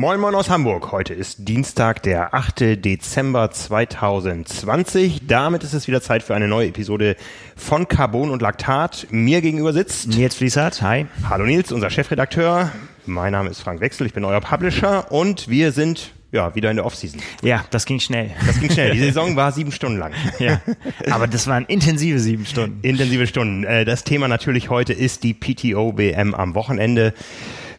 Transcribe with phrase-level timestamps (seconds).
[0.00, 0.92] Moin Moin aus Hamburg.
[0.92, 2.82] Heute ist Dienstag, der 8.
[2.82, 5.26] Dezember 2020.
[5.26, 7.16] Damit ist es wieder Zeit für eine neue Episode
[7.54, 9.08] von Carbon und Laktat.
[9.10, 10.80] Mir gegenüber sitzt Nils Fließert.
[10.80, 11.04] Hi.
[11.28, 12.72] Hallo Nils, unser Chefredakteur.
[13.04, 16.76] Mein Name ist Frank Wechsel, ich bin euer Publisher und wir sind ja, wieder in
[16.76, 17.20] der Offseason.
[17.42, 18.30] Ja, das ging schnell.
[18.46, 18.92] Das ging schnell.
[18.92, 20.12] Die Saison war sieben Stunden lang.
[20.38, 20.62] Ja,
[21.10, 22.78] aber das waren intensive sieben Stunden.
[22.80, 23.64] Intensive Stunden.
[23.64, 27.12] Äh, das Thema natürlich heute ist die PTO-WM am Wochenende.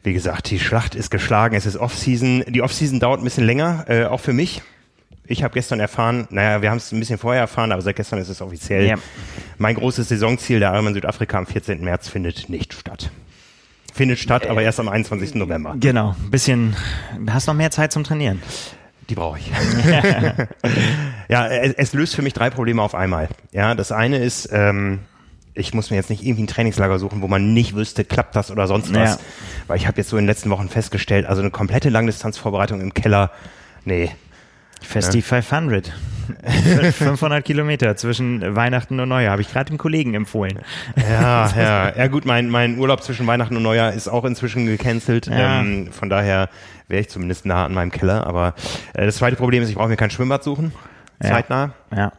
[0.03, 2.43] Wie gesagt, die Schlacht ist geschlagen, es ist Offseason.
[2.47, 4.61] Die Offseason dauert ein bisschen länger, äh, auch für mich.
[5.25, 8.19] Ich habe gestern erfahren, naja, wir haben es ein bisschen vorher erfahren, aber seit gestern
[8.19, 8.85] ist es offiziell.
[8.85, 8.95] Ja.
[9.57, 11.81] Mein großes Saisonziel, der Ironman Südafrika am 14.
[11.83, 13.11] März, findet nicht statt
[13.93, 15.35] findet statt, aber erst am 21.
[15.35, 15.75] November.
[15.79, 16.75] Genau, ein bisschen,
[17.29, 18.41] hast noch mehr Zeit zum Trainieren.
[19.09, 19.51] Die brauche ich.
[21.27, 23.27] ja, es, es, löst für mich drei Probleme auf einmal.
[23.51, 24.99] Ja, das eine ist, ähm,
[25.53, 28.51] ich muss mir jetzt nicht irgendwie ein Trainingslager suchen, wo man nicht wüsste, klappt das
[28.51, 29.15] oder sonst was.
[29.15, 29.19] Ja.
[29.67, 32.93] Weil ich habe jetzt so in den letzten Wochen festgestellt, also eine komplette Langdistanzvorbereitung im
[32.93, 33.31] Keller,
[33.85, 34.11] nee.
[34.81, 35.23] Festi ja.
[35.23, 35.93] 500.
[36.93, 40.59] 500 Kilometer zwischen Weihnachten und Neujahr, habe ich gerade dem Kollegen empfohlen.
[41.09, 45.27] Ja, ja, ja gut, mein, mein Urlaub zwischen Weihnachten und Neujahr ist auch inzwischen gecancelt.
[45.27, 45.59] Ja.
[45.59, 46.49] Ähm, von daher
[46.87, 48.25] wäre ich zumindest nah an meinem Keller.
[48.25, 48.53] Aber
[48.93, 50.71] äh, das zweite Problem ist, ich brauche mir kein Schwimmbad suchen.
[51.21, 51.73] Zeitnah.
[51.91, 51.97] Ja.
[51.97, 52.11] ja.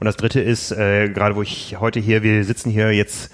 [0.00, 3.30] Und das dritte ist, äh, gerade wo ich heute hier, wir sitzen hier jetzt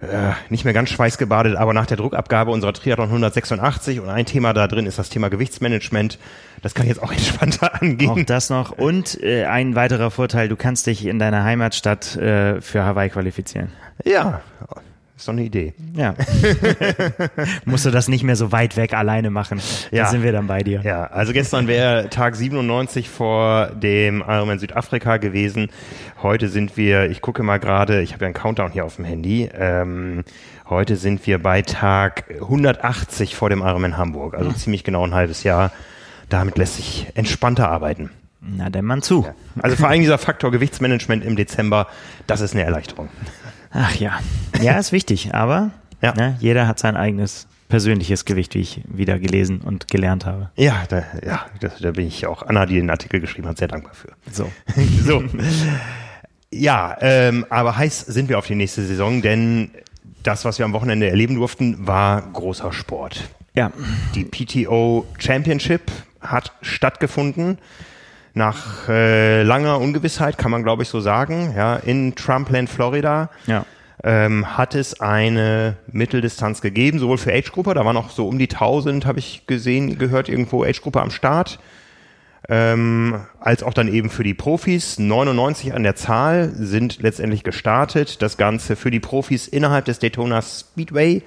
[0.00, 4.52] äh, nicht mehr ganz schweißgebadet, aber nach der Druckabgabe unserer Triathlon 186 und ein Thema
[4.52, 6.18] da drin ist das Thema Gewichtsmanagement.
[6.60, 8.10] Das kann jetzt auch entspannter angehen.
[8.10, 8.72] Auch das noch.
[8.72, 13.72] Und äh, ein weiterer Vorteil, du kannst dich in deiner Heimatstadt äh, für Hawaii qualifizieren.
[14.04, 14.42] Ja,
[15.16, 15.72] ist doch eine Idee.
[15.94, 16.14] Ja.
[17.64, 19.60] Musst du das nicht mehr so weit weg alleine machen.
[19.90, 20.04] Ja.
[20.04, 20.82] Da sind wir dann bei dir.
[20.82, 25.70] Ja, also gestern wäre Tag 97 vor dem Ironman Südafrika gewesen.
[26.22, 29.06] Heute sind wir, ich gucke mal gerade, ich habe ja einen Countdown hier auf dem
[29.06, 29.48] Handy.
[29.54, 30.24] Ähm,
[30.68, 34.34] heute sind wir bei Tag 180 vor dem Ironman Hamburg.
[34.34, 34.56] Also mhm.
[34.56, 35.72] ziemlich genau ein halbes Jahr.
[36.28, 38.10] Damit lässt sich entspannter arbeiten.
[38.42, 39.24] Na, denn man zu.
[39.24, 39.34] Ja.
[39.62, 41.88] Also vor allem dieser Faktor Gewichtsmanagement im Dezember,
[42.26, 43.08] das ist eine Erleichterung.
[43.76, 44.20] Ach ja.
[44.60, 45.70] Ja, ist wichtig, aber
[46.00, 46.14] ja.
[46.14, 50.50] ne, jeder hat sein eigenes persönliches Gewicht, wie ich wieder gelesen und gelernt habe.
[50.56, 53.68] Ja, da, ja, das, da bin ich auch Anna, die den Artikel geschrieben hat, sehr
[53.68, 54.08] dankbar für.
[54.32, 54.50] So.
[55.04, 55.22] so.
[56.50, 59.72] Ja, ähm, aber heiß sind wir auf die nächste Saison, denn
[60.22, 63.28] das, was wir am Wochenende erleben durften, war großer Sport.
[63.54, 63.72] Ja.
[64.14, 67.58] Die PTO Championship hat stattgefunden
[68.36, 73.30] nach äh, langer Ungewissheit, kann man glaube ich so sagen, ja, in Trumpland, Florida.
[73.46, 73.64] Ja.
[74.04, 78.48] Ähm, hat es eine Mitteldistanz gegeben, sowohl für Age-Gruppe, da waren noch so um die
[78.48, 81.58] 1000, habe ich gesehen, gehört irgendwo Age-Gruppe am Start,
[82.50, 84.98] ähm, als auch dann eben für die Profis.
[84.98, 88.20] 99 an der Zahl sind letztendlich gestartet.
[88.20, 91.22] Das Ganze für die Profis innerhalb des Daytona Speedway.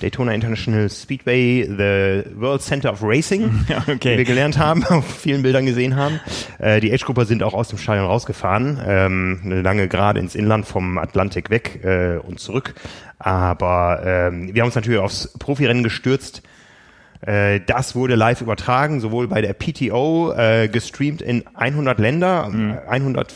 [0.00, 4.14] Daytona International Speedway, the World Center of Racing, ja, okay.
[4.14, 6.20] wie wir gelernt haben, auf vielen Bildern gesehen haben.
[6.58, 10.66] Äh, die Age-Grupper sind auch aus dem Stadion rausgefahren, ähm, eine lange gerade ins Inland
[10.66, 12.74] vom Atlantik weg äh, und zurück.
[13.18, 16.42] Aber ähm, wir haben uns natürlich aufs Profirennen gestürzt.
[17.20, 22.48] Äh, das wurde live übertragen, sowohl bei der PTO, äh, gestreamt in 100 Länder.
[22.48, 22.78] Mhm.
[22.88, 23.34] 100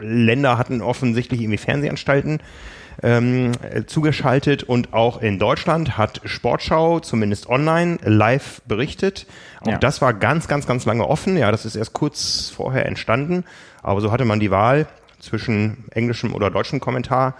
[0.00, 2.40] Länder hatten offensichtlich irgendwie Fernsehanstalten
[3.02, 3.52] ähm,
[3.86, 9.26] zugeschaltet und auch in Deutschland hat Sportschau zumindest online live berichtet.
[9.60, 9.78] Auch ja.
[9.78, 11.36] das war ganz, ganz, ganz lange offen.
[11.36, 13.44] Ja, das ist erst kurz vorher entstanden.
[13.82, 14.86] Aber so hatte man die Wahl
[15.20, 17.34] zwischen englischem oder deutschem Kommentar.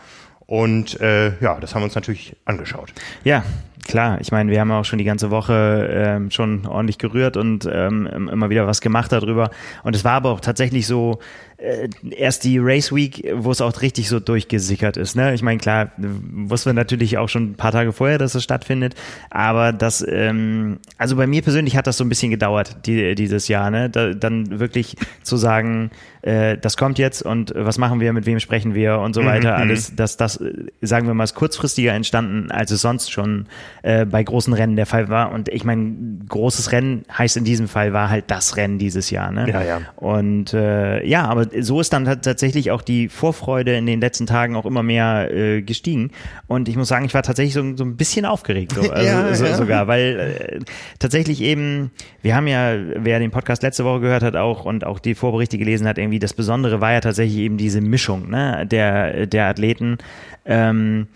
[0.47, 2.93] Und äh, ja, das haben wir uns natürlich angeschaut.
[3.23, 3.45] Ja,
[3.87, 4.19] klar.
[4.21, 8.07] Ich meine, wir haben auch schon die ganze Woche ähm, schon ordentlich gerührt und ähm,
[8.31, 9.51] immer wieder was gemacht darüber.
[9.83, 11.19] Und es war aber auch tatsächlich so,
[11.59, 15.17] äh, erst die Race Week, wo es auch richtig so durchgesickert ist.
[15.17, 15.35] Ne?
[15.35, 18.95] Ich meine, klar, wussten wir natürlich auch schon ein paar Tage vorher, dass es stattfindet,
[19.29, 23.49] aber das, ähm, also bei mir persönlich hat das so ein bisschen gedauert, die, dieses
[23.49, 23.91] Jahr, ne?
[23.91, 25.91] Da, dann wirklich zu sagen,
[26.23, 29.27] äh, das kommt jetzt und was machen wir, mit wem sprechen wir und so mhm,
[29.27, 29.57] weiter.
[29.57, 29.63] Mhm.
[29.63, 30.43] Alles, dass das,
[30.81, 33.47] sagen wir mal, ist kurzfristiger entstanden, als es sonst schon
[33.83, 35.33] äh, bei großen Rennen der Fall war.
[35.33, 35.95] Und ich meine,
[36.29, 39.33] großes Rennen heißt in diesem Fall war halt das Rennen dieses Jahr.
[39.33, 39.49] Ne?
[39.49, 39.81] Ja, ja.
[39.97, 44.57] Und äh, ja, aber so ist dann tatsächlich auch die Vorfreude in den letzten Tagen
[44.57, 46.11] auch immer mehr äh, gestiegen.
[46.47, 49.35] Und ich muss sagen, ich war tatsächlich so, so ein bisschen aufgeregt, so, also, ja,
[49.35, 49.55] so, ja.
[49.57, 50.65] sogar, weil äh,
[50.99, 51.91] tatsächlich eben,
[52.23, 55.59] wir haben ja, wer den Podcast letzte Woche gehört hat auch und auch die Vorberichte
[55.59, 59.99] gelesen hat, irgendwie das Besondere war ja tatsächlich eben diese Mischung ne, der, der Athleten,
[60.45, 61.09] ähm,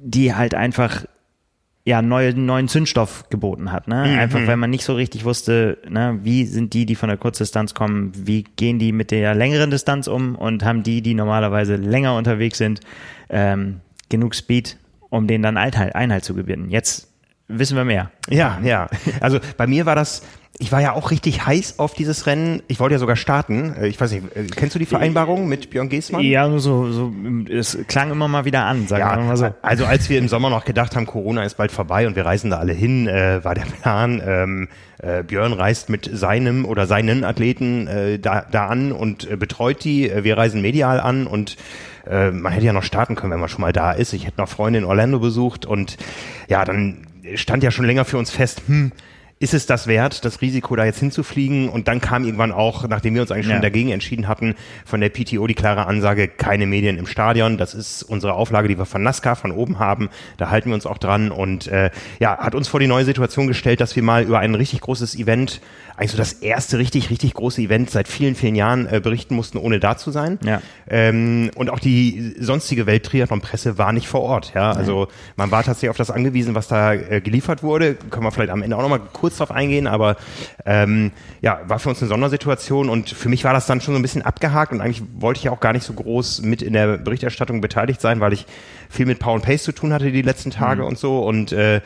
[0.00, 1.04] die halt einfach
[1.84, 3.88] ja, neue, neuen Zündstoff geboten hat.
[3.88, 4.06] Ne?
[4.06, 4.18] Mhm.
[4.18, 7.74] Einfach, weil man nicht so richtig wusste, ne, wie sind die, die von der Kurzdistanz
[7.74, 12.16] kommen, wie gehen die mit der längeren Distanz um und haben die, die normalerweise länger
[12.16, 12.80] unterwegs sind,
[13.30, 14.76] ähm, genug Speed,
[15.10, 16.70] um denen dann Einhalt, Einhalt zu gewinnen.
[16.70, 17.11] Jetzt
[17.48, 18.10] wissen wir mehr.
[18.28, 18.88] Ja, ja.
[19.20, 20.22] Also bei mir war das,
[20.58, 22.62] ich war ja auch richtig heiß auf dieses Rennen.
[22.68, 23.74] Ich wollte ja sogar starten.
[23.74, 26.22] Äh, Ich weiß nicht, äh, kennst du die Vereinbarung mit Björn Geßmann?
[26.22, 27.12] Ja, so, so,
[27.50, 29.54] es klang immer mal wieder an, sagen wir mal so.
[29.62, 32.50] also als wir im Sommer noch gedacht haben, Corona ist bald vorbei und wir reisen
[32.50, 34.68] da alle hin, äh, war der Plan, ähm,
[35.02, 39.82] äh, Björn reist mit seinem oder seinen Athleten äh, da, da an und äh, betreut
[39.84, 40.10] die.
[40.22, 41.56] Wir reisen medial an und
[42.08, 44.12] äh, man hätte ja noch starten können, wenn man schon mal da ist.
[44.12, 45.96] Ich hätte noch Freunde in Orlando besucht und
[46.48, 48.92] ja, dann stand ja schon länger für uns fest, hm,
[49.38, 51.68] ist es das wert, das Risiko da jetzt hinzufliegen?
[51.68, 53.60] Und dann kam irgendwann auch, nachdem wir uns eigentlich schon Ja.
[53.60, 54.54] dagegen entschieden hatten,
[54.84, 57.58] von der PTO die klare Ansage, keine Medien im Stadion.
[57.58, 60.10] Das ist unsere Auflage, die wir von NASCAR von oben haben.
[60.36, 61.90] Da halten wir uns auch dran und äh,
[62.20, 65.16] ja, hat uns vor die neue Situation gestellt, dass wir mal über ein richtig großes
[65.16, 65.60] Event,
[66.02, 69.56] eigentlich so das erste richtig, richtig große Event seit vielen, vielen Jahren äh, berichten mussten,
[69.56, 70.40] ohne da zu sein.
[70.44, 70.60] Ja.
[70.88, 74.52] Ähm, und auch die sonstige Welttriathlon-Presse war nicht vor Ort.
[74.52, 75.06] Ja, also
[75.36, 77.94] man war tatsächlich auf das angewiesen, was da äh, geliefert wurde.
[77.94, 80.16] Können wir vielleicht am Ende auch noch mal kurz drauf eingehen, aber
[80.66, 84.00] ähm, ja, war für uns eine Sondersituation und für mich war das dann schon so
[84.00, 86.72] ein bisschen abgehakt und eigentlich wollte ich ja auch gar nicht so groß mit in
[86.72, 88.46] der Berichterstattung beteiligt sein, weil ich
[88.90, 91.80] viel mit Power and Pace zu tun hatte die letzten Tage und so und äh,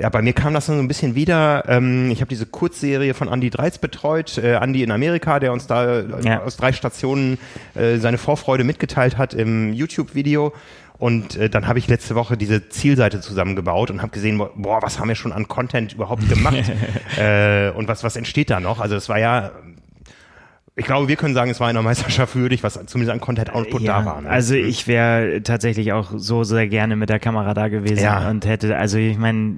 [0.00, 1.64] ja, bei mir kam das dann so ein bisschen wieder.
[1.68, 4.38] Ähm, ich habe diese Kurzserie von Andy Dreiz betreut.
[4.38, 6.42] Äh, Andy in Amerika, der uns da äh, Ja.
[6.42, 7.38] aus drei Stationen
[7.74, 10.52] äh, seine Vorfreude mitgeteilt hat im YouTube-Video.
[10.98, 14.98] Und äh, dann habe ich letzte Woche diese Zielseite zusammengebaut und habe gesehen, boah, was
[14.98, 16.72] haben wir schon an Content überhaupt gemacht
[17.18, 18.80] äh, und was was entsteht da noch?
[18.80, 19.52] Also das war ja,
[20.78, 23.86] ich glaube, wir können sagen, es war einer Meisterschaft würdig, was zumindest an Content Output
[23.86, 24.22] da war.
[24.22, 24.30] Ne?
[24.30, 28.30] Also ich wäre tatsächlich auch so sehr gerne mit der Kamera da gewesen Ja.
[28.30, 29.56] und hätte, also ich meine,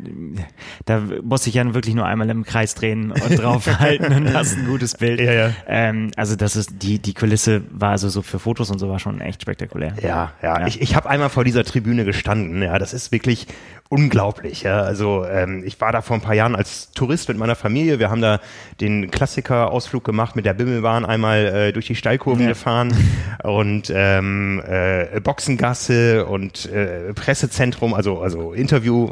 [0.87, 4.67] da musste ich ja wirklich nur einmal im Kreis drehen und draufhalten und hast ein
[4.67, 5.20] gutes Bild.
[5.20, 5.50] Ja, ja.
[5.69, 8.99] Ähm, also das ist, die, die Kulisse war also so für Fotos und so war
[8.99, 9.94] schon echt spektakulär.
[10.02, 10.61] Ja, ja.
[10.61, 10.66] Ja.
[10.66, 12.62] Ich, ich habe einmal vor dieser Tribüne gestanden.
[12.62, 13.46] Ja, das ist wirklich
[13.90, 14.62] unglaublich.
[14.62, 17.98] Ja, also ähm, ich war da vor ein paar Jahren als Tourist mit meiner Familie.
[17.98, 18.40] Wir haben da
[18.81, 22.48] den Klassiker-Ausflug gemacht mit der Bimmelbahn einmal äh, durch die Steilkurven Ja.
[22.50, 22.94] gefahren
[23.42, 29.10] und ähm, äh, Boxengasse und äh, Pressezentrum, also also Interview.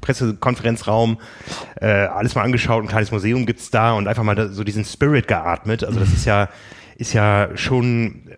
[0.00, 1.18] Pressekonferenzraum,
[1.80, 4.84] äh, alles mal angeschaut, ein kleines Museum gibt's da und einfach mal da, so diesen
[4.84, 5.82] Spirit geatmet.
[5.82, 6.50] Also das ist ja,
[6.96, 8.28] ist ja schon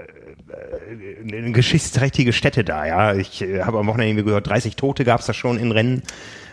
[1.32, 3.14] eine geschichtsträchtige Stätte da, ja.
[3.14, 6.02] Ich äh, habe am Wochenende irgendwie gehört, 30 Tote gab es da schon in Rennen.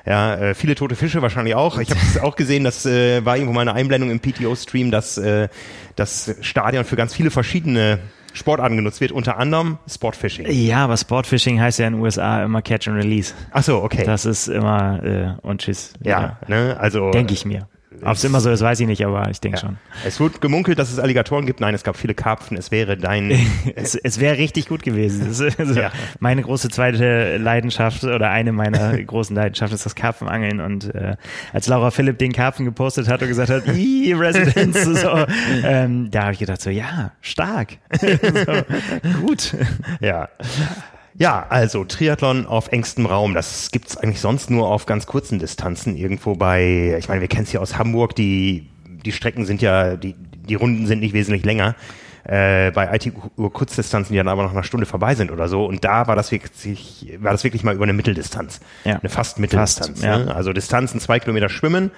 [0.05, 1.77] Ja, äh, viele tote Fische wahrscheinlich auch.
[1.79, 5.17] Ich habe es auch gesehen, das äh, war irgendwo mal eine Einblendung im PTO-Stream, dass
[5.17, 5.47] äh,
[5.95, 7.99] das Stadion für ganz viele verschiedene
[8.33, 10.47] Sportarten genutzt wird, unter anderem Sportfishing.
[10.49, 13.33] Ja, aber Sportfishing heißt ja in den USA immer Catch and Release.
[13.51, 14.03] Ach so, okay.
[14.05, 15.93] Das ist immer äh, und tschüss.
[16.03, 17.67] ja, ne, also Denke ich mir.
[18.01, 19.61] Ob es immer so ist, weiß ich nicht, aber ich denke Ja.
[19.61, 19.77] schon.
[20.05, 21.59] Es wird gemunkelt, dass es Alligatoren gibt.
[21.59, 22.57] Nein, es gab viele Karpfen.
[22.57, 23.31] Es wäre dein
[23.75, 25.27] Es, es wäre richtig gut gewesen.
[25.27, 25.91] Also Ja.
[26.19, 30.59] Meine große zweite Leidenschaft oder eine meiner großen Leidenschaften ist das Karpfenangeln.
[30.59, 31.15] Und äh,
[31.53, 35.25] als Laura Philipp den Karpfen gepostet hat und gesagt hat, "Ih, Residence, so,
[35.63, 37.77] ähm, da habe ich gedacht so, ja, stark.
[37.99, 39.55] so, gut.
[40.01, 40.29] Ja.
[41.15, 45.95] Ja, also Triathlon auf engstem Raum, das gibt's eigentlich sonst nur auf ganz kurzen Distanzen
[45.95, 49.95] irgendwo bei, ich meine, wir kennen es hier aus Hamburg, die, die Strecken sind ja,
[49.95, 51.75] die, die Runden sind nicht wesentlich länger.
[52.25, 55.65] Äh, bei IT-Uhr Kurzdistanzen, die dann aber noch eine Stunde vorbei sind oder so.
[55.65, 58.61] Und da war das wirklich, war das wirklich mal über eine Mitteldistanz.
[58.85, 58.97] Ja.
[58.97, 59.99] Eine fast Mitteldistanz.
[59.99, 60.19] Fast, ja.
[60.19, 60.33] ne?
[60.33, 61.91] Also Distanzen zwei Kilometer schwimmen,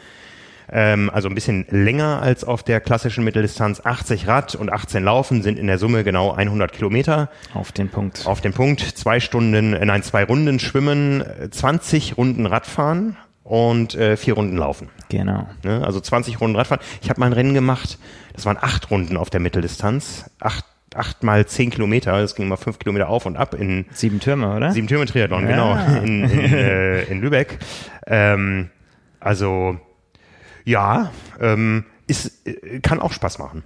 [0.71, 3.81] ähm, also ein bisschen länger als auf der klassischen Mitteldistanz.
[3.85, 7.29] 80 Rad und 18 Laufen sind in der Summe genau 100 Kilometer.
[7.53, 8.25] Auf den Punkt.
[8.25, 13.93] Auf den Punkt zwei Stunden, äh, nein, zwei Runden schwimmen, äh, 20 Runden Radfahren und
[13.95, 14.89] äh, vier Runden laufen.
[15.09, 15.47] Genau.
[15.63, 15.83] Ne?
[15.85, 16.83] Also 20 Runden Radfahren.
[17.01, 17.99] Ich habe mal ein Rennen gemacht,
[18.33, 20.29] das waren acht Runden auf der Mitteldistanz.
[20.39, 24.19] Acht, acht mal zehn Kilometer, das ging mal fünf Kilometer auf und ab in Sieben
[24.19, 24.71] Türme, oder?
[24.71, 25.49] Sieben Türme Triathlon, Ja.
[25.49, 27.59] genau, in, in, äh, in Lübeck.
[28.07, 28.69] Ähm,
[29.19, 29.77] also
[30.65, 33.63] ja, ähm, ist, äh, kann auch Spaß machen.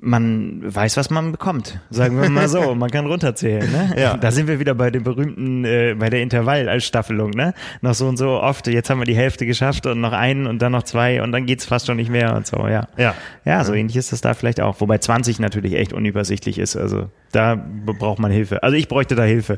[0.00, 1.80] man weiß, was man bekommt.
[1.90, 2.76] Sagen wir mal so.
[2.76, 3.68] Man kann runterzählen.
[3.70, 3.94] Ne?
[3.98, 4.16] Ja.
[4.16, 7.30] Da sind wir wieder bei dem berühmten, äh, bei der Intervall als Staffelung.
[7.30, 7.52] Ne?
[7.80, 8.68] Noch so und so oft.
[8.68, 11.46] Jetzt haben wir die Hälfte geschafft und noch einen und dann noch zwei und dann
[11.46, 12.68] geht's fast schon nicht mehr und so.
[12.68, 12.86] Ja.
[12.96, 13.14] Ja.
[13.44, 14.80] Ja, so ähnlich ist das da vielleicht auch.
[14.80, 16.76] Wobei 20 natürlich echt unübersichtlich ist.
[16.76, 18.62] Also da braucht man Hilfe.
[18.62, 19.56] Also ich bräuchte da Hilfe.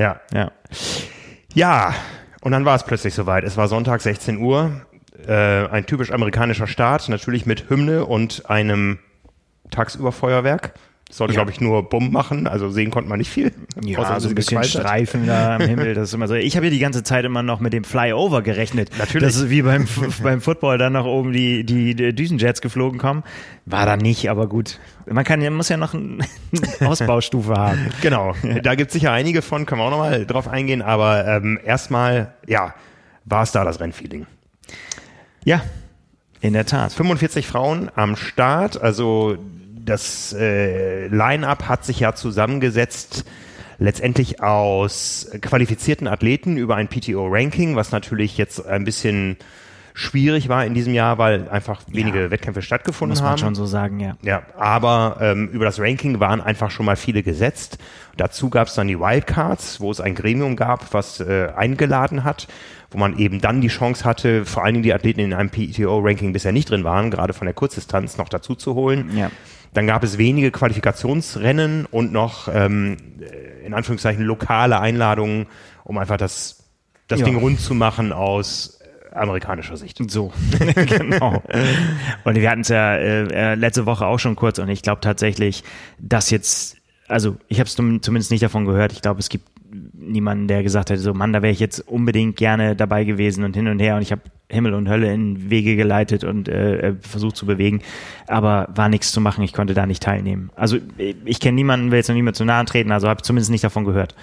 [0.00, 0.20] Ja.
[0.34, 0.50] Ja.
[1.54, 1.94] Ja,
[2.40, 3.44] und dann war es plötzlich soweit.
[3.44, 4.82] Es war Sonntag 16 Uhr.
[5.26, 8.98] Äh, ein typisch amerikanischer Start, natürlich mit Hymne und einem
[9.70, 10.74] Tagsüberfeuerwerk.
[11.08, 11.38] Das sollte, Ja.
[11.38, 13.52] glaube ich, nur Bumm machen, also sehen konnte man nicht viel.
[13.80, 14.64] Ja, Außer, so ein bisschen.
[14.64, 16.34] Streifen da am Himmel, das ist immer so.
[16.34, 18.90] Ich habe ja die ganze Zeit immer noch mit dem Flyover gerechnet.
[18.98, 19.22] Natürlich.
[19.24, 19.86] Das ist wie beim,
[20.24, 23.22] beim Football dann nach oben die, die, die Düsenjets geflogen kommen.
[23.66, 24.80] War da nicht, aber gut.
[25.08, 26.18] Man kann ja, muss ja noch eine
[26.80, 27.78] Ausbaustufe haben.
[28.02, 31.60] Genau, da gibt es sicher einige von, können wir auch nochmal drauf eingehen, aber ähm,
[31.64, 32.74] erstmal, ja,
[33.24, 34.26] war es da das Rennfeeling.
[35.46, 35.62] Ja,
[36.40, 36.92] in der Tat.
[36.92, 39.38] 45 Frauen am Start, also
[39.78, 43.24] das äh, Line-up hat sich ja zusammengesetzt
[43.78, 49.36] letztendlich aus qualifizierten Athleten über ein PTO-Ranking, was natürlich jetzt ein bisschen
[49.98, 52.30] schwierig war in diesem Jahr, weil einfach wenige Ja.
[52.30, 53.38] Wettkämpfe stattgefunden Muss man haben.
[53.38, 54.14] schon so sagen, ja.
[54.20, 57.78] Ja, aber ähm, über das Ranking waren einfach schon mal viele gesetzt.
[58.18, 62.46] Dazu gab es dann die Wildcards, wo es ein Gremium gab, was äh, eingeladen hat,
[62.90, 66.34] wo man eben dann die Chance hatte, vor allen Dingen die Athleten in einem PTO-Ranking
[66.34, 69.16] bisher nicht drin waren, gerade von der Kurzdistanz noch dazu zu holen.
[69.16, 69.30] Ja.
[69.72, 72.96] Dann gab es wenige Qualifikationsrennen und noch ähm,
[73.64, 75.46] in Anführungszeichen lokale Einladungen,
[75.84, 76.64] um einfach das,
[77.08, 77.26] das Ja.
[77.26, 78.75] Ding rund zu machen aus
[79.16, 79.98] amerikanischer Sicht.
[80.10, 80.32] So,
[80.74, 81.42] genau.
[82.24, 85.00] Und wir hatten es ja äh, äh, letzte Woche auch schon kurz und ich glaube
[85.00, 85.64] tatsächlich,
[85.98, 86.76] dass jetzt,
[87.08, 89.48] also ich habe es zumindest nicht davon gehört, ich glaube, es gibt
[89.92, 93.54] niemanden, der gesagt hätte, so Mann, da wäre ich jetzt unbedingt gerne dabei gewesen und
[93.56, 96.94] hin und her und ich habe Himmel und Hölle in Wege geleitet und äh, äh,
[97.00, 97.82] versucht zu bewegen,
[98.28, 100.50] aber war nichts zu machen, ich konnte da nicht teilnehmen.
[100.54, 103.50] Also ich, ich kenne niemanden, will jetzt noch niemand zu nahe treten, also habe zumindest
[103.50, 104.14] nicht davon gehört.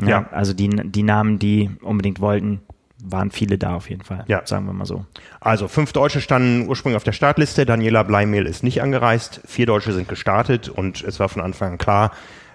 [0.00, 0.28] Ja, Ja.
[0.30, 2.60] Also die, die Namen, die unbedingt wollten,
[3.02, 4.42] waren viele da auf jeden Fall, Ja.
[4.46, 5.04] sagen wir mal so.
[5.40, 7.66] Also fünf Deutsche standen ursprünglich auf der Startliste.
[7.66, 9.40] Daniela Bleimehl ist nicht angereist.
[9.46, 12.12] Vier Deutsche sind gestartet und es war von Anfang an klar,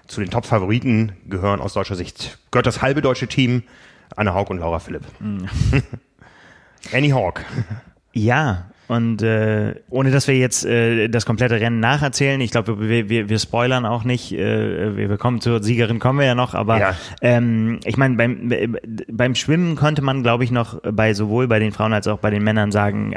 [0.08, 3.62] zu den Top-Favoriten gehören aus deutscher Sicht, gehört das halbe deutsche Team,
[4.16, 5.04] Anne Haug und Laura Philipp.
[6.92, 7.44] Annie Hawk.
[8.12, 13.08] Ja, und äh, ohne dass wir jetzt äh, das komplette Rennen nacherzählen, ich glaube, wir,
[13.08, 16.78] wir, wir spoilern auch nicht, äh, wir, kommen zur Siegerin, kommen wir ja noch, aber
[16.78, 16.94] Ja.
[17.20, 18.52] ähm, ich meine, beim,
[19.10, 22.30] beim Schwimmen konnte man, glaube ich, noch bei sowohl bei den Frauen als auch bei
[22.30, 23.14] den Männern sagen,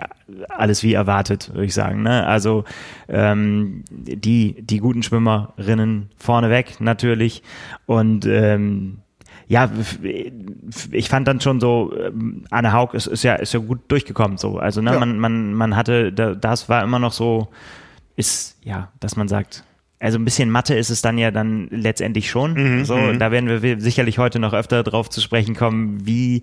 [0.50, 2.04] alles wie erwartet, würde ich sagen.
[2.04, 2.26] Ne?
[2.26, 2.64] Also
[3.08, 7.44] ähm, die, die guten Schwimmerinnen vorneweg natürlich
[7.86, 8.98] und ähm,
[9.48, 9.70] ja,
[10.92, 14.38] ich fand dann schon so, ähm, Anne Haug ist, ist ja ist ja gut durchgekommen
[14.38, 14.58] so.
[14.58, 15.00] Also ne, Ja.
[15.00, 17.48] man man man hatte, da- das war immer noch so,
[18.16, 19.64] ist ja, dass man sagt,
[20.00, 22.86] also ein bisschen Mathe ist es dann ja dann letztendlich schon.
[22.86, 26.42] so, da werden wir sicherlich heute noch öfter drauf zu sprechen kommen, wie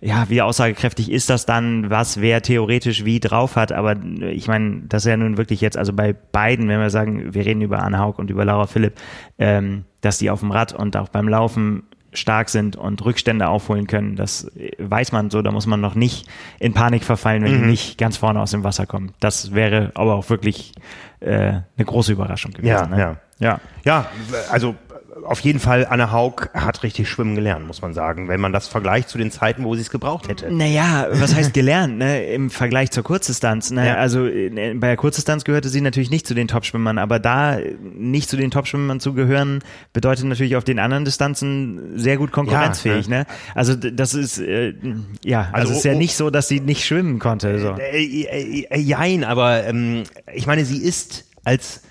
[0.00, 3.96] ja, wie aussagekräftig ist das dann, was wer theoretisch wie drauf hat, aber
[4.30, 7.44] ich meine, das ist ja nun wirklich jetzt, also bei beiden, wenn wir sagen, wir
[7.44, 8.92] reden über Anne Haug und über Laura Philipp,
[9.40, 13.86] ähm, dass die auf dem Rad und auch beim Laufen stark sind und Rückstände aufholen
[13.86, 16.26] können, das weiß man so, da muss man noch nicht
[16.58, 19.12] in Panik verfallen, wenn die nicht ganz vorne aus dem Wasser kommen.
[19.20, 20.72] Das wäre aber auch wirklich
[21.20, 22.68] äh, eine große Überraschung gewesen.
[22.68, 22.98] Ja, ne?
[22.98, 23.16] ja.
[23.38, 23.60] ja.
[23.84, 24.06] Ja,
[24.50, 24.74] also
[25.24, 28.68] auf jeden Fall, Anne Haug hat richtig schwimmen gelernt, muss man sagen, wenn man das
[28.68, 30.50] vergleicht zu den Zeiten, wo sie es gebraucht hätte.
[30.52, 32.24] Naja, was heißt gelernt, ne?
[32.26, 33.70] Im Vergleich zur Kurzdistanz.
[33.70, 33.86] Ne?
[33.86, 33.94] Ja.
[33.96, 37.74] Also äh, bei der Kurzdistanz gehörte sie natürlich nicht zu den Topschwimmern, aber da äh,
[37.94, 39.60] nicht zu den Topschwimmern zu gehören,
[39.92, 43.06] bedeutet natürlich auf den anderen Distanzen sehr gut konkurrenzfähig.
[43.08, 43.26] Ja, ne?
[43.54, 44.74] Also d- das ist äh,
[45.24, 47.58] ja, also, Also, es ist ja oh- nicht so, dass sie nicht schwimmen konnte.
[47.58, 47.74] So.
[47.78, 51.82] Äh, äh, äh, jein, aber ähm, ich meine, sie ist als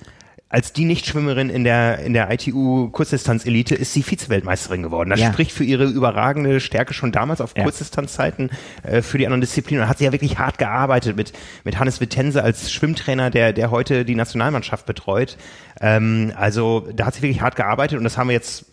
[0.50, 5.10] als die Nichtschwimmerin in der in der ITU Kurzdistanz-Elite ist sie Vize-Weltmeisterin geworden.
[5.10, 5.32] Das Ja.
[5.34, 7.63] spricht für ihre überragende Stärke schon damals auf Ja.
[7.63, 8.50] Kurzdistanzzeiten
[8.84, 9.84] äh, für die anderen Disziplinen.
[9.84, 11.34] Und hat sie ja wirklich hart gearbeitet mit
[11.66, 15.38] mit Hannes Wittense als Schwimmtrainer, der der heute die Nationalmannschaft betreut.
[15.82, 18.66] Ähm, also da hat sie wirklich hart gearbeitet und das haben wir jetzt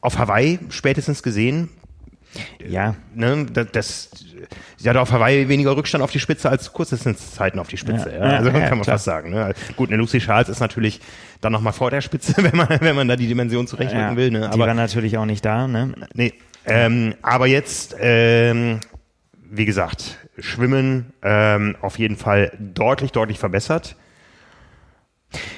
[0.00, 1.68] auf Hawaii spätestens gesehen.
[2.66, 4.10] Ja, ne, das, das
[4.76, 8.10] sie hatte auf Hawaii weniger Rückstand auf die Spitze als Kurzdistanzzeiten auf die Spitze.
[8.10, 9.30] Ja, Ja, also ja, kann man fast sagen.
[9.30, 9.54] Ne?
[9.76, 11.00] Gut, eine Lucy Charles ist natürlich
[11.40, 14.30] dann nochmal vor der Spitze, wenn man, wenn man da die Dimension zurechtrücken will.
[14.30, 14.40] Ne?
[14.40, 15.66] die Aber war natürlich auch nicht da.
[15.66, 15.94] Ne?
[16.14, 16.34] nee,
[16.66, 18.80] ähm, aber jetzt, ähm,
[19.50, 23.96] wie gesagt, Schwimmen ähm, auf jeden Fall deutlich, deutlich verbessert.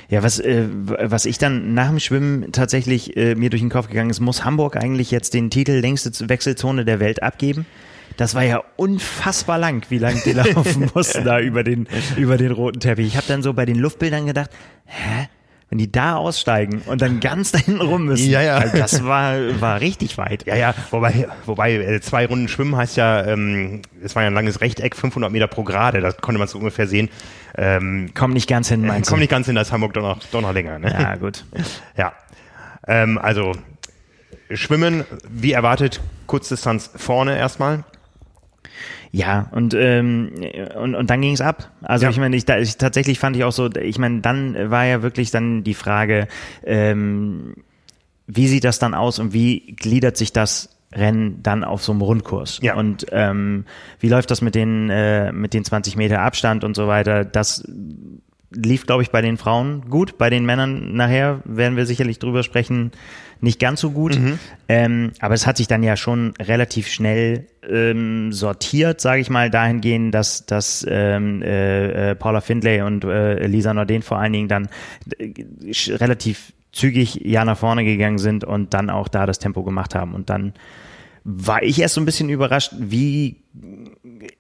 [0.08, 3.88] Ja, was, äh, was ich dann nach dem Schwimmen tatsächlich äh, mir durch den Kopf
[3.88, 7.66] gegangen ist, muss Hamburg eigentlich jetzt den Titel längste Wechselzone der Welt abgeben?
[8.16, 12.52] Das war ja unfassbar lang, wie lang die laufen mussten da über den, über den
[12.52, 13.06] roten Teppich.
[13.06, 14.50] Ich habe dann so bei den Luftbildern gedacht,
[14.86, 15.28] hä?
[15.68, 18.56] Wenn die da aussteigen und dann ganz da hinten rum müssen, Ja, ja.
[18.56, 20.46] Also das war, war richtig weit.
[20.46, 24.34] Ja, ja, wobei, wobei äh, zwei Runden Schwimmen heißt ja, ähm, es war ja ein
[24.34, 27.08] langes Rechteck, 500 Meter pro Grade, das konnte man so ungefähr sehen.
[27.58, 29.16] Ähm, Komm nicht ganz hin, meinst du?
[29.16, 30.78] nicht ganz hin, da ist Hamburg doch noch, doch noch länger.
[30.78, 30.92] Ne?
[30.92, 31.44] Ja, gut.
[31.96, 32.12] Ja.
[32.86, 33.52] Ähm, also
[34.52, 37.82] Schwimmen, wie erwartet, Kurzdistanz vorne erstmal.
[39.16, 40.30] Ja, und, ähm,
[40.78, 41.70] und, und dann ging es ab.
[41.80, 42.10] Also Ja.
[42.10, 45.00] ich meine, ich, da, ich, tatsächlich fand ich auch so, ich meine, dann war ja
[45.00, 46.28] wirklich dann die Frage,
[46.64, 47.54] ähm,
[48.26, 52.02] wie sieht das dann aus und wie gliedert sich das Rennen dann auf so einem
[52.02, 52.58] Rundkurs?
[52.60, 52.74] Ja.
[52.74, 53.64] Und ähm,
[54.00, 57.24] wie läuft das mit den, äh, mit den 20 Meter Abstand und so weiter?
[57.24, 57.66] Das
[58.50, 60.18] lief, glaube ich, bei den Frauen gut.
[60.18, 62.92] Bei den Männern nachher werden wir sicherlich drüber sprechen,
[63.40, 64.18] nicht ganz so gut.
[64.18, 64.38] Mhm.
[64.68, 69.50] Ähm, aber es hat sich dann ja schon relativ schnell ähm, sortiert, sage ich mal,
[69.50, 74.48] dahingehend, dass, dass ähm, äh, äh, Paula Findlay und äh, Lisa Norden vor allen Dingen
[74.48, 74.68] dann
[75.18, 75.32] äh,
[75.88, 80.14] relativ zügig ja nach vorne gegangen sind und dann auch da das Tempo gemacht haben.
[80.14, 80.52] Und dann
[81.28, 83.42] war ich erst so ein bisschen überrascht, wie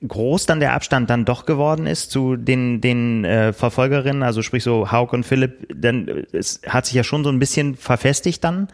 [0.06, 4.62] groß dann der Abstand dann doch geworden ist zu den den äh, Verfolgerinnen, also sprich
[4.62, 8.68] so Hauk und Philipp, dann es hat sich ja schon so ein bisschen verfestigt dann,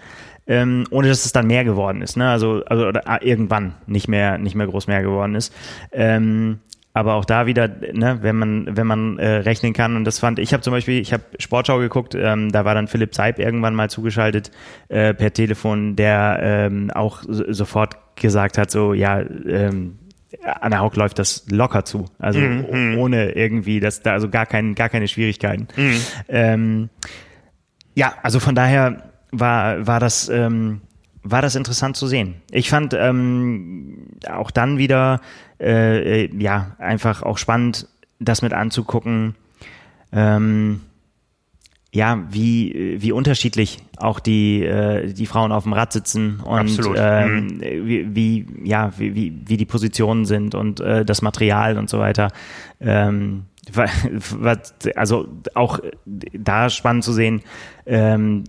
[0.46, 2.28] ähm, ohne dass es dann mehr geworden ist, ne?
[2.28, 5.54] Also also oder, ah, irgendwann nicht mehr nicht mehr groß mehr geworden ist.
[5.90, 6.58] Ähm,
[6.94, 10.38] aber auch da wieder, ne, wenn man wenn man äh, rechnen kann und das fand
[10.38, 13.74] ich habe zum Beispiel, ich habe Sportschau geguckt, ähm, da war dann Philipp Zeib irgendwann
[13.74, 14.50] mal zugeschaltet
[14.88, 19.98] äh, per Telefon, der ähm, auch so, sofort gesagt hat, so ja, ähm,
[20.42, 22.98] Anna Haug läuft das locker zu, also mhm.
[22.98, 25.68] ohne irgendwie, das da also gar kein, gar keine Schwierigkeiten.
[25.76, 26.00] Mhm.
[26.28, 26.90] Ähm,
[27.94, 30.80] ja, also von daher war war das ähm,
[31.22, 32.36] war das interessant zu sehen.
[32.50, 35.20] Ich fand ähm, auch dann wieder
[35.60, 37.88] äh, äh, ja einfach auch spannend,
[38.18, 39.36] das mit anzugucken.
[40.12, 40.80] Ähm,
[41.94, 46.96] ja, wie, wie unterschiedlich auch die, äh, die Frauen auf dem Rad sitzen und Absolut.
[46.98, 47.60] ähm, mhm.
[47.60, 51.98] wie, wie, ja, wie, wie, wie die Positionen sind und äh, das Material und so
[51.98, 52.28] weiter.
[52.80, 53.44] Ähm,
[54.96, 55.80] also auch
[56.32, 57.42] da spannend zu sehen,
[57.86, 58.44] ähm,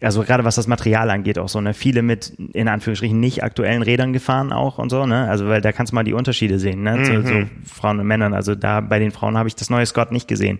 [0.00, 3.82] also gerade was das Material angeht, auch so, ne, viele mit in Anführungsstrichen nicht aktuellen
[3.82, 5.28] Rädern gefahren auch und so, ne?
[5.28, 6.96] Also weil da kannst du mal die Unterschiede sehen, ne?
[6.96, 7.04] Mhm.
[7.04, 8.34] Zu, so Frauen und Männern.
[8.34, 10.58] Also da bei den Frauen habe ich das neue Scott nicht gesehen.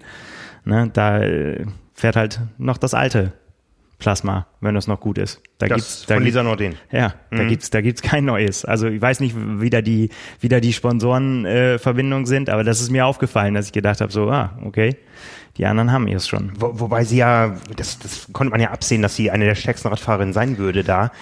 [0.65, 0.91] Ne?
[0.93, 3.33] Da äh, fährt halt noch das alte
[3.99, 5.41] Plasma, wenn das noch gut ist.
[5.59, 6.75] Da das gibt's, da von Lisa Nordin.
[6.91, 7.37] Ja, mhm.
[7.37, 8.65] da gibt's, da gibt's kein neues.
[8.65, 12.81] Also ich weiß nicht, wie da die, wie da die Sponsorenverbindungen äh, sind, aber das
[12.81, 14.97] ist mir aufgefallen, dass ich gedacht habe, so, ah, okay,
[15.57, 16.53] die anderen haben es schon.
[16.59, 19.89] Wo, wobei sie ja, das, das konnte man ja absehen, dass sie eine der stärksten
[19.89, 21.13] Radfahrerinnen sein würde da.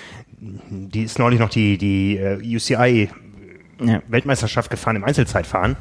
[0.40, 3.11] Die ist neulich noch die, die äh, UCI
[3.81, 4.02] ja.
[4.09, 5.76] Weltmeisterschaft gefahren im Einzelzeitfahren.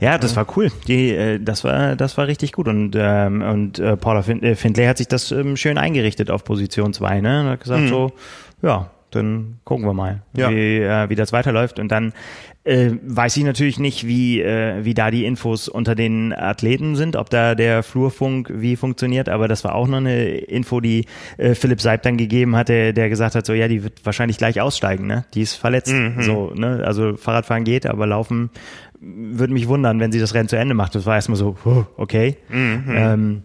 [0.00, 0.70] Ja, das war cool.
[0.88, 2.68] Die, äh, das war, das war richtig gut.
[2.68, 6.44] Und, ähm, und äh, Paula Find äh, Findlay hat sich das ähm, schön eingerichtet auf
[6.44, 7.40] Position 2, ne?
[7.40, 7.88] Und hat gesagt mhm.
[7.88, 8.12] so,
[8.62, 10.50] ja, dann gucken wir mal, ja.
[10.50, 11.78] wie, äh, wie das weiterläuft.
[11.78, 12.12] Und dann
[12.64, 17.16] äh, weiß ich natürlich nicht, wie, äh, wie da die Infos unter den Athleten sind,
[17.16, 21.06] ob da der Flurfunk wie funktioniert, aber das war auch noch eine Info, die
[21.38, 24.60] äh, Philipp Seib dann gegeben hatte, der gesagt hat, so ja, die wird wahrscheinlich gleich
[24.60, 25.24] aussteigen, ne?
[25.34, 25.92] Die ist verletzt.
[25.92, 26.22] Mhm.
[26.22, 26.82] So, ne?
[26.84, 28.50] Also Fahrradfahren geht, aber laufen
[29.02, 30.94] würde mich wundern, wenn sie das Rennen zu Ende macht.
[30.94, 31.56] Das war erstmal so,
[31.96, 32.36] okay.
[32.48, 32.84] Mhm.
[32.88, 33.42] Ähm,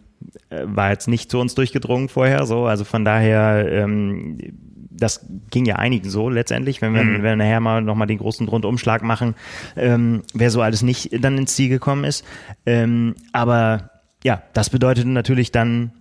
[0.50, 4.38] äh, war jetzt nicht zu uns durchgedrungen vorher, so, also von daher, ähm,
[4.90, 7.16] das ging ja einigen so letztendlich, wenn wir, mhm.
[7.16, 9.36] wenn wir nachher mal nochmal den großen Rundumschlag machen,
[9.76, 12.26] ähm, wer so alles nicht dann ins Ziel gekommen ist.
[12.66, 13.92] Ähm, aber
[14.24, 15.92] ja, das bedeutet natürlich dann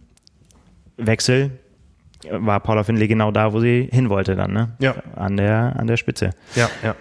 [0.96, 1.50] Wechsel.
[2.30, 4.70] War Paula Findlay genau da, wo sie hin wollte dann, ne?
[4.78, 4.94] Ja.
[5.14, 6.30] An der, an der Spitze.
[6.54, 6.94] Ja, ja.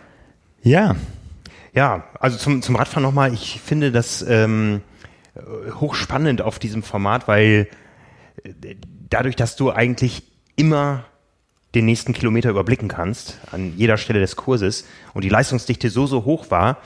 [0.62, 0.96] Ja,
[1.76, 4.82] ja, also zum, zum Radfahren nochmal, ich finde das ähm,
[5.80, 7.68] hochspannend auf diesem Format, weil
[8.44, 8.76] äh,
[9.10, 10.24] dadurch, dass du eigentlich
[10.56, 11.06] immer
[11.76, 16.24] den nächsten Kilometer überblicken kannst, an jeder Stelle des Kurses und die Leistungsdichte so, so
[16.24, 16.78] hoch war,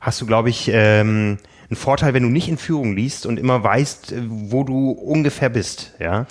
[0.00, 3.62] hast du, glaube ich, ähm, einen Vorteil, wenn du nicht in Führung liest und immer
[3.62, 6.26] weißt, wo du ungefähr bist, ja.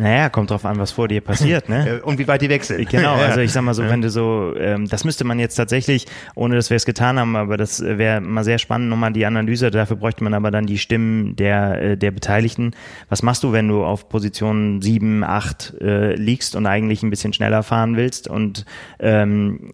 [0.00, 2.00] Naja, kommt drauf an, was vor dir passiert, ne?
[2.04, 2.86] Und wie weit die wechseln.
[2.86, 6.06] Genau, also ich sag mal so, wenn du so, ähm, das müsste man jetzt tatsächlich,
[6.34, 9.70] ohne dass wir es getan haben, aber das wäre mal sehr spannend, nochmal die Analyse,
[9.70, 12.70] dafür bräuchte man aber dann die Stimmen der, äh, der Beteiligten.
[13.10, 17.34] Was machst du, wenn du auf Position 7, 8 äh, liegst und eigentlich ein bisschen
[17.34, 18.64] schneller fahren willst und
[19.00, 19.72] ähm,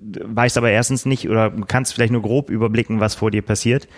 [0.00, 3.88] weißt aber erstens nicht oder kannst vielleicht nur grob überblicken, was vor dir passiert.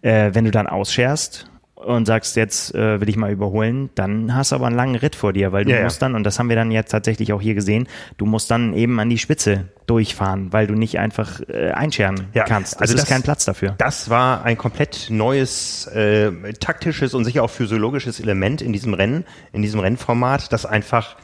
[0.00, 1.50] Äh, wenn du dann ausscherst
[1.84, 5.14] und sagst, jetzt äh, will ich mal überholen, dann hast du aber einen langen Ritt
[5.14, 7.40] vor dir, weil du ja, musst dann, und das haben wir dann jetzt tatsächlich auch
[7.40, 7.86] hier gesehen,
[8.16, 12.44] du musst dann eben an die Spitze durchfahren, weil du nicht einfach äh, einscheren ja,
[12.44, 12.74] kannst.
[12.74, 13.74] Das also ist das, kein Platz dafür.
[13.78, 19.24] Das war ein komplett neues äh, taktisches und sicher auch physiologisches Element in diesem Rennen,
[19.52, 21.16] in diesem Rennformat, das einfach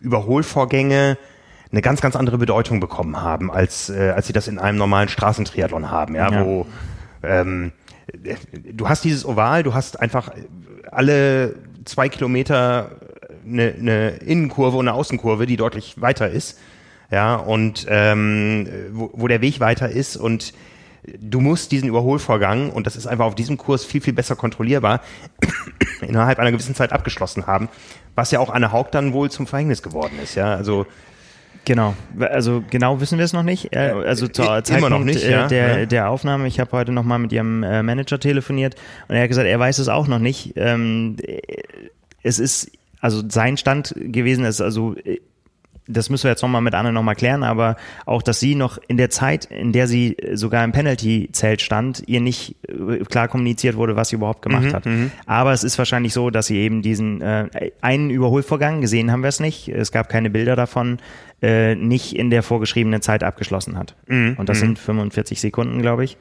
[0.00, 1.18] Überholvorgänge
[1.72, 5.08] eine ganz, ganz andere Bedeutung bekommen haben, als, äh, als sie das in einem normalen
[5.08, 6.44] Straßentriathlon haben, ja, ja.
[6.44, 6.66] wo
[7.24, 7.72] ähm,
[8.12, 10.30] du hast dieses Oval, du hast einfach
[10.90, 12.90] alle zwei Kilometer
[13.44, 16.58] eine, eine Innenkurve und eine Außenkurve, die deutlich weiter ist.
[17.10, 20.52] Ja, und ähm, wo, wo der Weg weiter ist und
[21.18, 25.00] du musst diesen Überholvorgang, und das ist einfach auf diesem Kurs viel, viel besser kontrollierbar,
[26.00, 27.68] innerhalb einer gewissen Zeit abgeschlossen haben,
[28.14, 30.34] was ja auch Anne Haug dann wohl zum Verhängnis geworden ist.
[30.34, 30.86] Ja, also
[31.64, 33.74] Genau, also genau wissen wir es noch nicht.
[33.74, 35.46] Äh, also zur Zeitpunkt noch nicht, äh, ja.
[35.48, 35.86] der, Ja.
[35.86, 38.74] der Aufnahme, ich habe heute noch mal mit ihrem äh, Manager telefoniert
[39.08, 40.52] und er hat gesagt, er weiß es auch noch nicht.
[40.56, 41.40] Ähm, äh,
[42.22, 45.20] es ist also sein Stand gewesen, ist also äh,
[45.86, 48.96] das müssen wir jetzt nochmal mit Anne nochmal klären, aber auch, dass sie noch in
[48.96, 53.96] der Zeit, in der sie sogar im Penalty-Zelt stand, ihr nicht äh, klar kommuniziert wurde,
[53.96, 54.86] was sie überhaupt gemacht hat.
[55.26, 57.48] Aber es ist wahrscheinlich so, dass sie eben diesen äh,
[57.80, 60.98] einen Überholvorgang, gesehen haben wir es nicht, es gab keine Bilder davon,
[61.42, 63.94] äh, nicht in der vorgeschriebenen Zeit abgeschlossen hat.
[64.38, 66.16] Und das sind 45 Sekunden, glaube ich.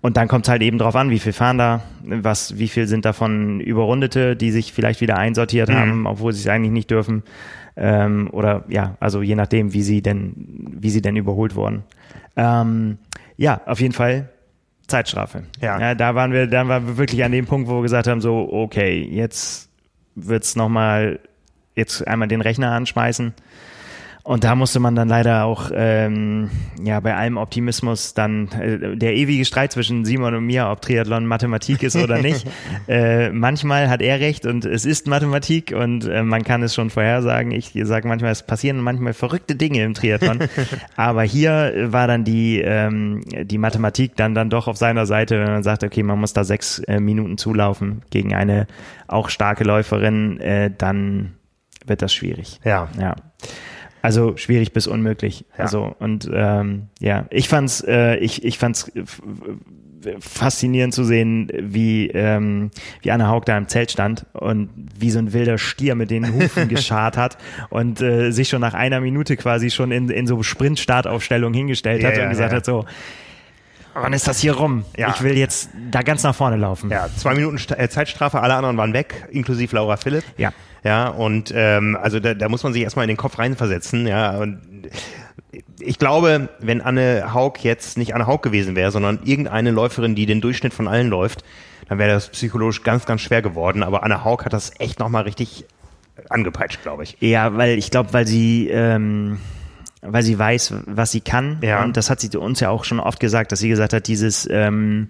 [0.00, 2.88] Und dann kommt es halt eben drauf an, wie viel fahren da, was, wie viel
[2.88, 7.22] sind davon Überrundete, die sich vielleicht wieder einsortiert haben, obwohl sie es eigentlich nicht dürfen.
[7.76, 10.34] Ähm, oder ja, also je nachdem, wie sie denn,
[10.78, 11.84] wie sie denn überholt wurden.
[12.36, 12.98] Ähm,
[13.36, 14.28] ja, auf jeden Fall
[14.86, 15.44] Zeitstrafe.
[15.60, 15.94] Ja.
[15.94, 18.48] da waren wir, da waren wir wirklich an dem Punkt, wo wir gesagt haben, so,
[18.52, 19.70] okay, jetzt
[20.14, 21.18] wird's noch mal
[21.74, 23.32] jetzt einmal den Rechner anschmeißen.
[24.24, 26.48] Und da musste man dann leider auch, ähm,
[26.80, 31.26] ja, bei allem Optimismus dann äh, der ewige Streit zwischen Simon und mir, ob Triathlon
[31.26, 32.46] Mathematik ist oder nicht.
[32.88, 36.90] äh, manchmal hat er recht und es ist Mathematik und äh, man kann es schon
[36.90, 37.50] vorhersagen.
[37.50, 40.38] Ich sage manchmal, es passieren manchmal verrückte Dinge im Triathlon.
[40.96, 45.50] Aber hier war dann die, ähm, die Mathematik dann, dann doch auf seiner Seite, wenn
[45.50, 48.68] man sagt, okay, man muss da sechs äh, Minuten zulaufen gegen eine
[49.08, 51.34] auch starke Läuferin, äh, dann
[51.84, 52.60] wird das schwierig.
[52.64, 52.88] Ja.
[53.00, 53.16] Ja.
[54.02, 55.44] Also schwierig bis unmöglich.
[55.56, 55.64] Ja.
[55.64, 58.90] Also und ähm, ja, ich fand's, äh, ich ich fand's
[60.18, 62.70] faszinierend zu sehen, wie ähm,
[63.02, 66.34] wie Anna Haug da im Zelt stand und wie so ein wilder Stier mit den
[66.34, 67.38] Hufen geschart hat
[67.70, 72.08] und äh, sich schon nach einer Minute quasi schon in in so Sprint-Startaufstellung hingestellt Ja,
[72.08, 72.56] hat ja, und gesagt ja.
[72.56, 72.84] hat so
[73.94, 74.84] Wann ist das hier rum?
[74.96, 75.12] Ja.
[75.14, 76.90] Ich will jetzt da ganz nach vorne laufen.
[76.90, 80.24] Ja, zwei Minuten äh, Zeitstrafe, alle anderen waren weg, inklusive Laura Philipp.
[80.38, 80.52] Ja.
[80.84, 84.36] Ja, und ähm, also da, da muss man sich erstmal in den Kopf reinversetzen, ja.
[84.36, 84.88] Und
[85.80, 90.26] ich glaube, wenn Anne Haug jetzt nicht Anne Haug gewesen wäre, sondern irgendeine Läuferin, die
[90.26, 91.44] den Durchschnitt von allen läuft,
[91.88, 93.82] dann wäre das psychologisch ganz, ganz schwer geworden.
[93.82, 95.66] Aber Anne Haug hat das echt nochmal richtig
[96.28, 97.16] angepeitscht, glaube ich.
[97.20, 99.38] Ja, weil ich glaube, weil sie, ähm,
[100.02, 101.58] weil sie weiß, was sie kann.
[101.62, 101.82] Ja.
[101.82, 104.48] Und das hat sie uns ja auch schon oft gesagt, dass sie gesagt hat, dieses
[104.50, 105.08] ähm,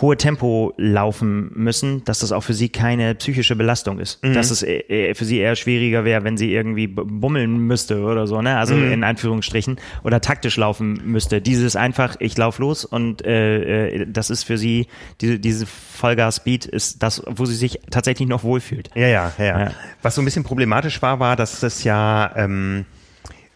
[0.00, 4.22] hohe Tempo laufen müssen, dass das auch für sie keine psychische Belastung ist.
[4.34, 8.42] Dass es äh, für sie eher schwieriger wäre, wenn sie irgendwie bummeln müsste oder so,
[8.42, 8.58] ne?
[8.58, 11.40] Also in Anführungsstrichen oder taktisch laufen müsste.
[11.40, 14.86] Dieses einfach, ich lauf los und äh, äh, das ist für sie
[15.22, 18.90] diese diese Vollgas-Speed ist das, wo sie sich tatsächlich noch wohlfühlt.
[18.94, 19.70] Ja, ja, ja, Ja.
[20.02, 22.84] Was so ein bisschen problematisch war, war, dass es ja ähm,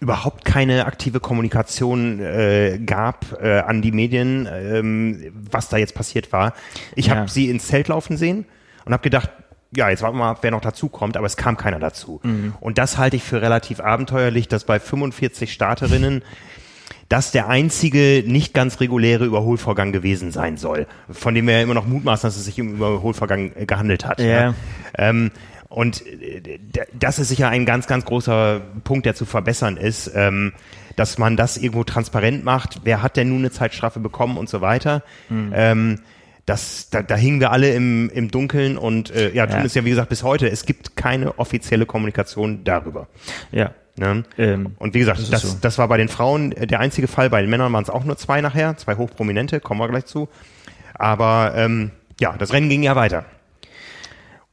[0.01, 6.33] überhaupt keine aktive Kommunikation äh, gab äh, an die Medien, ähm, was da jetzt passiert
[6.33, 6.55] war.
[6.97, 7.17] Ich Ja.
[7.17, 8.47] habe sie ins Zelt laufen sehen
[8.87, 9.31] und habe gedacht,
[9.77, 12.21] ja, jetzt warten wir mal wer noch dazu kommt, aber es kam keiner dazu.
[12.61, 16.23] Und das halte ich für relativ abenteuerlich, dass bei 45 Starterinnen
[17.09, 21.75] das der einzige nicht ganz reguläre Überholvorgang gewesen sein soll, von dem wir ja immer
[21.75, 24.21] noch mutmaßen, dass es sich um Überholvorgang äh, gehandelt hat.
[24.21, 24.55] Ja.
[24.97, 25.31] Ähm,
[25.71, 26.59] und äh,
[26.93, 30.53] das ist sicher ein ganz, ganz großer Punkt, der zu verbessern ist, ähm,
[30.97, 32.81] dass man das irgendwo transparent macht.
[32.85, 35.03] Wer hat denn nun eine Zeitstrafe bekommen und so weiter?
[35.31, 36.01] Ähm,
[36.45, 39.65] das, da, da hingen wir alle im, im Dunkeln und äh, ja, tun Ja.
[39.65, 40.51] es ja wie gesagt bis heute.
[40.51, 43.07] Es gibt keine offizielle Kommunikation darüber.
[43.53, 43.71] Ja.
[43.97, 44.25] Ne?
[44.39, 45.79] Ähm, Und wie gesagt, das das, ist das, so.
[45.83, 47.31] war bei den Frauen äh, der einzige Fall.
[47.31, 50.29] Bei den Männern waren es auch nur zwei nachher, zwei hochprominente, kommen wir gleich zu.
[50.95, 53.25] Aber ähm, ja, das Rennen ging ja weiter.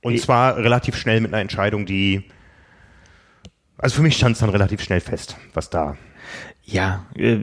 [0.02, 2.24] Und Ich- zwar relativ schnell mit einer Entscheidung, die.
[3.78, 5.98] Also für mich stand es dann relativ schnell fest, was da.
[6.70, 7.38] Ja, äh,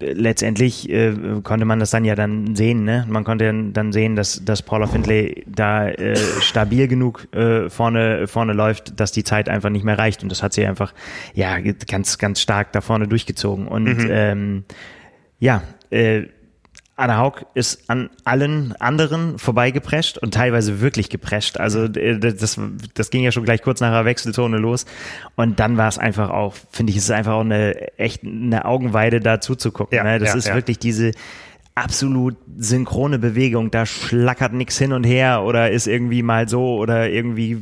[0.00, 3.06] letztendlich äh, konnte man das dann ja dann sehen, ne?
[3.08, 8.52] Man konnte dann sehen, dass, dass Paula Findlay da äh, stabil genug äh, vorne, vorne
[8.52, 10.22] läuft, dass die Zeit einfach nicht mehr reicht.
[10.22, 10.92] Und das hat sie einfach
[11.32, 13.66] ja ganz, ganz stark da vorne durchgezogen.
[13.66, 14.64] Und ähm,
[15.38, 16.24] ja, äh,
[16.98, 21.58] Anna Haug ist an allen anderen vorbeigeprescht und teilweise wirklich geprescht.
[21.58, 22.58] Also äh, das,
[22.94, 24.86] das ging ja schon gleich kurz nach der Wechselzone los.
[25.36, 28.64] Und dann war es einfach auch, finde ich, es ist einfach auch eine echt eine
[28.64, 29.94] Augenweide da zuzugucken.
[29.94, 30.18] Ja, ne?
[30.18, 30.54] Das ja, ist ja.
[30.54, 31.12] wirklich diese
[31.74, 33.70] absolut synchrone Bewegung.
[33.70, 37.58] Da schlackert nix hin und her oder ist irgendwie mal so oder irgendwie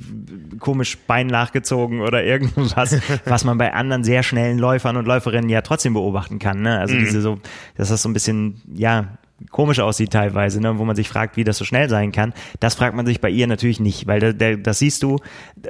[0.61, 5.63] komisch Bein nachgezogen oder irgendwas, was man bei anderen sehr schnellen Läufern und Läuferinnen ja
[5.63, 6.63] trotzdem beobachten kann.
[6.63, 6.79] Ne?
[6.79, 7.41] Also diese so,
[7.77, 9.19] dass das so ein bisschen, ja,
[9.51, 12.33] komisch aussieht teilweise, ne, wo man sich fragt, wie das so schnell sein kann.
[12.61, 15.19] Das fragt man sich bei ihr natürlich nicht, weil da, da, das siehst du,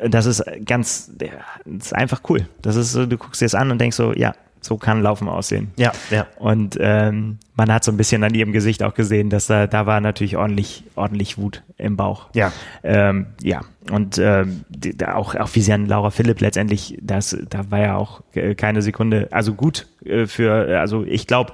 [0.06, 2.48] das ist ganz, das ist einfach cool.
[2.62, 4.34] Das ist so, du guckst dir das an und denkst so, ja,
[4.64, 5.72] so kann Laufen aussehen.
[5.76, 6.26] Ja, ja.
[6.38, 9.86] Und ähm, man hat so ein bisschen an ihrem Gesicht auch gesehen, dass da, da
[9.86, 12.28] war natürlich ordentlich, ordentlich Wut im Bauch.
[12.34, 12.52] Ja.
[12.82, 13.60] Ähm, ja.
[13.90, 17.78] Und ähm, die, da auch, auch wie sie an Laura Philipp letztendlich, das, da war
[17.80, 21.52] ja auch äh, keine Sekunde, also gut äh, für, also ich glaube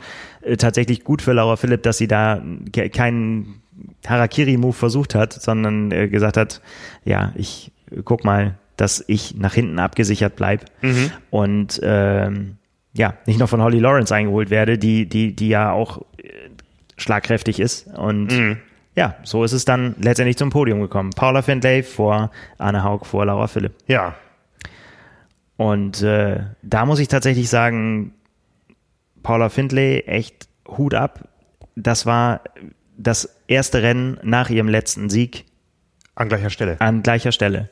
[0.56, 3.62] tatsächlich gut für Laura Philipp, dass sie da ke- keinen
[4.06, 6.60] Harakiri-Move versucht hat, sondern äh, gesagt hat,
[7.04, 10.64] ja, ich äh, guck mal, dass ich nach hinten abgesichert bleib
[11.28, 12.56] und ähm,
[12.94, 16.48] ja, nicht noch von Holly Lawrence eingeholt werde, die, die, die ja auch äh,
[16.96, 17.86] schlagkräftig ist.
[17.88, 18.58] Und
[18.96, 21.10] ja, so ist es dann letztendlich zum Podium gekommen.
[21.10, 23.74] Paula Findlay vor Anne Haug vor Laura Philipp.
[23.86, 24.14] Ja.
[25.56, 28.14] Und äh, da muss ich tatsächlich sagen,
[29.22, 31.28] Paula Findlay, echt Hut ab.
[31.76, 32.42] Das war
[32.96, 35.44] das erste Rennen nach ihrem letzten Sieg
[36.14, 36.80] An gleicher Stelle.
[36.80, 37.70] an gleicher Stelle.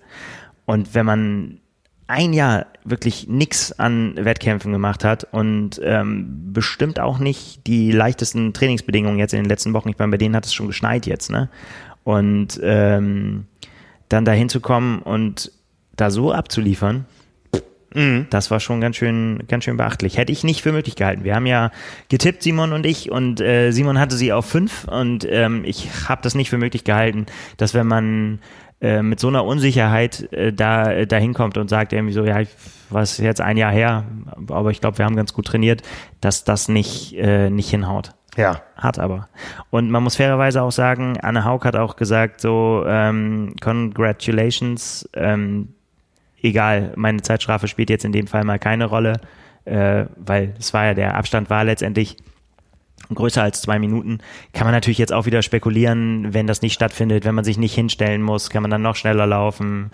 [0.65, 1.61] Und wenn man
[2.07, 8.55] ein Jahr wirklich nix an Wettkämpfen gemacht hat und ähm, bestimmt auch nicht die leichtesten
[8.55, 9.91] Trainingsbedingungen jetzt in den letzten Wochen.
[9.91, 11.51] Ich meine, bei denen hat es schon geschneit jetzt, ne?
[12.05, 13.47] Und ähm,
[14.09, 15.53] dann da hinzukommen und
[15.97, 17.05] da so abzuliefern,
[18.31, 20.17] das war schon ganz schön, ganz schön beachtlich.
[20.17, 21.25] Hätte ich nicht für möglich gehalten.
[21.25, 21.71] Wir haben ja
[22.09, 26.23] getippt, Simon und ich, und äh, Simon hatte sie auf fünf und ähm, ich habe
[26.23, 28.41] das nicht für möglich gehalten, dass wenn man
[28.81, 32.49] äh, mit so einer Unsicherheit äh, da äh, hinkommt und sagt irgendwie so, ja, ich,
[32.91, 34.05] was jetzt ein Jahr her,
[34.49, 35.83] aber ich glaube, wir haben ganz gut trainiert,
[36.21, 38.15] dass das nicht äh, nicht hinhaut.
[38.37, 38.63] Ja.
[38.77, 39.29] Hat aber.
[39.71, 45.75] Und man muss fairerweise auch sagen, Anne Haug hat auch gesagt, so, ähm, congratulations, ähm,
[46.43, 49.21] egal, meine Zeitstrafe spielt jetzt in dem Fall mal keine Rolle,
[49.65, 52.17] äh, weil es war ja, der Abstand war letztendlich
[53.15, 54.19] größer als zwei Minuten.
[54.53, 57.75] Kann man natürlich jetzt auch wieder spekulieren, wenn das nicht stattfindet, wenn man sich nicht
[57.75, 59.91] hinstellen muss, kann man dann noch schneller laufen.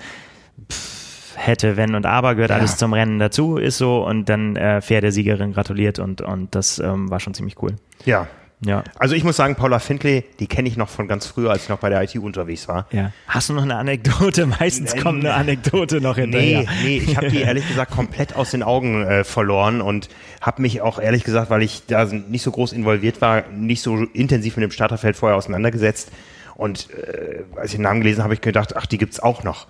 [0.70, 2.56] Pff, hätte, wenn und aber gehört Ja.
[2.56, 4.80] alles zum Rennen dazu, ist so und dann äh,
[5.10, 7.74] Siegerin gratuliert und, und das ähm, war schon ziemlich cool.
[8.04, 8.28] Ja.
[8.60, 8.82] Ja.
[8.98, 11.68] Also ich muss sagen, Paula Findlay, die kenne ich noch von ganz früher, als ich
[11.68, 12.86] noch bei der IT unterwegs war.
[12.92, 13.12] Ja.
[13.28, 14.46] Hast du noch eine Anekdote?
[14.60, 15.00] Meistens Nee.
[15.00, 16.60] kommt eine Anekdote noch hinterher.
[16.60, 20.08] Nee, nee, ich habe die ehrlich gesagt komplett aus den Augen äh, verloren und
[20.40, 23.96] habe mich auch ehrlich gesagt, weil ich da nicht so groß involviert war, nicht so
[24.12, 26.10] intensiv mit dem Starterfeld vorher auseinandergesetzt.
[26.54, 29.42] Und äh, als ich den Namen gelesen habe, habe ich gedacht, ach, die gibt's auch
[29.42, 29.66] noch.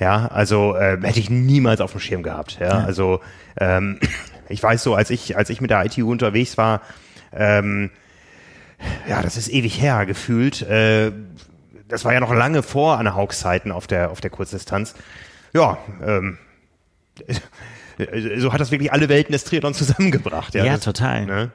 [0.00, 2.58] Ja, also äh, hätte ich niemals auf dem Schirm gehabt.
[2.60, 3.20] Ja, also
[3.58, 4.00] ähm,
[4.48, 6.82] ich weiß so, als ich als ich mit der ITU unterwegs war,
[7.32, 7.90] ähm,
[9.08, 10.62] ja, das ist ewig her gefühlt.
[10.62, 11.12] Äh,
[11.88, 14.94] das war ja noch lange vor Anne Haugs Zeiten auf der auf der Kurzdistanz.
[15.52, 16.38] Ja, ähm,
[18.38, 20.54] so hat das wirklich alle Welten des Triathlon zusammengebracht.
[20.54, 21.26] Ja, Ja, das, total.
[21.26, 21.52] Ne?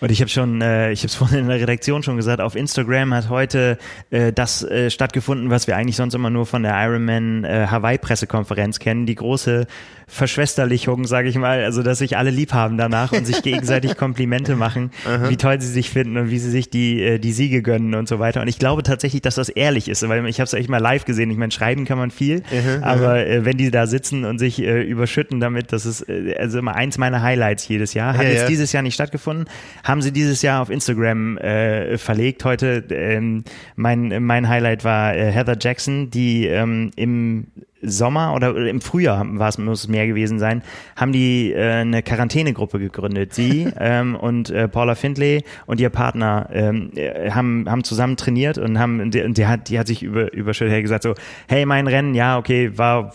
[0.00, 2.54] Und ich habe schon, äh, ich habe es vorhin in der Redaktion schon gesagt, auf
[2.54, 3.78] Instagram hat heute
[4.10, 7.98] äh, das äh, stattgefunden, was wir eigentlich sonst immer nur von der Ironman äh, Hawaii
[7.98, 9.66] Pressekonferenz kennen, die große
[10.12, 14.56] Verschwesterlichung, sage ich mal, also dass sich alle lieb haben danach und sich gegenseitig Komplimente
[14.56, 14.90] machen,
[15.28, 18.08] wie toll sie sich finden und wie sie sich die äh, die Siege gönnen und
[18.08, 18.42] so weiter.
[18.42, 21.06] Und ich glaube tatsächlich, dass das ehrlich ist, weil ich habe es echt mal live
[21.06, 21.30] gesehen.
[21.30, 22.42] Ich meine, schreiben kann man viel,
[22.82, 26.58] aber äh, wenn die da sitzen und sich äh, überschütten damit, das ist äh, also
[26.58, 28.14] immer eins meiner Highlights jedes Jahr.
[28.14, 28.48] Hat Ja, jetzt ja.
[28.48, 29.46] dieses Jahr nicht stattgefunden,
[29.82, 32.44] haben sie dieses Jahr auf Instagram äh, verlegt.
[32.44, 33.44] Heute ähm,
[33.76, 37.46] mein mein Highlight war äh, Heather Jackson, die ähm, im
[37.82, 40.62] Sommer oder im Frühjahr war es, muss es mehr gewesen sein,
[40.96, 43.34] haben die äh, eine Quarantänegruppe gegründet.
[43.34, 48.58] Sie ähm, und äh, Paula Findlay und ihr Partner ähm, äh, haben, haben zusammen trainiert
[48.58, 51.14] und haben, und die, die hat, die hat sich über, überschüttet hey, gesagt so,
[51.48, 53.12] hey, mein Rennen, ja, okay, war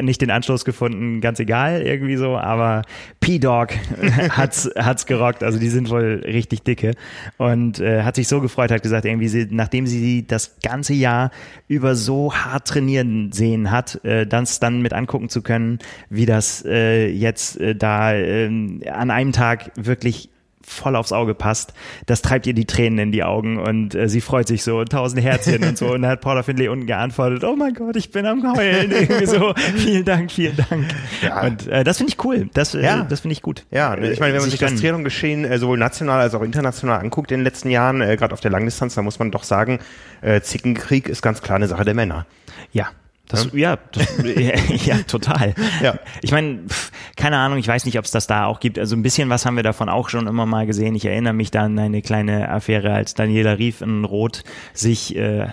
[0.00, 2.82] nicht den Anschluss gefunden, ganz egal, irgendwie so, aber
[3.20, 3.70] P-Dog
[4.30, 6.92] hat's, hat's gerockt, also die sind wohl richtig dicke.
[7.36, 11.30] Und äh, hat sich so gefreut, hat gesagt, irgendwie, sie, nachdem sie das ganze Jahr
[11.68, 15.78] über so hart trainieren sehen hat, äh, das dann mit angucken zu können,
[16.10, 18.46] wie das äh, jetzt äh, da äh,
[18.88, 20.30] an einem Tag wirklich
[20.68, 21.72] voll aufs Auge passt,
[22.06, 25.22] das treibt ihr die Tränen in die Augen und äh, sie freut sich so, tausend
[25.22, 28.26] Herzchen und so und dann hat Paula Findlay unten geantwortet, oh mein Gott, ich bin
[28.26, 30.86] am Heulen, irgendwie so, vielen Dank, vielen Dank.
[31.22, 31.42] Ja.
[31.42, 33.06] Und äh, das finde ich cool, das, äh, Ja.
[33.08, 33.64] das finde ich gut.
[33.70, 34.74] Ja, ne, ich meine, wenn man sich das.
[34.76, 38.40] Triathlon-Geschehen äh, sowohl national als auch international anguckt in den letzten Jahren, äh, gerade auf
[38.40, 39.78] der Langdistanz, da muss man doch sagen,
[40.20, 42.26] äh, Zickenkrieg ist ganz klar eine Sache der Männer.
[42.72, 42.88] Ja.
[43.28, 44.06] Das, ja, das,
[44.86, 45.54] ja, total.
[45.82, 45.98] Ja.
[46.22, 46.60] Ich meine,
[47.16, 48.78] keine Ahnung, ich weiß nicht, ob es das da auch gibt.
[48.78, 50.94] Also ein bisschen was haben wir davon auch schon immer mal gesehen.
[50.94, 55.48] Ich erinnere mich da an eine kleine Affäre, als Daniela Rief in Rot sich äh,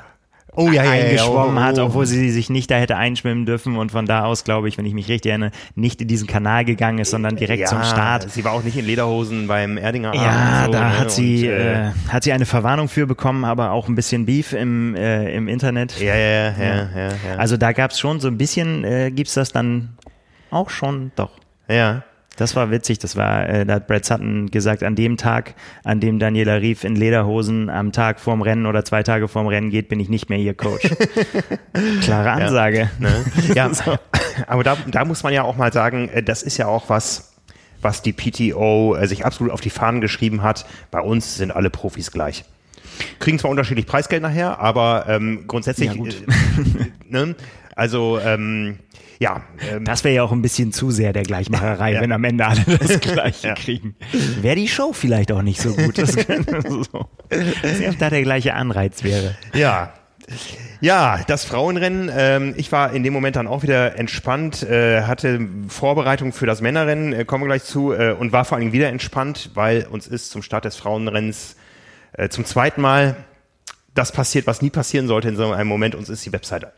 [0.55, 1.83] Oh ja, ja, ja, eingeschwommen oh, oh, hat, oh.
[1.83, 4.85] obwohl sie sich nicht da hätte einschwimmen dürfen und von da aus, glaube ich, wenn
[4.85, 8.29] ich mich richtig erinnere, nicht in diesen Kanal gegangen ist, sondern direkt ja, zum Start.
[8.31, 10.99] Sie war auch nicht in Lederhosen beim Erdinger Abend Ja, so, da ne?
[10.99, 14.25] hat sie, und, äh, äh, hat sie eine Verwarnung für bekommen, aber auch ein bisschen
[14.25, 15.99] Beef im, äh, im Internet.
[15.99, 17.35] ja, ja, ja, ja, ja, ja.
[17.37, 19.97] Also da gab's schon so ein bisschen, äh, gibt's das dann
[20.51, 21.31] auch schon, doch.
[21.67, 22.03] ja.
[22.37, 22.99] Das war witzig.
[22.99, 26.83] Das war, äh, da hat Brad Sutton gesagt, an dem Tag, an dem Daniela Rief
[26.83, 30.29] in Lederhosen am Tag vorm Rennen oder zwei Tage vorm Rennen geht, bin ich nicht
[30.29, 30.89] mehr ihr Coach.
[32.01, 32.89] Klare Ansage.
[32.99, 33.25] Ja, ne?
[33.53, 33.97] ja so.
[34.47, 37.35] aber da, da muss man ja auch mal sagen, äh, das ist ja auch was,
[37.81, 40.65] was die PTO äh, sich absolut auf die Fahnen geschrieben hat.
[40.91, 42.43] Bei uns sind alle Profis gleich.
[43.19, 47.35] Kriegen zwar unterschiedlich Preisgeld nachher, aber ähm, grundsätzlich, ja, äh, ne?
[47.75, 48.79] also ähm,
[49.19, 49.43] ja.
[49.71, 52.01] Ähm, das wäre ja auch ein bisschen zu sehr der Gleichmacherei, ja.
[52.01, 53.53] wenn am Ende alle das Gleiche ja.
[53.55, 53.95] kriegen.
[54.41, 55.97] Wäre die Show vielleicht auch nicht so gut.
[55.97, 56.13] Das,
[56.67, 57.09] so.
[57.29, 59.35] Dass da der gleiche Anreiz wäre.
[59.53, 59.93] Ja.
[60.81, 62.11] Ja, das Frauenrennen.
[62.15, 66.61] Ähm, ich war in dem Moment dann auch wieder entspannt, äh, hatte Vorbereitung für das
[66.61, 70.07] Männerrennen, äh, kommen wir gleich zu, äh, und war vor allem wieder entspannt, weil uns
[70.07, 71.55] ist zum Start des Frauenrennens
[72.13, 73.15] äh, zum zweiten Mal
[73.93, 75.95] das passiert, was nie passieren sollte in so einem Moment.
[75.95, 76.73] Uns ist die Webseite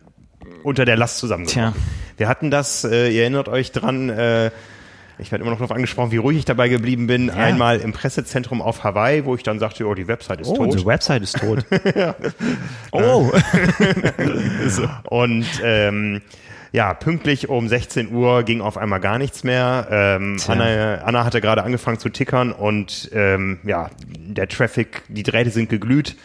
[0.64, 1.74] unter der Last zusammengebrochen.
[2.18, 4.52] Wir hatten das, äh, ihr erinnert euch dran, äh,
[5.20, 7.28] ich werde immer noch darauf angesprochen, wie ruhig ich dabei geblieben bin.
[7.28, 7.34] Ja.
[7.34, 10.70] Einmal im Pressezentrum auf Hawaii, wo ich dann sagte, oh, die Website ist oh, tot.
[10.70, 11.66] Oh, die Website ist tot.
[12.92, 13.32] Oh.
[15.10, 16.22] Und ähm,
[16.72, 19.88] ja, pünktlich um 16 Uhr ging auf einmal gar nichts mehr.
[19.90, 25.50] Ähm, Anna, Anna hatte gerade angefangen zu tickern und ähm, ja, der Traffic, die Drähte
[25.50, 26.16] sind geglüht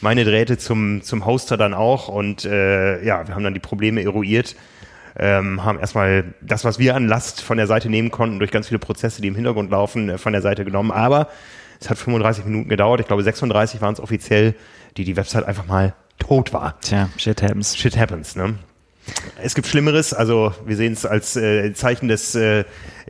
[0.00, 4.02] meine Drähte zum, zum Hoster dann auch und äh, ja, wir haben dann die Probleme
[4.02, 4.56] eruiert.
[5.18, 8.68] Ähm, haben erstmal das, was wir an Last von der Seite nehmen konnten, durch ganz
[8.68, 10.92] viele Prozesse, die im Hintergrund laufen, äh, von der Seite genommen.
[10.92, 11.28] Aber
[11.80, 13.00] es hat 35 Minuten gedauert.
[13.00, 14.54] Ich glaube, 36 waren es offiziell,
[14.96, 16.80] die die Website einfach mal tot war.
[16.80, 17.76] Tja, shit happens.
[17.76, 18.54] Shit happens, ne?
[19.42, 22.64] Es gibt Schlimmeres, also wir sehen es als äh, Zeichen des äh,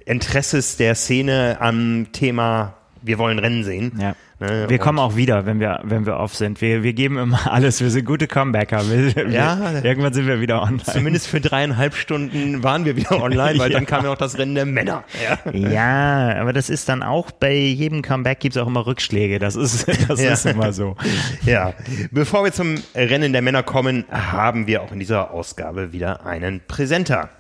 [0.07, 3.93] Interesses der Szene am Thema wir wollen Rennen sehen.
[4.01, 4.15] Ja.
[4.41, 4.67] Ne?
[4.69, 6.61] Wir kommen auch wieder, wenn wir, wenn wir off sind.
[6.61, 7.81] Wir, wir geben immer alles.
[7.81, 8.83] Wir sind gute Comebacker.
[8.89, 10.85] Wir, ja, wir, irgendwann sind wir wieder online.
[10.85, 13.79] Zumindest für dreieinhalb Stunden waren wir wieder online, weil ja.
[13.79, 15.05] dann kam ja auch das Rennen der Männer.
[15.23, 15.53] Ja.
[15.53, 19.39] ja, aber das ist dann auch bei jedem Comeback gibt es auch immer Rückschläge.
[19.39, 20.97] Das ist, das ist immer so.
[21.45, 21.75] Ja.
[22.11, 26.61] Bevor wir zum Rennen der Männer kommen, haben wir auch in dieser Ausgabe wieder einen
[26.67, 27.31] Präsenter.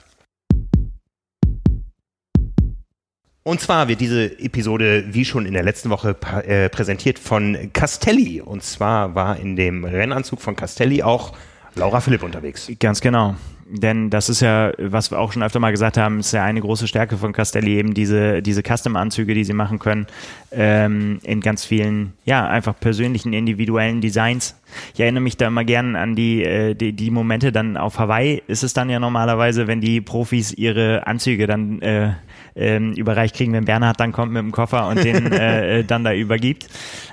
[3.42, 6.14] Und zwar wird diese Episode, wie schon in der letzten Woche,
[6.46, 8.42] äh, präsentiert von Castelli.
[8.42, 11.32] Und zwar war in dem Rennanzug von Castelli auch
[11.74, 12.70] Laura Philipp unterwegs.
[12.78, 13.36] Ganz genau.
[13.72, 16.60] Denn das ist ja, was wir auch schon öfter mal gesagt haben, ist ja eine
[16.60, 20.08] große Stärke von Castelli, eben diese, diese Custom-Anzüge, die sie machen können,
[20.50, 24.56] ähm, in ganz vielen, ja, einfach persönlichen, individuellen Designs.
[24.92, 28.42] Ich erinnere mich da immer gern an die, äh, die, die Momente dann auf Hawaii
[28.48, 32.14] ist es dann ja normalerweise, wenn die Profis ihre Anzüge dann äh,
[32.54, 36.04] ähm, überreicht kriegen, wenn Bernhard dann kommt mit dem Koffer und den äh, äh, dann
[36.04, 36.66] da übergibt.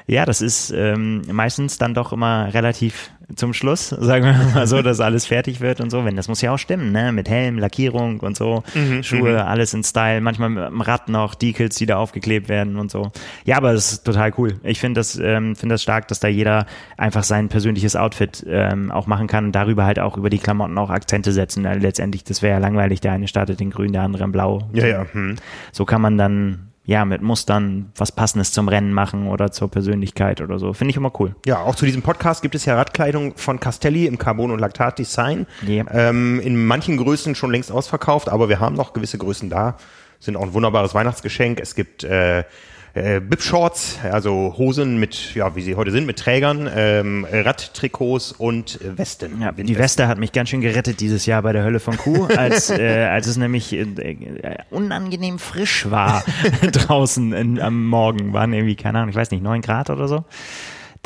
[0.07, 4.81] Ja, das ist ähm, meistens dann doch immer relativ zum Schluss, sagen wir mal so,
[4.81, 6.05] dass alles fertig wird und so.
[6.05, 7.11] Wenn das muss ja auch stimmen, ne?
[7.11, 9.39] Mit Helm, Lackierung und so, mhm, Schuhe, mhm.
[9.39, 13.11] alles in Style, manchmal mit dem Rad noch, Decals, die da aufgeklebt werden und so.
[13.45, 14.59] Ja, aber es ist total cool.
[14.63, 18.91] Ich finde das, ähm, finde das stark, dass da jeder einfach sein persönliches Outfit ähm,
[18.91, 21.65] auch machen kann und darüber halt auch über die Klamotten auch Akzente setzen.
[21.65, 24.69] Also letztendlich, das wäre ja langweilig, der eine startet in grün, der andere in blau.
[24.73, 25.05] Ja, ja.
[25.11, 25.26] Hm.
[25.71, 30.39] So kann man dann ja, mit Mustern was Passendes zum Rennen machen oder zur Persönlichkeit
[30.39, 30.71] oder so.
[30.71, 31.35] Finde ich immer cool.
[31.45, 35.47] Ja, auch zu diesem Podcast gibt es ja Radkleidung von Castelli im Carbon- und Laktat-Design.
[35.67, 35.85] Yeah.
[35.91, 39.75] Ähm, in manchen Größen schon längst ausverkauft, aber wir haben noch gewisse Größen da.
[40.21, 41.59] Sind auch ein wunderbares Weihnachtsgeschenk.
[41.59, 42.45] Es gibt äh,
[42.93, 48.79] äh, Bib-Shorts, also Hosen mit, ja, wie sie heute sind, mit Trägern, ähm, Radtrikots und
[48.81, 49.41] Westen.
[49.41, 52.25] Ja, die Weste hat mich ganz schön gerettet dieses Jahr bei der Hölle von Kuh,
[52.37, 56.23] als, äh, als es nämlich äh, äh unangenehm frisch war
[56.71, 58.33] draußen in, am Morgen.
[58.33, 60.25] Waren irgendwie, keine Ahnung, ich weiß nicht, neun Grad oder so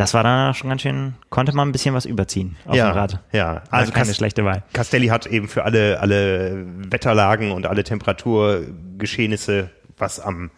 [0.01, 2.97] das war dann schon ganz schön, konnte man ein bisschen was überziehen auf ja, dem
[2.97, 3.19] Rad.
[3.31, 4.63] Ja, also keine Cast schlechte Wahl.
[4.73, 10.49] Castelli hat eben für alle, alle Wetterlagen und alle Temperaturgeschehnisse was am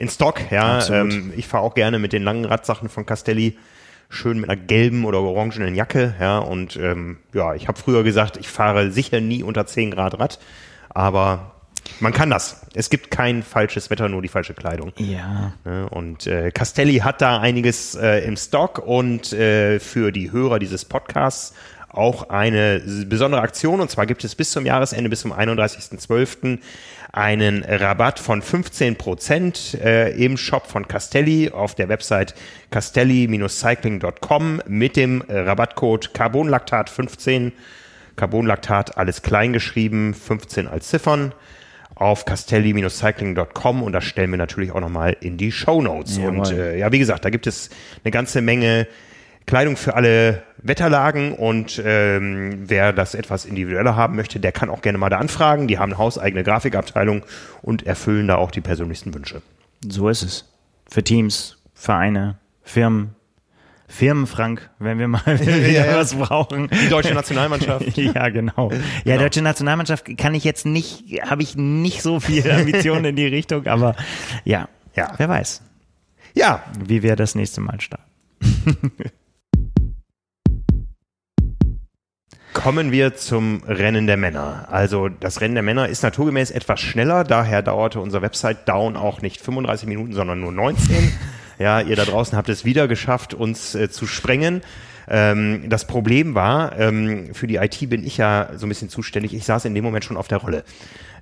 [0.00, 0.40] in Stock.
[0.50, 3.58] Ja, ähm, ich fahre auch gerne mit den langen Radsachen von Castelli
[4.08, 6.14] schön mit einer gelben oder orangenen Jacke.
[6.18, 10.18] Ja, und ähm, ja, ich habe früher gesagt, ich fahre sicher nie unter 10 Grad
[10.18, 10.40] Rad,
[10.88, 11.52] aber
[12.00, 12.66] man kann das.
[12.74, 14.92] Es gibt kein falsches Wetter, nur die falsche Kleidung.
[14.96, 15.52] Ja.
[15.90, 20.84] Und äh, Castelli hat da einiges äh, im Stock und äh, für die Hörer dieses
[20.84, 21.54] Podcasts
[21.88, 23.80] auch eine besondere Aktion.
[23.80, 26.58] Und zwar gibt es bis zum Jahresende, bis zum 31.12
[27.12, 32.34] einen Rabatt von 15 Prozent äh, im Shop von Castelli auf der Website
[32.70, 37.52] castelli-cycling.com mit dem Rabattcode Carbonlaktat 15.
[38.16, 41.32] Carbonlaktat alles klein geschrieben, 15 als Ziffern
[41.94, 46.18] auf castelli-cycling.com und das stellen wir natürlich auch nochmal in die Show Notes.
[46.18, 47.70] Und äh, ja, wie gesagt, da gibt es
[48.04, 48.86] eine ganze Menge
[49.50, 54.80] Kleidung für alle Wetterlagen und ähm, wer das etwas individueller haben möchte, der kann auch
[54.80, 55.66] gerne mal da anfragen.
[55.66, 57.22] Die haben eine hauseigene Grafikabteilung
[57.60, 59.42] und erfüllen da auch die persönlichsten Wünsche.
[59.88, 60.52] So ist es.
[60.88, 63.16] Für Teams, Vereine, Firmen,
[63.88, 65.96] Firmen, Frank, wenn wir mal wieder Ja, ja.
[65.96, 66.68] was brauchen.
[66.84, 67.86] Die deutsche Nationalmannschaft.
[67.96, 68.70] ja, genau.
[68.70, 69.18] Ja, Genau.
[69.18, 73.66] deutsche Nationalmannschaft kann ich jetzt nicht, habe ich nicht so viel Ambitionen in die Richtung,
[73.66, 73.96] aber
[74.44, 75.12] ja, Ja.
[75.16, 75.62] wer weiß,
[76.34, 78.04] Ja, wie wir das nächste Mal starten.
[82.52, 84.66] Kommen wir zum Rennen der Männer.
[84.70, 89.22] Also das Rennen der Männer ist naturgemäß etwas schneller, daher dauerte unser Website Down auch
[89.22, 91.12] nicht 35 Minuten, sondern nur 19.
[91.60, 94.62] Ja, ihr da draußen habt es wieder geschafft, uns äh, zu sprengen.
[95.06, 99.34] Ähm, das Problem war, ähm, für die IT bin ich ja so ein bisschen zuständig.
[99.34, 100.64] Ich saß in dem Moment schon auf der Rolle.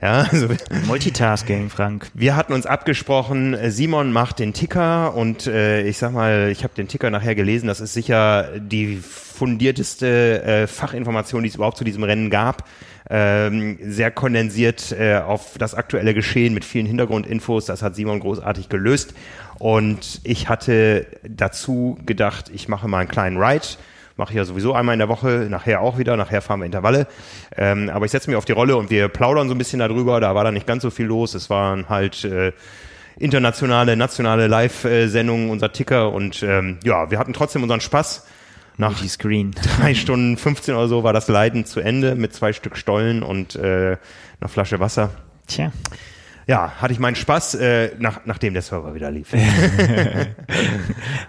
[0.00, 0.48] Ja, also
[0.86, 2.10] Multitasking, Frank.
[2.14, 6.74] wir hatten uns abgesprochen, Simon macht den Ticker und äh, ich sag mal, ich habe
[6.74, 11.84] den Ticker nachher gelesen, das ist sicher die fundierteste äh, Fachinformation, die es überhaupt zu
[11.84, 12.64] diesem Rennen gab.
[13.10, 17.64] Ähm, sehr kondensiert äh, auf das aktuelle Geschehen mit vielen Hintergrundinfos.
[17.64, 19.14] Das hat Simon großartig gelöst.
[19.58, 23.66] Und ich hatte dazu gedacht, ich mache mal einen kleinen Ride.
[24.18, 27.06] Mache ich ja sowieso einmal in der Woche, nachher auch wieder, nachher fahren wir Intervalle.
[27.56, 30.20] Ähm, aber ich setze mich auf die Rolle und wir plaudern so ein bisschen darüber.
[30.20, 31.34] Da war da nicht ganz so viel los.
[31.34, 32.52] Es waren halt äh,
[33.18, 38.26] internationale, nationale Live-Sendungen, unser Ticker und ähm, ja, wir hatten trotzdem unseren Spaß.
[38.76, 39.54] Nach Multiscreen.
[39.80, 43.54] drei Stunden 15 oder so war das Leiden zu Ende mit zwei Stück Stollen und
[43.56, 43.96] äh,
[44.40, 45.10] einer Flasche Wasser.
[45.46, 45.72] Tja.
[46.48, 49.32] Ja, hatte ich meinen Spaß, äh, nach, nachdem der Server wieder lief.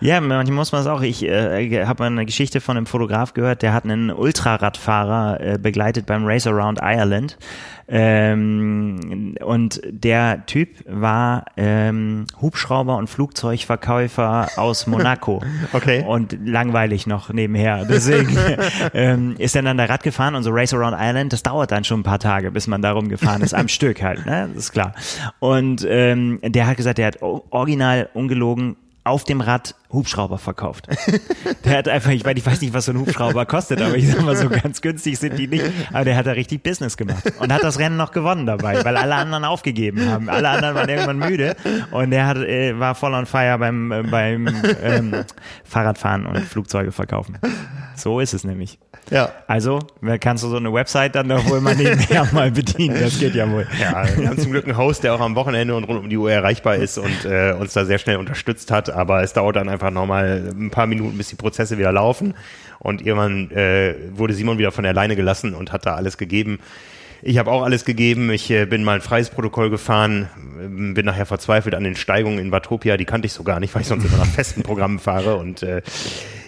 [0.02, 1.02] Ja, manchmal muss man es auch.
[1.02, 6.06] Ich äh, habe eine Geschichte von einem Fotograf gehört, der hat einen Ultraradfahrer äh, begleitet
[6.06, 7.38] beim Race Around Ireland.
[7.92, 15.42] Ähm, und der Typ war ähm, Hubschrauber und Flugzeugverkäufer aus Monaco.
[15.74, 16.06] Okay.
[16.08, 17.86] Und langweilig noch nebenher.
[17.86, 18.38] Deswegen
[18.94, 21.84] ähm, ist er dann da Rad gefahren und so Race Around Ireland, das dauert dann
[21.84, 24.50] schon ein paar Tage, bis man darum gefahren ist, am Stück halt, ne?
[24.54, 24.94] Das ist klar.
[25.40, 28.76] Und ähm, der hat gesagt, der hat original ungelogen
[29.10, 30.88] auf dem Rad Hubschrauber verkauft.
[31.66, 34.08] Der hat einfach, ich weiß, ich weiß nicht, was so ein Hubschrauber kostet, aber ich
[34.08, 35.66] sag mal, so ganz günstig sind die nicht.
[35.92, 38.98] Aber der hat da richtig Business gemacht und hat das Rennen noch gewonnen dabei, weil
[38.98, 40.30] alle anderen aufgegeben haben.
[40.30, 41.56] Alle anderen waren irgendwann müde
[41.92, 44.48] und der hat, äh, war voll on fire beim, äh, beim
[44.84, 45.26] ähm,
[45.64, 47.40] Fahrradfahren und Flugzeuge verkaufen.
[47.96, 48.78] So ist es nämlich.
[49.10, 49.32] Ja.
[49.48, 49.80] Also,
[50.20, 53.00] kannst du so eine Website dann doch wohl mal nebenher mal bedienen?
[53.00, 53.68] Das geht ja wohl.
[53.80, 56.18] Ja, wir haben zum Glück einen Host, der auch am Wochenende und rund um die
[56.18, 58.90] Uhr erreichbar ist und äh, uns da sehr schnell unterstützt hat.
[58.90, 62.36] Aber es dauert dann einfach nochmal ein paar Minuten, bis die Prozesse wieder laufen.
[62.80, 66.60] Und irgendwann äh, wurde Simon wieder von der Leine gelassen und hat da alles gegeben.
[67.22, 68.32] Ich habe auch alles gegeben.
[68.32, 70.30] Ich äh, bin mal ein freies Protokoll gefahren,
[70.62, 72.98] ähm, bin nachher verzweifelt an den Steigungen in Watopia.
[72.98, 75.64] Die kannte ich so gar nicht, weil ich sonst immer nach festen Programmen fahre und
[75.64, 75.82] äh,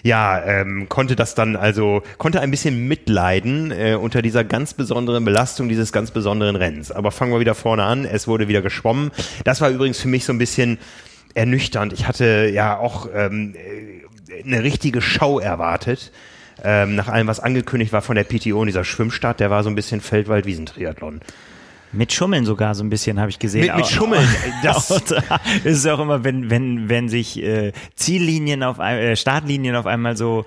[0.02, 5.24] ja, ähm, konnte das dann also, konnte ein bisschen mitleiden äh, unter dieser ganz besonderen
[5.24, 6.90] Belastung dieses ganz besonderen Rennens.
[6.90, 8.04] Aber fangen wir wieder vorne an.
[8.04, 9.12] Es wurde wieder geschwommen.
[9.44, 10.78] Das war übrigens für mich so ein bisschen
[11.34, 11.92] ernüchternd.
[11.92, 16.12] Ich hatte ja auch ähm, äh, eine richtige Show erwartet.
[16.64, 19.74] Ähm, nach allem, was angekündigt war von der PTO dieser Schwimmstart, der war so ein
[19.74, 21.20] bisschen Feldwald-Wiesentriathlon.
[21.94, 23.66] Mit Schummeln sogar so ein bisschen habe ich gesehen.
[23.66, 24.26] Mit- mit Schummeln,
[24.62, 24.90] das-
[25.64, 30.16] ist auch immer, wenn wenn wenn sich äh, Ziellinien auf ein, äh, Startlinien auf einmal
[30.16, 30.44] so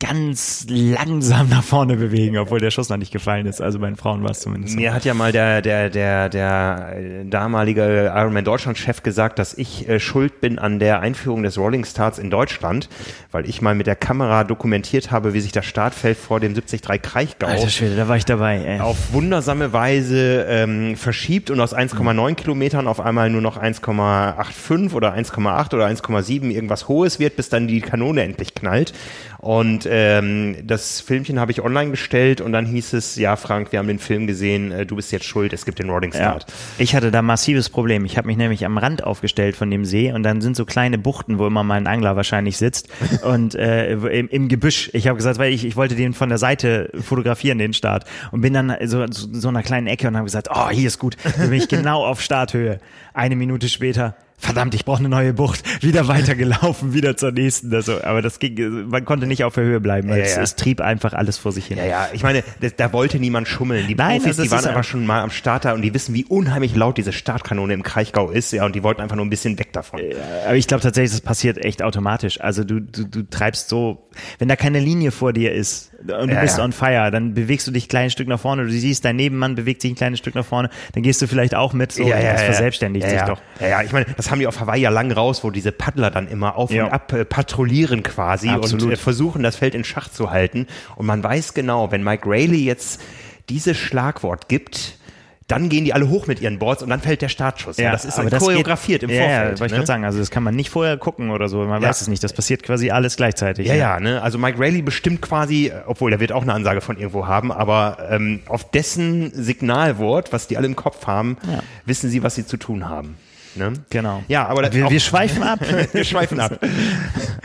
[0.00, 3.60] ganz langsam nach vorne bewegen, obwohl der Schuss noch nicht gefallen ist.
[3.60, 4.74] Also bei den Frauen war es zumindest.
[4.74, 4.78] so.
[4.78, 9.98] Mir hat ja mal der, der, der, der damalige Ironman Deutschland-Chef gesagt, dass ich äh,
[9.98, 12.88] schuld bin an der Einführung des Rolling Starts in Deutschland,
[13.32, 17.02] weil ich mal mit der Kamera dokumentiert habe, wie sich das Startfeld vor dem 73
[17.02, 18.58] Kraichgau Alter Schwede, da war ich dabei.
[18.58, 18.80] Ey.
[18.80, 25.14] auf wundersame Weise ähm, verschiebt und aus 1,9 Kilometern auf einmal nur noch 1,85 oder
[25.14, 28.92] 1,8 oder 1,7 irgendwas Hohes wird, bis dann die Kanone endlich knallt.
[29.38, 33.78] Und ähm, das Filmchen habe ich online gestellt und dann hieß es, ja Frank, wir
[33.78, 36.18] haben den Film gesehen, äh, du bist jetzt schuld, es gibt den Rolling Ja.
[36.18, 36.46] Start.
[36.78, 38.04] Ich hatte da massives Problem.
[38.04, 40.98] Ich habe mich nämlich am Rand aufgestellt von dem See und dann sind so kleine
[40.98, 42.88] Buchten, wo immer mal ein Angler wahrscheinlich sitzt
[43.22, 44.90] und äh, im, im Gebüsch.
[44.92, 48.40] Ich habe gesagt, weil ich, ich wollte den von der Seite fotografieren, den Start und
[48.40, 51.16] bin dann so so, so einer kleinen Ecke und habe gesagt, oh, hier ist gut.
[51.36, 52.78] Dann bin ich genau auf Starthöhe.
[53.14, 57.74] Eine Minute später verdammt, ich brauche eine neue Bucht, wieder weitergelaufen, wieder zur nächsten.
[57.74, 60.42] Also, aber das ging, man konnte nicht auf der Höhe bleiben, weil Ja, es, ja.
[60.42, 61.78] es trieb einfach alles vor sich hin.
[61.78, 63.86] Ja, ja, ich meine, das, da wollte niemand schummeln.
[63.88, 66.14] Die Nein, Profis, das die waren ein- schon mal am Start da und die wissen,
[66.14, 69.30] wie unheimlich laut diese Startkanone im Kraichgau ist, ja, und die wollten einfach nur ein
[69.30, 70.00] bisschen weg davon.
[70.46, 72.40] Aber ich glaube tatsächlich, das passiert echt automatisch.
[72.40, 74.06] Also du, du, du treibst so,
[74.38, 76.64] wenn da keine Linie vor dir ist und du Ja, bist ja.
[76.64, 78.64] on fire, dann bewegst du dich ein kleines Stück nach vorne.
[78.64, 81.54] Du siehst, dein Nebenmann bewegt sich ein kleines Stück nach vorne, dann gehst du vielleicht
[81.54, 81.92] auch mit.
[81.92, 83.26] So, das verselbstständigt ja, sich ja.
[83.26, 83.40] doch.
[83.60, 85.72] Ja, ja, ich meine, das das haben die auf Hawaii ja lang raus, wo diese
[85.72, 86.84] Paddler dann immer auf Ja.
[86.86, 88.84] und ab äh, patrouillieren quasi Absolut.
[88.86, 90.66] und äh, versuchen, das Feld in Schach zu halten.
[90.96, 93.00] Und man weiß genau, wenn Mike Rayleigh jetzt
[93.48, 94.98] dieses Schlagwort gibt,
[95.46, 97.78] dann gehen die alle hoch mit ihren Boards und dann fällt der Startschuss.
[97.78, 99.40] Ja, das ist aber geht- choreografiert im ja, Vorfeld.
[99.40, 99.76] Ja, wollte ich ne?
[99.78, 101.88] gerade sagen, also das kann man nicht vorher gucken oder so, man Ja.
[101.88, 103.66] weiß es nicht, das passiert quasi alles gleichzeitig.
[103.66, 103.78] Ja, ne?
[103.78, 104.22] ja, ne?
[104.22, 107.50] Also Mike Rayleigh bestimmt quasi, äh, obwohl er wird auch eine Ansage von irgendwo haben,
[107.50, 111.60] aber ähm, auf dessen Signalwort, was die alle im Kopf haben, Ja.
[111.86, 113.16] wissen sie, was sie zu tun haben.
[113.54, 113.72] Ne?
[113.90, 114.22] Genau.
[114.28, 115.60] Ja, aber wir, auch- wir schweifen ab.
[115.92, 116.58] wir schweifen ab.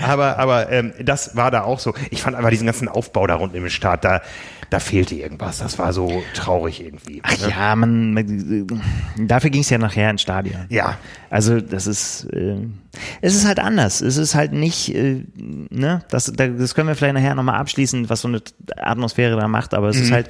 [0.02, 1.94] Aber, aber ähm, das war da auch so.
[2.12, 4.22] Ich fand aber diesen ganzen Aufbau da rund im Start, da,
[4.70, 5.60] da fehlte irgendwas.
[5.60, 7.22] Das war so traurig irgendwie.
[7.24, 7.50] Ach ne?
[7.50, 8.68] ja, man,
[9.18, 10.66] dafür ging es ja nachher ins Stadion.
[10.70, 10.98] Ja.
[11.30, 12.58] Also das ist, äh,
[13.22, 14.02] es ist halt anders.
[14.02, 18.10] Es ist halt nicht, äh, ne, das, da- das können wir vielleicht nachher nochmal abschließen,
[18.10, 18.42] was so eine
[18.78, 20.30] Atmosphäre da macht, aber es ist halt,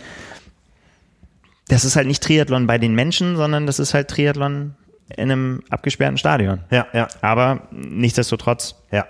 [1.69, 4.75] das ist halt nicht Triathlon bei den Menschen, sondern das ist halt Triathlon
[5.09, 6.59] in einem abgesperrten Stadion.
[6.71, 9.05] Ja, ja, Aber nichtsdestotrotz ja.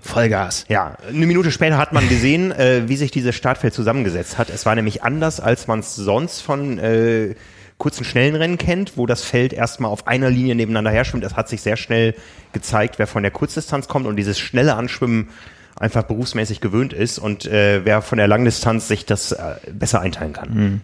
[0.00, 0.64] Vollgas.
[0.68, 4.48] Ja, eine Minute später hat man gesehen, äh, wie sich dieses Startfeld zusammengesetzt hat.
[4.50, 7.34] Es war nämlich anders, als man es sonst von äh,
[7.78, 11.24] kurzen, schnellen Rennen kennt, wo das Feld erstmal auf einer Linie nebeneinander her schwimmt.
[11.24, 12.14] Es hat sich sehr schnell
[12.52, 15.28] gezeigt, wer von der Kurzdistanz kommt und dieses schnelle Anschwimmen
[15.76, 20.32] einfach berufsmäßig gewöhnt ist und äh, wer von der Langdistanz sich das äh, besser einteilen
[20.32, 20.82] kann.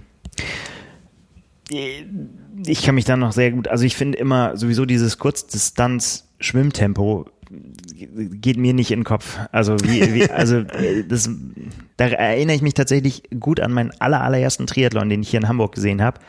[2.65, 8.57] Ich kann mich da noch sehr gut, also ich finde immer sowieso dieses Kurzdistanz-Schwimmtempo geht
[8.57, 9.39] mir nicht in den Kopf.
[9.53, 11.31] Also wie, wie also äh, das,
[11.97, 15.49] da erinnere ich mich tatsächlich gut an meinen aller allerersten Triathlon, den ich hier in
[15.49, 16.21] Hamburg gesehen habe,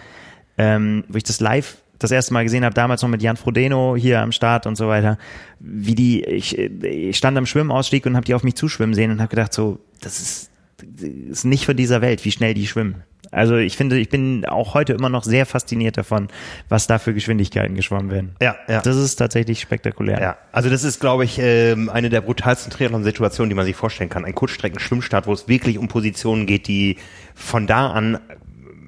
[0.58, 3.96] ähm, wo ich das live das erste Mal gesehen habe, damals noch mit Jan Frodeno
[3.96, 5.18] hier am Start und so weiter,
[5.60, 9.20] wie die, ich, ich stand am Schwimmausstieg und habe die auf mich zuschwimmen sehen und
[9.20, 13.02] habe gedacht so, das ist, das ist nicht von dieser Welt, wie schnell die schwimmen.
[13.32, 16.28] Also ich finde, ich bin auch heute immer noch sehr fasziniert davon,
[16.70, 18.36] was da für Geschwindigkeiten geschwommen werden.
[18.42, 18.82] Ja, ja.
[18.82, 20.20] Das ist tatsächlich spektakulär.
[20.22, 24.10] Ja, also das ist, glaube ich, ähm, eine der brutalsten Triathlon-Situationen, die man sich vorstellen
[24.10, 24.24] kann.
[24.26, 26.98] Ein Kurzstrecken-Schwimmstart, wo es wirklich um Positionen geht, die
[27.36, 28.20] von da an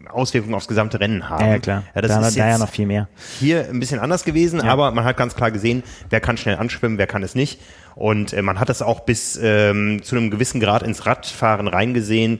[0.09, 1.45] Auswirkungen aufs gesamte Rennen haben.
[1.45, 1.83] Ja, klar.
[1.93, 3.07] Ja, das da, ist da ja noch viel mehr.
[3.39, 4.71] hier ein bisschen anders gewesen, Ja.
[4.71, 7.59] aber man hat ganz klar gesehen, wer kann schnell anschwimmen, wer kann es nicht.
[7.95, 12.39] Und äh, man hat das auch bis ähm, zu einem gewissen Grad ins Radfahren reingesehen.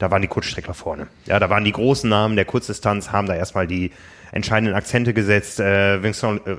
[0.00, 1.08] Da waren die Kurzstreckler vorne.
[1.26, 3.92] Ja, da waren die großen Namen der Kurzdistanz, haben da erstmal die
[4.32, 5.60] entscheidenden Akzente gesetzt.
[5.60, 6.56] Äh, Vincent, äh,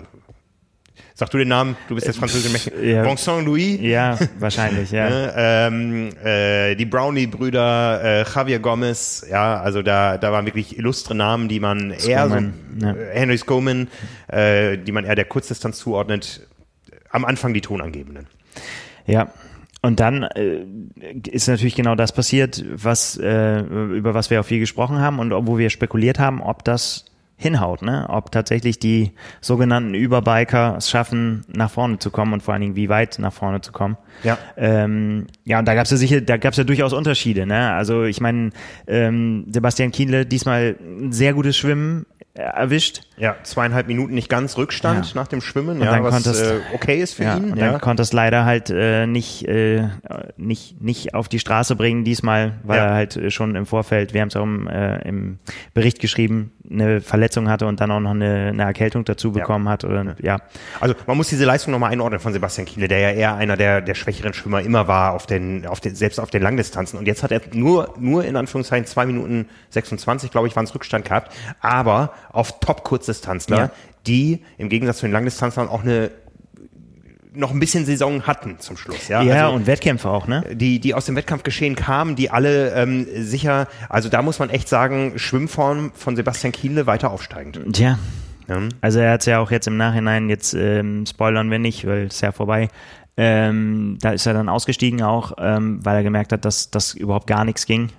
[1.16, 1.76] sag du den Namen?
[1.88, 2.70] Du bist jetzt französisch.
[2.84, 3.04] ja.
[3.04, 3.80] Vincent Louis.
[3.82, 5.10] Ja, wahrscheinlich, ja.
[5.10, 11.16] Ne, ähm, äh, die Brownlee-Brüder, äh, Javier Gomez, ja, also da, da waren wirklich illustre
[11.16, 12.92] Namen, die man eher so, Skoman, ja.
[12.92, 13.88] äh, Henry Skoman,
[14.28, 16.48] äh, die man eher der Kurzdistanz zuordnet,
[17.10, 18.28] am Anfang die Tonangebenden.
[19.08, 19.30] Ja.
[19.82, 20.64] Und dann äh,
[21.30, 25.32] ist natürlich genau das passiert, was äh, über was wir auch viel gesprochen haben und
[25.48, 27.06] wo wir spekuliert haben, ob das
[27.42, 28.06] hinhaut, ne?
[28.08, 32.76] Ob tatsächlich die sogenannten Überbiker es schaffen, nach vorne zu kommen und vor allen Dingen
[32.76, 33.98] wie weit nach vorne zu kommen.
[34.24, 34.38] Ja.
[34.56, 37.74] Ähm, ja, und da gab es ja sicher, da gab es ja durchaus Unterschiede, ne?
[37.74, 38.52] Also ich meine,
[38.86, 43.02] ähm, Sebastian Kienle diesmal ein sehr gutes Schwimmen erwischt.
[43.18, 45.12] Ja, zweieinhalb Minuten nicht ganz Rückstand Ja.
[45.16, 47.52] nach dem Schwimmen, Und ja, dann was konntest- äh, okay ist für ja, ihn.
[47.52, 47.72] und Ja.
[47.72, 49.90] dann konnte es leider halt äh, nicht, äh,
[50.38, 54.22] nicht, nicht auf die Straße bringen diesmal, weil er halt äh, schon im Vorfeld, wir
[54.22, 55.40] haben es auch im, äh, im
[55.74, 59.84] Bericht geschrieben, eine Verletzung hatte und dann auch noch eine, eine Erkältung dazu bekommen hat.
[59.84, 60.40] Oder, ja.
[60.80, 63.82] Also man muss diese Leistung nochmal einordnen von Sebastian Kiele, der ja eher einer der,
[63.82, 66.98] der schwächeren Schwimmer immer war, auf den, auf den, selbst auf den Langdistanzen.
[66.98, 70.74] Und jetzt hat er nur, nur in Anführungszeichen zwei Minuten 26, glaube ich, waren es
[70.74, 73.72] Rückstand gehabt, aber auf Top-Kurzdistanzler, Ja.
[74.08, 76.12] die im Gegensatz zu den Langdistanzlern auch eine
[77.34, 79.08] noch ein bisschen Saison hatten zum Schluss.
[79.08, 80.44] Ja, Ja, also, und Wettkämpfe auch, ne?
[80.52, 84.68] die, die aus dem Wettkampfgeschehen kamen, die alle ähm, sicher, also da muss man echt
[84.68, 87.60] sagen, Schwimmform von Sebastian Kiele weiter aufsteigend.
[87.74, 87.98] Tja.
[88.48, 88.60] Ja.
[88.82, 92.08] Also er hat es ja auch jetzt im Nachhinein, jetzt ähm, spoilern wir nicht, weil
[92.08, 92.70] es ja vorbei.
[93.18, 97.28] Ähm, da ist er dann ausgestiegen auch, ähm, weil er gemerkt hat, dass das überhaupt
[97.28, 97.90] gar nichts ging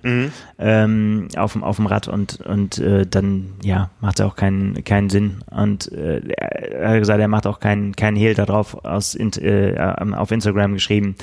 [0.57, 4.83] ähm, auf, dem, auf dem Rad und, und äh, dann ja macht es auch keinen,
[4.83, 9.15] keinen Sinn und äh, er hat gesagt, er macht auch keinen, keinen Hehl darauf aus,
[9.15, 11.15] äh, auf Instagram geschrieben,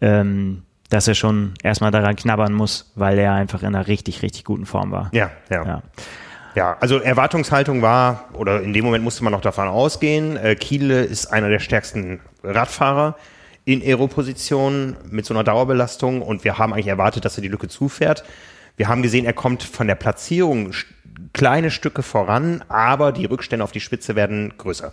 [0.00, 4.44] ähm, dass er schon erstmal daran knabbern muss, weil er einfach in einer richtig, richtig
[4.44, 5.10] guten Form war.
[5.12, 5.64] Ja, ja.
[5.66, 5.82] Ja.
[6.54, 11.02] Ja, also Erwartungshaltung war, oder in dem Moment musste man noch davon ausgehen, äh, Kiele
[11.02, 13.16] ist einer der stärksten Radfahrer
[13.64, 17.68] in Aeroposition mit so einer Dauerbelastung und wir haben eigentlich erwartet, dass er die Lücke
[17.68, 18.24] zufährt.
[18.76, 20.72] Wir haben gesehen, er kommt von der Platzierung
[21.32, 24.92] kleine Stücke voran, aber die Rückstände auf die Spitze werden größer.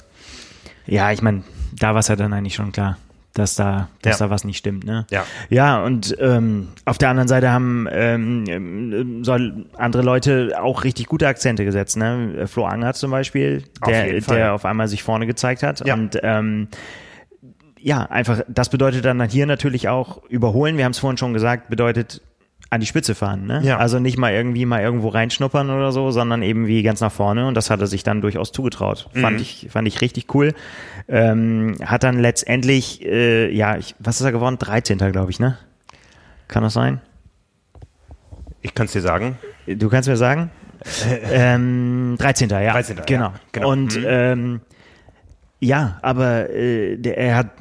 [0.88, 1.44] Ja, ich meine,
[1.74, 2.98] da war es ja dann eigentlich schon klar.
[3.34, 4.26] Dass da, dass Ja.
[4.28, 4.84] da was nicht stimmt.
[4.86, 5.06] Ne?
[5.10, 5.24] Ja.
[5.50, 11.28] Ja, und ähm, auf der anderen Seite haben ähm, soll andere Leute auch richtig gute
[11.28, 11.98] Akzente gesetzt.
[11.98, 12.48] Ne?
[12.48, 14.38] Flo Angert zum Beispiel, Auf der, Fall.
[14.38, 15.86] der auf einmal sich vorne gezeigt hat.
[15.86, 15.94] Ja.
[15.94, 16.68] Und ähm,
[17.80, 20.78] ja, einfach, das bedeutet dann hier natürlich auch überholen.
[20.78, 22.22] Wir haben es vorhin schon gesagt, bedeutet
[22.72, 23.46] an die Spitze fahren.
[23.48, 23.60] Ne?
[23.64, 23.78] Ja.
[23.78, 27.46] Also nicht mal irgendwie mal irgendwo reinschnuppern oder so, sondern eben wie ganz nach vorne.
[27.46, 29.10] Und das hat er sich dann durchaus zugetraut.
[29.14, 30.54] Fand ich, fand ich richtig cool.
[31.10, 34.58] Ähm, hat dann letztendlich, äh, ja, ich, was ist er geworden?
[34.58, 34.98] 13.
[35.12, 35.58] glaube ich, ne?
[36.48, 37.02] Kann das sein?
[38.62, 39.38] Ich kann es dir sagen.
[39.68, 40.50] Du kannst mir sagen?
[41.32, 42.50] ähm, 13.
[42.50, 42.72] Ja.
[42.72, 43.34] 13., ja, Genau.
[43.52, 43.70] genau.
[43.70, 44.06] Und Mhm.
[44.08, 44.62] ähm,
[45.64, 47.52] ja, aber äh, der, er hat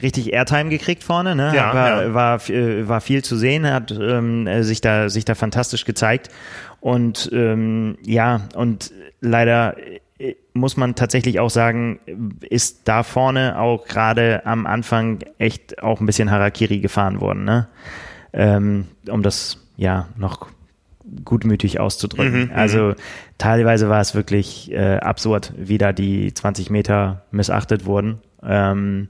[0.00, 1.52] richtig Airtime gekriegt vorne, ne?
[1.54, 2.14] Ja, war, ja.
[2.14, 5.84] war äh, war viel zu sehen, er hat ähm, äh, sich da sich da fantastisch
[5.84, 6.30] gezeigt
[6.80, 9.76] und ähm, ja und leider
[10.18, 12.00] äh, muss man tatsächlich auch sagen,
[12.48, 17.68] ist da vorne auch gerade am Anfang echt auch ein bisschen Harakiri gefahren worden, ne?
[18.32, 20.48] Ähm, um das ja noch
[21.24, 22.50] gutmütig auszudrücken.
[22.54, 22.94] also
[23.38, 28.20] teilweise war es wirklich äh, absurd, wie da die 20 Meter missachtet wurden.
[28.42, 29.08] Ähm,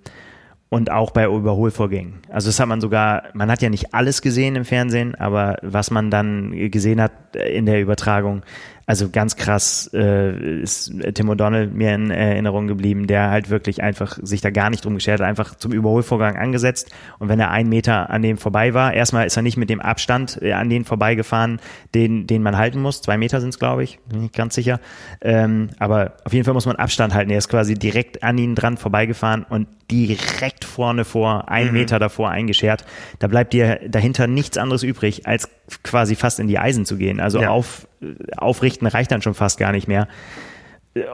[0.70, 2.20] und auch bei Überholvorgängen.
[2.28, 5.90] Also das hat man sogar, man hat ja nicht alles gesehen im Fernsehen, aber was
[5.90, 8.42] man dann gesehen hat in der Übertragung,
[8.90, 14.18] also ganz krass äh, ist Tim O'Donnell mir in Erinnerung geblieben, der halt wirklich einfach
[14.20, 17.68] sich da gar nicht drum geschert hat, einfach zum Überholvorgang angesetzt und wenn er einen
[17.68, 20.84] Meter an dem vorbei war, erstmal ist er nicht mit dem Abstand äh, an den
[20.84, 21.60] vorbeigefahren,
[21.94, 24.80] den, den man halten muss, zwei Meter sind es glaube ich, bin nicht ganz sicher,
[25.20, 28.56] ähm, aber auf jeden Fall muss man Abstand halten, er ist quasi direkt an ihn
[28.56, 32.84] dran vorbeigefahren und direkt vorne vor, einen Meter davor eingeschert.
[33.18, 35.48] Da bleibt dir dahinter nichts anderes übrig, als
[35.82, 37.20] quasi fast in die Eisen zu gehen.
[37.20, 37.50] Also Ja.
[37.50, 37.88] auf,
[38.36, 40.08] aufrichten reicht dann schon fast gar nicht mehr.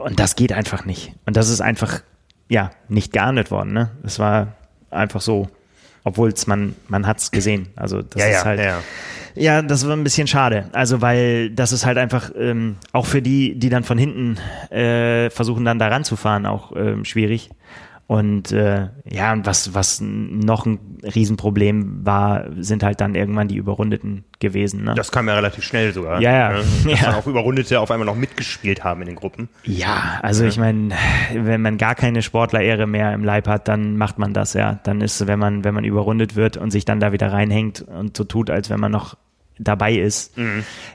[0.03, 1.13] Und das geht einfach nicht.
[1.25, 2.01] Und das ist einfach,
[2.49, 3.73] ja, nicht geahndet worden.
[3.73, 3.91] Ne?
[4.03, 4.53] Es war
[4.89, 5.47] einfach so.
[6.03, 7.67] Obwohl es man, man hat's gesehen.
[7.75, 8.59] Also das Ja, ist ja, halt.
[8.61, 8.79] ja.
[9.35, 10.69] Ja, das war ein bisschen schade.
[10.71, 14.37] Also, weil das ist halt einfach ähm, auch für die, die dann von hinten
[14.73, 17.49] äh, versuchen, dann da ranzufahren, auch ähm, schwierig.
[18.07, 23.57] Und äh, ja, und was, was noch ein Riesenproblem war, sind halt dann irgendwann die
[23.57, 24.85] Überrundeten gewesen.
[24.85, 24.93] Ne?
[24.95, 26.21] Das kam ja relativ schnell sogar.
[26.21, 26.49] Ja, ja.
[26.51, 26.63] Ne?
[26.85, 27.05] Dass Ja.
[27.07, 29.49] dann auch Überrundete auf einmal noch mitgespielt haben in den Gruppen.
[29.63, 30.95] Ja, also ich meine,
[31.33, 34.79] wenn man gar keine Sportlerehre mehr im Leib hat, dann macht man das, ja.
[34.83, 38.15] Dann ist, wenn man, wenn man überrundet wird und sich dann da wieder reinhängt und
[38.15, 39.17] so tut, als wenn man noch
[39.59, 40.33] dabei ist.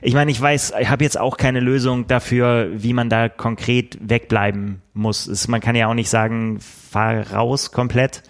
[0.01, 3.97] Ich meine, ich weiß, ich habe jetzt auch keine Lösung dafür, wie man da konkret
[4.01, 5.27] wegbleiben muss.
[5.27, 8.23] Es, man kann ja auch nicht sagen, fahr raus komplett.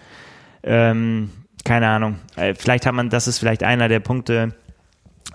[0.62, 1.30] Ähm,
[1.64, 2.16] keine Ahnung.
[2.36, 4.54] Äh, Vielleicht hat man, das ist vielleicht einer der Punkte,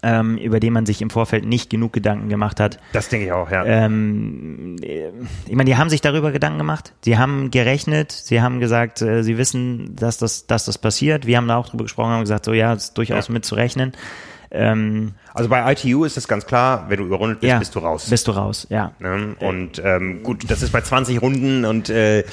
[0.02, 2.80] ähm, über den man sich im Vorfeld nicht genug Gedanken gemacht hat.
[2.94, 3.66] Das denke ich auch, ja.
[3.66, 6.94] Ähm, ich meine, die haben sich darüber Gedanken gemacht.
[7.04, 8.12] Sie haben gerechnet.
[8.12, 11.26] Sie haben gesagt, äh, sie wissen, dass das, dass das passiert.
[11.26, 13.34] Wir haben da auch drüber gesprochen, haben gesagt, so ja, es ist durchaus Ja.
[13.34, 13.92] mit zu rechnen.
[14.52, 17.80] Ähm, Also bei ITU ist es ganz klar, wenn du überrundet bist, ja, bist du
[17.80, 18.10] raus.
[18.10, 18.92] Bist du raus, ja.
[19.00, 19.36] Ne?
[19.40, 22.24] Und ähm, gut, das ist bei 20 Runden und äh,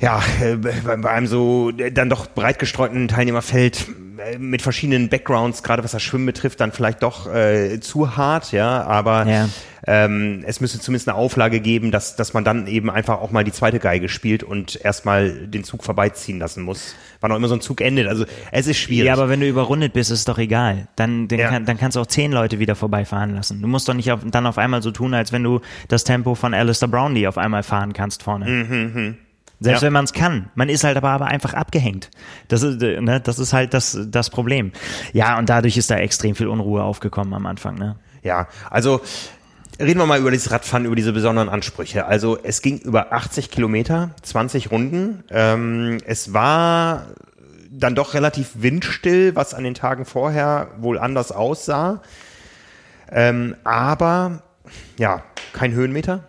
[0.00, 3.86] ja, äh, bei, einem so äh, dann doch breit gestreuten Teilnehmerfeld
[4.18, 8.52] äh, mit verschiedenen Backgrounds, gerade was das Schwimmen betrifft, dann vielleicht doch äh, zu hart,
[8.52, 9.48] ja, aber Ja.
[9.86, 13.44] ähm, es müsste zumindest eine Auflage geben, dass, dass man dann eben einfach auch mal
[13.44, 16.94] die zweite Geige spielt und erstmal den Zug vorbeiziehen lassen muss.
[17.20, 18.06] Wann auch immer so ein Zug endet.
[18.08, 19.06] Also es ist schwierig.
[19.06, 20.88] Ja, aber wenn du überrundet bist, ist es doch egal.
[20.96, 21.48] Dann, dann, Ja.
[21.50, 23.60] kann, dann kannst du auch zehn Leute wieder vorbeifahren lassen.
[23.60, 26.34] Du musst doch nicht auf, dann auf einmal so tun, als wenn du das Tempo
[26.34, 29.16] von Alistair Brownlee auf einmal fahren kannst vorne.
[29.60, 29.86] Selbst Ja.
[29.86, 30.50] wenn man es kann.
[30.54, 32.10] Man ist halt aber, aber einfach abgehängt.
[32.48, 34.72] Das ist, äh, ne, das ist halt das, das Problem.
[35.12, 37.74] Ja, und dadurch ist da extrem viel Unruhe aufgekommen am Anfang.
[37.76, 37.96] Ne?
[38.22, 39.00] Ja, also
[39.78, 42.06] reden wir mal über dieses Radfahren, über diese besonderen Ansprüche.
[42.06, 45.24] Also es ging über 80 Kilometer, 20 Runden.
[45.30, 47.08] Ähm, es war
[47.70, 52.02] dann doch relativ windstill, was an den Tagen vorher wohl anders aussah.
[53.12, 54.42] Ähm, aber
[54.98, 56.24] ja, kein Höhenmeter.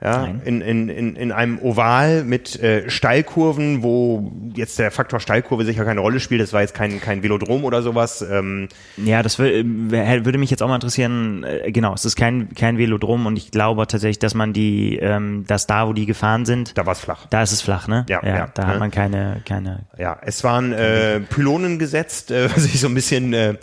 [0.00, 0.42] Ja, Nein.
[0.44, 5.84] in, in, in, in einem Oval mit äh, Steilkurven, wo jetzt der Faktor Steilkurve sicher
[5.84, 6.40] keine Rolle spielt.
[6.40, 8.22] Das war jetzt kein, kein Velodrom oder sowas.
[8.22, 11.42] Ähm, Ja, das äh, würde mich jetzt auch mal interessieren.
[11.42, 15.44] Äh, Genau, es ist kein, kein Velodrom und ich glaube tatsächlich, dass man die, ähm,
[15.48, 17.26] dass da, wo die gefahren sind, da war es flach.
[17.30, 18.06] da ist es flach, ne?
[18.08, 18.68] Ja, ja, da ne?
[18.68, 19.80] hat man keine, keine.
[19.98, 23.54] Ja, es waren äh, Pylonen gesetzt, äh, was ich so ein bisschen, äh,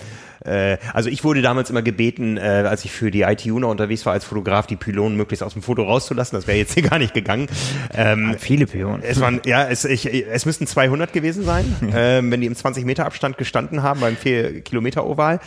[0.45, 4.05] äh, also ich wurde damals immer gebeten, äh, als ich für die ITU noch unterwegs
[4.05, 6.37] war als Fotograf, die Pylonen möglichst aus dem Foto rauszulassen.
[6.37, 7.47] Das wäre jetzt hier gar nicht gegangen.
[7.93, 9.01] Ähm, Viele Pionen.
[9.03, 11.65] es waren, ja, es, ich, es müssten 200 gewesen sein,
[11.95, 15.39] ähm, wenn die im 20 Meter Abstand gestanden haben beim 4 Kilometer Oval.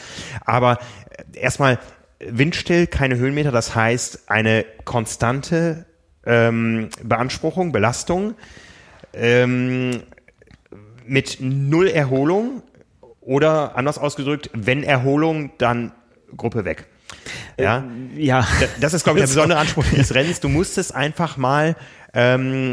[0.45, 0.79] Aber
[1.35, 1.79] äh, erstmal
[2.21, 5.87] windstill, keine Höhenmeter, das heißt eine konstante
[6.27, 8.35] ähm, Beanspruchung, Belastung.
[9.15, 10.03] Ähm,
[11.07, 12.63] mit null Erholung
[13.29, 15.93] oder anders ausgedrückt, wenn Erholung, dann
[16.35, 16.87] Gruppe weg.
[17.59, 17.85] Ja,
[18.17, 18.47] Ja.
[18.81, 20.41] das ist, glaube ich, der besondere Anspruch des Rennens.
[20.41, 21.77] Du musstest einfach mal
[22.15, 22.71] ähm,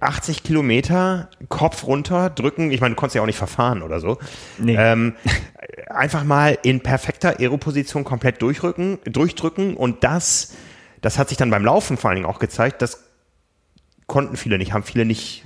[0.00, 2.70] 80 Kilometer Kopf runter drücken.
[2.70, 4.18] Ich meine, du konntest ja auch nicht verfahren oder so.
[4.58, 4.76] Nee.
[4.78, 5.14] Ähm,
[5.88, 10.52] einfach mal in perfekter Aeroposition komplett durchrücken, durchdrücken und das,
[11.00, 13.04] das hat sich dann beim Laufen vor allen Dingen auch gezeigt, das
[14.06, 15.44] konnten viele nicht, haben viele nicht,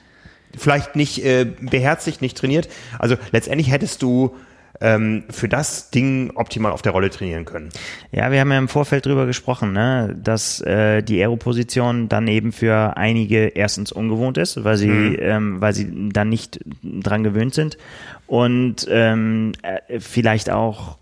[0.57, 2.68] vielleicht nicht äh, beherzigt, nicht trainiert.
[2.98, 4.34] Also letztendlich hättest du
[4.82, 7.70] ähm, für das Ding optimal auf der Rolle trainieren können.
[8.11, 12.53] Ja, wir haben ja im Vorfeld drüber gesprochen, ne, dass äh, die Aero-Position dann eben
[12.53, 17.78] für einige erstens ungewohnt ist, weil sie, ähm, weil sie dann nicht dran gewöhnt sind
[18.26, 20.98] und ähm, äh, vielleicht auch,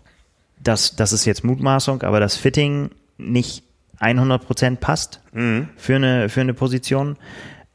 [0.63, 3.63] dass das ist jetzt Mutmaßung, aber das Fitting nicht
[3.99, 5.21] 100% passt
[5.77, 7.17] für eine für eine Position.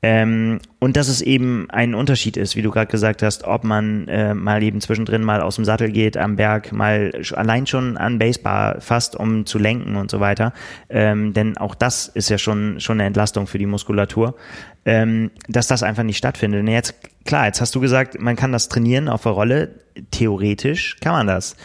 [0.02, 4.06] Ähm, und dass es eben ein Unterschied ist, wie du gerade gesagt hast, ob man
[4.08, 8.18] äh, mal eben zwischendrin mal aus dem Sattel geht, am Berg, mal allein schon an
[8.18, 10.52] Basebar fasst, um zu lenken und so weiter.
[10.90, 14.36] Ähm, denn auch das ist ja schon, schon eine Entlastung für die Muskulatur,
[14.84, 16.60] ähm, dass das einfach nicht stattfindet.
[16.60, 16.94] Und jetzt,
[17.24, 19.80] klar, jetzt hast du gesagt, man kann das trainieren auf der Rolle.
[20.10, 21.56] Theoretisch kann man das.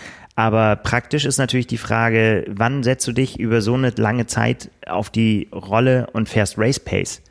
[0.41, 4.71] Aber praktisch ist natürlich die Frage, wann setzt du dich über so eine lange Zeit
[4.87, 7.21] auf die Rolle und fährst Race Pace?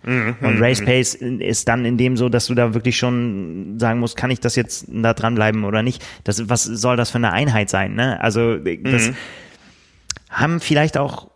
[0.41, 4.17] Und Race Pace ist dann in dem so, dass du da wirklich schon sagen musst,
[4.17, 6.05] kann ich das jetzt da dranbleiben oder nicht?
[6.23, 7.97] Das, was soll das für eine Einheit sein?
[7.97, 8.21] Ne?
[8.23, 9.11] Also das
[10.29, 11.33] haben vielleicht auch,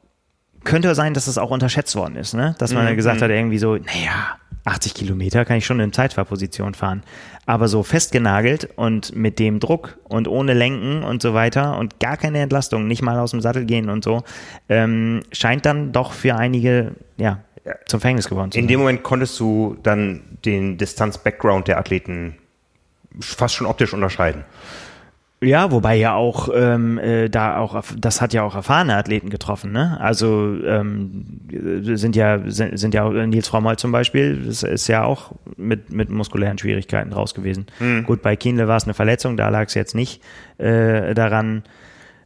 [0.63, 2.55] könnte sein, dass das auch unterschätzt worden ist, ne?
[2.61, 6.75] Dass man ja gesagt hat, irgendwie so, naja, 80 Kilometer kann ich schon in Zeitfahrposition
[6.75, 7.03] fahren.
[7.47, 12.17] Aber so festgenagelt und mit dem Druck und ohne Lenken und so weiter und gar
[12.17, 14.23] keine Entlastung, nicht mal aus dem Sattel gehen und so,
[14.69, 17.41] ähm, scheint dann doch für einige, ja,
[17.87, 18.69] zum Verhängnis geworden zu In sein.
[18.69, 22.37] dem Moment konntest du dann den Distanz-Background der Athleten
[23.21, 24.45] fast schon optisch unterscheiden.
[25.45, 29.73] Ja, wobei ja auch ähm, äh, da auch das hat ja auch erfahrene Athleten getroffen,
[29.73, 29.99] ne?
[30.01, 31.41] Also ähm,
[31.83, 35.93] sind ja sind, sind ja auch Nils Frommholt zum Beispiel, das ist ja auch mit
[35.93, 37.67] mit muskulären Schwierigkeiten raus gewesen.
[38.05, 40.23] Gut, bei Kienle war es eine Verletzung, da lag es jetzt nicht
[40.59, 41.63] äh, daran.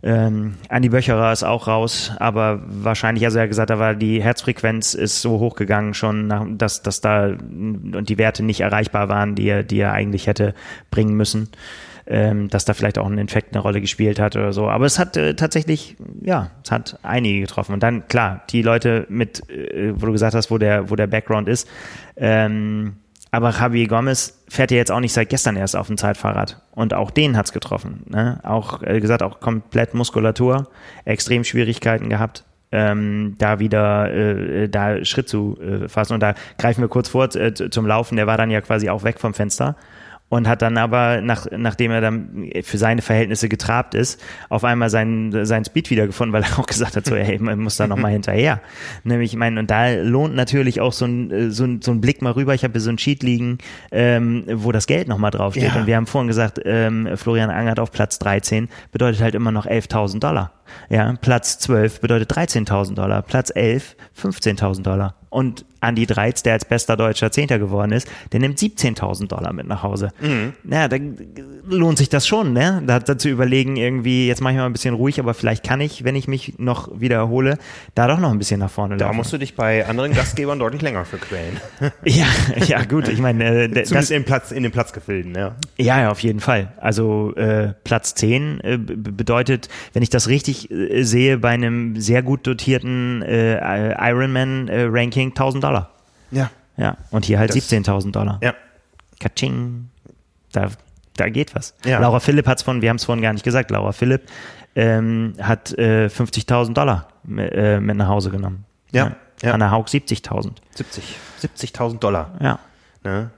[0.01, 4.23] Ähm, Andi Böcherer ist auch raus, aber wahrscheinlich, also er hat gesagt, da war die
[4.23, 9.35] Herzfrequenz ist so hochgegangen schon, nach, dass, dass da und die Werte nicht erreichbar waren,
[9.35, 10.55] die er, die er eigentlich hätte
[10.93, 11.49] bringen müssen
[12.11, 14.69] ähm, dass da vielleicht auch ein Infekt eine Rolle gespielt hat oder so.
[14.69, 17.75] Aber es hat äh, tatsächlich, ja, es hat einige getroffen.
[17.75, 21.07] Und dann, klar, die Leute mit, äh, wo du gesagt hast, wo der, wo der
[21.07, 21.69] Background ist.
[22.17, 22.97] Ähm,
[23.31, 26.63] aber Javier Gomez fährt ja jetzt auch nicht seit gestern erst auf dem Zeitfahrrad.
[26.71, 28.05] Und auch den hat's getroffen.
[28.07, 28.41] Ne?
[28.43, 30.69] Auch, äh, gesagt, auch komplett Muskulatur,
[31.05, 32.45] extrem Schwierigkeiten gehabt.
[32.73, 36.15] Ähm, da wieder äh, da Schritt zu äh, fassen.
[36.15, 38.17] Und da greifen wir kurz vor äh, zum Laufen.
[38.17, 39.77] Der war dann ja quasi auch weg vom Fenster
[40.29, 44.91] und hat dann aber, nach, nachdem er dann für seine Verhältnisse getrabt ist, auf einmal
[44.91, 48.13] seinen, seinen Speed wiedergefunden, weil er auch gesagt hat, so, ey, man muss da nochmal
[48.13, 48.61] hinterher.
[49.05, 52.21] Nämlich, ich meine, und da lohnt natürlich auch so ein, so ein, so ein Blick
[52.21, 52.55] mal rüber.
[52.55, 53.59] Ich habe hier so ein Sheet liegen,
[53.91, 55.75] ähm, wo das Geld nochmal draufsteht.
[55.75, 55.81] Ja.
[55.81, 59.67] Und wir haben vorhin gesagt, ähm, Florian Angert auf Platz 13 bedeutet halt immer noch
[59.67, 60.53] 11.000 Dollar.
[60.91, 65.15] Ja, Platz 12 bedeutet 13.000 Dollar, Platz 11 15.000 Dollar.
[65.31, 69.67] Und Andy Dreiz, der als bester Deutscher Zehnter geworden ist, der nimmt 17.000 Dollar mit
[69.67, 70.11] nach Hause.
[70.69, 70.97] Ja, da
[71.69, 72.83] lohnt sich das schon, ne?
[72.87, 75.81] Da, da zu überlegen, irgendwie, jetzt mache ich mal ein bisschen ruhig, aber vielleicht kann
[75.81, 77.59] ich, wenn ich mich noch wieder erhole,
[77.95, 79.17] da doch noch ein bisschen nach vorne Da laufen.
[79.17, 81.59] musst du dich bei anderen Gastgebern deutlich länger für quälen.
[82.05, 82.27] ja,
[82.67, 85.57] ja, gut, ich meine, äh, das, in, Platz, in den Platzgefilden, ja.
[85.77, 86.73] Ja, ja, auf jeden Fall.
[86.81, 92.23] Also äh, Platz 10 äh, bedeutet, wenn ich das richtig äh, sehe, bei einem sehr
[92.23, 93.59] gut dotierten äh,
[94.11, 95.68] Ironman-Ranking 1000 Dollar.
[96.31, 96.51] Ja.
[96.77, 98.39] Ja, und hier halt Das- 17.000 Dollar.
[98.43, 98.55] Ja.
[99.21, 99.91] Katsching.
[100.53, 100.69] Da,
[101.17, 101.75] da geht was.
[101.85, 101.99] Ja.
[101.99, 104.23] Laura Philipp hat's von, wir haben es vorhin gar nicht gesagt, Laura Philipp
[104.77, 108.65] ähm, hat äh, 50.000 Dollar mit, äh, mit nach Hause genommen.
[108.93, 109.53] Ja, ja.
[109.55, 110.53] Anna Haug 70.000.
[110.75, 111.17] 70.
[111.43, 112.31] 70.000 Dollar.
[112.41, 112.59] Ja.
[113.03, 113.31] Ne?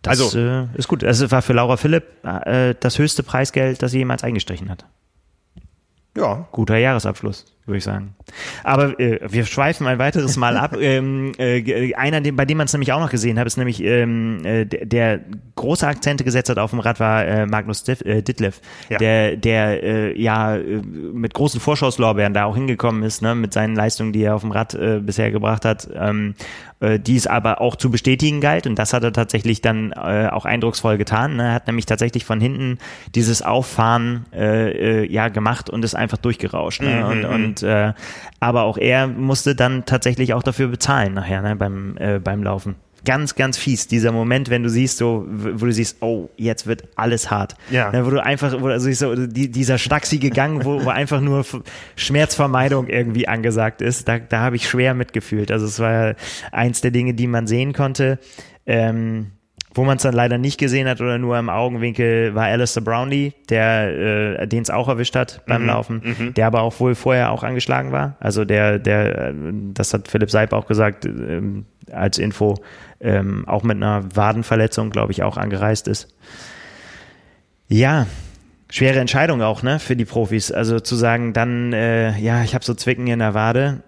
[0.00, 1.04] Das Also- äh, ist gut.
[1.04, 4.86] Also war für Laura Philipp äh, das höchste Preisgeld, das sie jemals eingestrichen hat.
[6.16, 6.48] Ja.
[6.52, 8.14] Guter Jahresabschluss, würde ich sagen.
[8.64, 10.76] Aber äh, wir schweifen ein weiteres Mal ab.
[10.80, 14.44] ähm, äh, einer, bei dem man es nämlich auch noch gesehen hat, ist nämlich ähm,
[14.44, 15.20] äh, der,
[15.56, 18.60] große Akzente gesetzt hat auf dem Rad war äh, Magnus Diff, äh, Ditlev,
[18.90, 18.98] Ja.
[18.98, 23.74] der, der äh, ja äh, mit großen Vorschusslorbeeren da auch hingekommen ist, ne, mit seinen
[23.74, 26.34] Leistungen, die er auf dem Rad äh, bisher gebracht hat, ähm,
[26.80, 30.28] äh, die es aber auch zu bestätigen galt und das hat er tatsächlich dann äh,
[30.30, 31.36] auch eindrucksvoll getan.
[31.36, 31.44] Ne?
[31.44, 32.78] Er hat nämlich tatsächlich von hinten
[33.14, 36.82] dieses Auffahren äh, äh, ja gemacht und ist einfach durchgerauscht.
[36.82, 37.06] Ne?
[37.06, 37.92] und und äh,
[38.40, 41.56] aber auch er musste dann tatsächlich auch dafür bezahlen nachher ne?
[41.56, 42.76] beim äh, beim Laufen.
[43.06, 46.88] ganz, ganz fies, dieser Moment, wenn du siehst, so, wo du siehst, oh, jetzt wird
[46.96, 47.54] alles hart.
[47.70, 47.90] Ja.
[48.04, 51.46] Wo du einfach, wo, also so, die, dieser stachsige Gang, wo, wo einfach nur
[51.94, 55.50] Schmerzvermeidung irgendwie angesagt ist, da, da habe ich schwer mitgefühlt.
[55.50, 56.14] Also es war
[56.52, 58.18] eins der Dinge, die man sehen konnte.
[58.66, 59.30] Ähm,
[59.76, 63.32] wo man es dann leider nicht gesehen hat oder nur im Augenwinkel war Alistair Brownlee,
[63.48, 67.30] der äh, den es auch erwischt hat beim Mhm, Laufen, der aber auch wohl vorher
[67.30, 68.16] auch angeschlagen war.
[68.20, 69.34] Also der, der,
[69.74, 72.56] das hat Philipp Seib auch gesagt ähm, als Info,
[73.00, 76.08] ähm, auch mit einer Wadenverletzung, glaube ich, auch angereist ist.
[77.68, 78.06] Ja,
[78.70, 80.50] schwere Entscheidung auch, ne, für die Profis.
[80.52, 83.82] Also zu sagen, dann, äh, ja, ich habe so Zwicken in der Wade.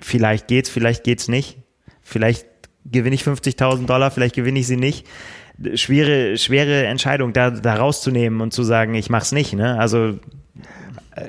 [0.00, 1.58] Vielleicht geht's, vielleicht geht's nicht.
[2.02, 2.46] Vielleicht
[2.90, 5.06] gewinne ich 50.000 Dollar, vielleicht gewinne ich sie nicht.
[5.74, 9.52] Schwere, schwere Entscheidung, da, da rauszunehmen und zu sagen, ich mach's nicht.
[9.52, 9.78] Ne?
[9.78, 10.18] Also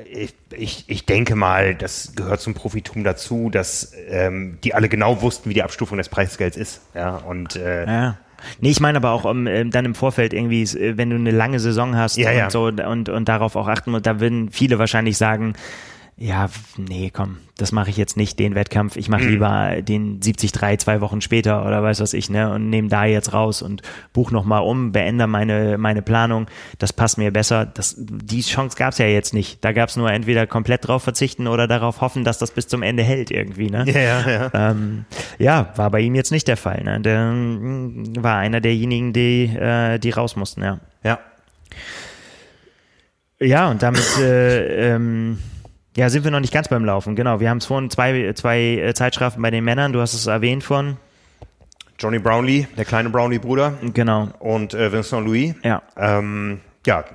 [0.09, 5.21] Ich, ich, ich denke mal, das gehört zum Profitum dazu, dass ähm, die alle genau
[5.21, 6.81] wussten, wie die Abstufung des Preisgelds ist.
[6.95, 8.17] Ja, und äh, Ja.
[8.59, 11.31] Nee, ich meine aber auch um, ähm, dann im Vorfeld irgendwie, äh, wenn du eine
[11.31, 12.49] lange Saison hast Ja, und ja.
[12.49, 15.53] so und, und darauf auch achten musst, da würden viele wahrscheinlich sagen,
[16.15, 16.47] ja,
[16.77, 18.97] nee, komm, das mache ich jetzt nicht, den Wettkampf.
[18.97, 19.11] Ich Mhm.
[19.11, 23.05] mache lieber den 73 zwei Wochen später oder weiß was ich, ne, und nehme da
[23.05, 23.81] jetzt raus und
[24.13, 26.47] buch nochmal um, beende meine, meine Planung.
[26.77, 27.65] Das passt mir besser.
[27.65, 29.63] Das, die Chance gab's ja jetzt nicht.
[29.65, 33.01] Da gab's nur entweder komplett drauf verzichten oder darauf hoffen, dass das bis zum Ende
[33.03, 33.83] hält irgendwie, ne?
[33.87, 34.71] ja, ja, ja.
[34.71, 35.05] Ähm,
[35.39, 36.83] ja, war bei ihm jetzt nicht der Fall.
[36.83, 37.01] Ne?
[37.01, 40.79] Der mm, war einer derjenigen, die, äh, die raus mussten, ja.
[41.03, 41.19] ja.
[43.39, 45.39] Ja, und damit äh, ähm,
[45.95, 47.15] ja, sind wir noch nicht ganz beim Laufen.
[47.15, 50.27] Genau, wir haben es vorhin zwei, zwei äh, Zeitstrafen bei den Männern, du hast es
[50.27, 50.97] erwähnt von.
[51.99, 55.53] Johnny Brownlee, der kleine Brownlee-Bruder, Genau, und äh, Vincent Louis.
[55.63, 55.81] ja.
[55.95, 57.05] Ähm, ja,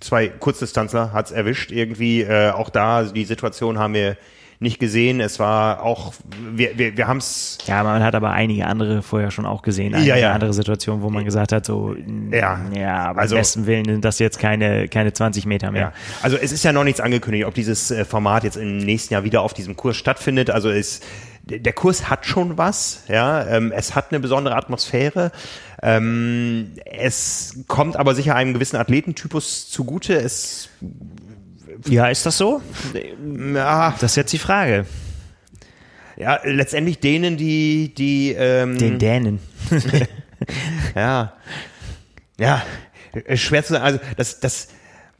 [0.00, 2.22] zwei Kurzdistanzler hat's erwischt irgendwie.
[2.22, 4.16] Äh, auch da, die Situation haben wir
[4.62, 5.20] nicht gesehen.
[5.20, 6.14] Es war auch,
[6.52, 9.94] wir, wir, wir haben es Ja, man hat aber einige andere vorher schon auch gesehen.
[9.94, 10.32] Einige Ja, ja.
[10.32, 11.94] andere Situationen, wo man gesagt hat, so,
[12.30, 12.60] Ja.
[12.74, 15.82] ja, aber Also- besten Willen sind das jetzt keine, keine 20 Meter mehr.
[15.82, 15.92] Ja,
[16.22, 19.24] also es ist ja noch nichts angekündigt, ob dieses äh, Format jetzt im nächsten Jahr
[19.24, 20.48] wieder auf diesem Kurs stattfindet.
[20.50, 21.00] Also es,
[21.44, 25.32] der Kurs hat schon was, ja, ähm, es hat eine besondere Atmosphäre.
[25.82, 30.14] Ähm, es kommt aber sicher einem gewissen Athletentypus zugute.
[30.14, 30.68] Es,
[31.86, 32.60] Ja, ist das so?
[33.54, 34.86] ja, Das ist jetzt die Frage.
[36.16, 39.40] ja letztendlich denen, die, die, ähm, Den Dänen.
[40.94, 41.32] ja,
[42.38, 42.62] ja,
[43.26, 43.84] äh, schwer zu sagen.
[43.84, 44.68] Also das, das,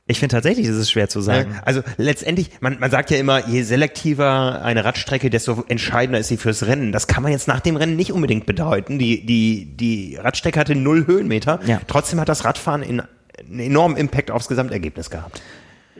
[0.06, 1.58] Ich finde tatsächlich, ist es schwer zu sagen.
[1.64, 6.36] Also letztendlich, man, man sagt ja immer, je selektiver eine Radstrecke, desto entscheidender ist sie
[6.36, 6.92] fürs Rennen.
[6.92, 8.98] Das kann man jetzt nach dem Rennen nicht unbedingt bedeuten.
[8.98, 11.60] Die, die, die Radstrecke hatte null Höhenmeter.
[11.66, 11.80] Ja.
[11.86, 15.40] Trotzdem hat das Radfahren in, einen enormen Impact aufs Gesamtergebnis gehabt.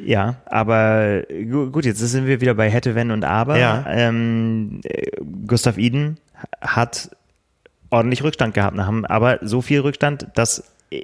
[0.05, 3.59] Ja, aber gu- gut, jetzt sind wir wieder bei hätte, wenn und aber.
[3.59, 3.85] Ja.
[3.89, 5.11] Ähm, äh,
[5.47, 6.19] Gustav Iden
[6.61, 7.11] hat
[7.91, 11.03] ordentlich Rückstand gehabt, aber so viel Rückstand, dass äh,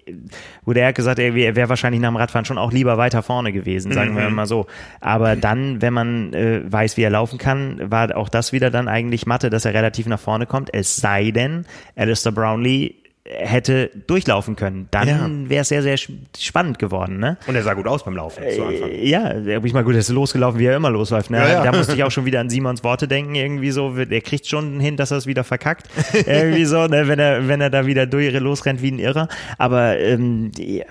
[0.64, 3.53] wurde er gesagt, er wäre wär wahrscheinlich nach dem Radfahren schon auch lieber weiter vorne
[3.53, 4.66] gewesen, sagen wir mal so.
[5.01, 8.88] Aber dann, wenn man äh, weiß, wie er laufen kann, war auch das wieder dann
[8.88, 10.72] eigentlich Mathe, dass er relativ nach vorne kommt.
[10.74, 12.94] Es sei denn, Alistair Brownlee
[13.31, 14.89] hätte durchlaufen können.
[14.91, 15.29] Dann Ja.
[15.51, 15.97] wäre es sehr, sehr
[16.39, 17.37] spannend geworden, ne?
[17.47, 18.91] Und er sah gut aus beim Laufen zu Anfang.
[18.91, 21.31] Äh, Ja, aber ich mal gut, er ist losgelaufen, wie er immer losläuft.
[21.31, 21.39] Ne?
[21.39, 21.64] Ja, ja.
[21.64, 24.81] Da musste ich auch schon wieder an Simons Worte denken, irgendwie so, er kriegt schon
[24.81, 25.89] hin, dass er es wieder verkackt.
[26.26, 27.09] irgendwie so, ne?
[27.09, 29.29] wenn er, wenn er da wieder durch losrennt wie ein Irrer.
[29.59, 30.85] Aber ähm, die,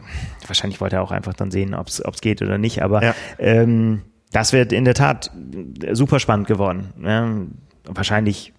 [0.45, 2.81] wahrscheinlich wollte er auch einfach dann sehen, ob es geht oder nicht.
[2.83, 5.31] Aber ähm, das wird in der Tat
[5.93, 6.93] super spannend geworden.
[6.97, 7.47] Ne?
[7.85, 8.53] Wahrscheinlich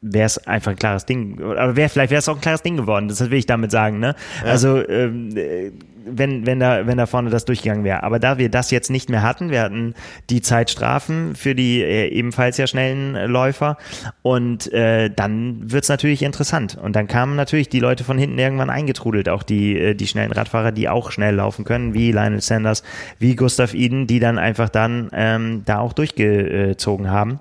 [0.00, 1.40] wäre es einfach ein klares Ding.
[1.40, 3.08] Aber wär, vielleicht wäre es auch ein klares Ding geworden.
[3.08, 3.98] Das will ich damit sagen.
[3.98, 4.14] Ne?
[4.44, 5.70] Also ähm, äh,
[6.06, 8.02] wenn, wenn, da, wenn da vorne das durchgegangen wäre.
[8.02, 9.94] Aber da wir das jetzt nicht mehr hatten, wir hatten
[10.30, 13.76] die Zeitstrafen für die äh, ebenfalls ja schnellen äh, Läufer
[14.22, 16.76] und äh, dann wird's natürlich interessant.
[16.80, 20.72] Und dann kamen natürlich die Leute von hinten irgendwann eingetrudelt, auch die, die schnellen Radfahrer,
[20.72, 22.82] die auch schnell laufen können, wie Lionel Sanders,
[23.18, 27.40] wie Gustav Iden, die dann einfach dann ähm, da auch durchgezogen haben.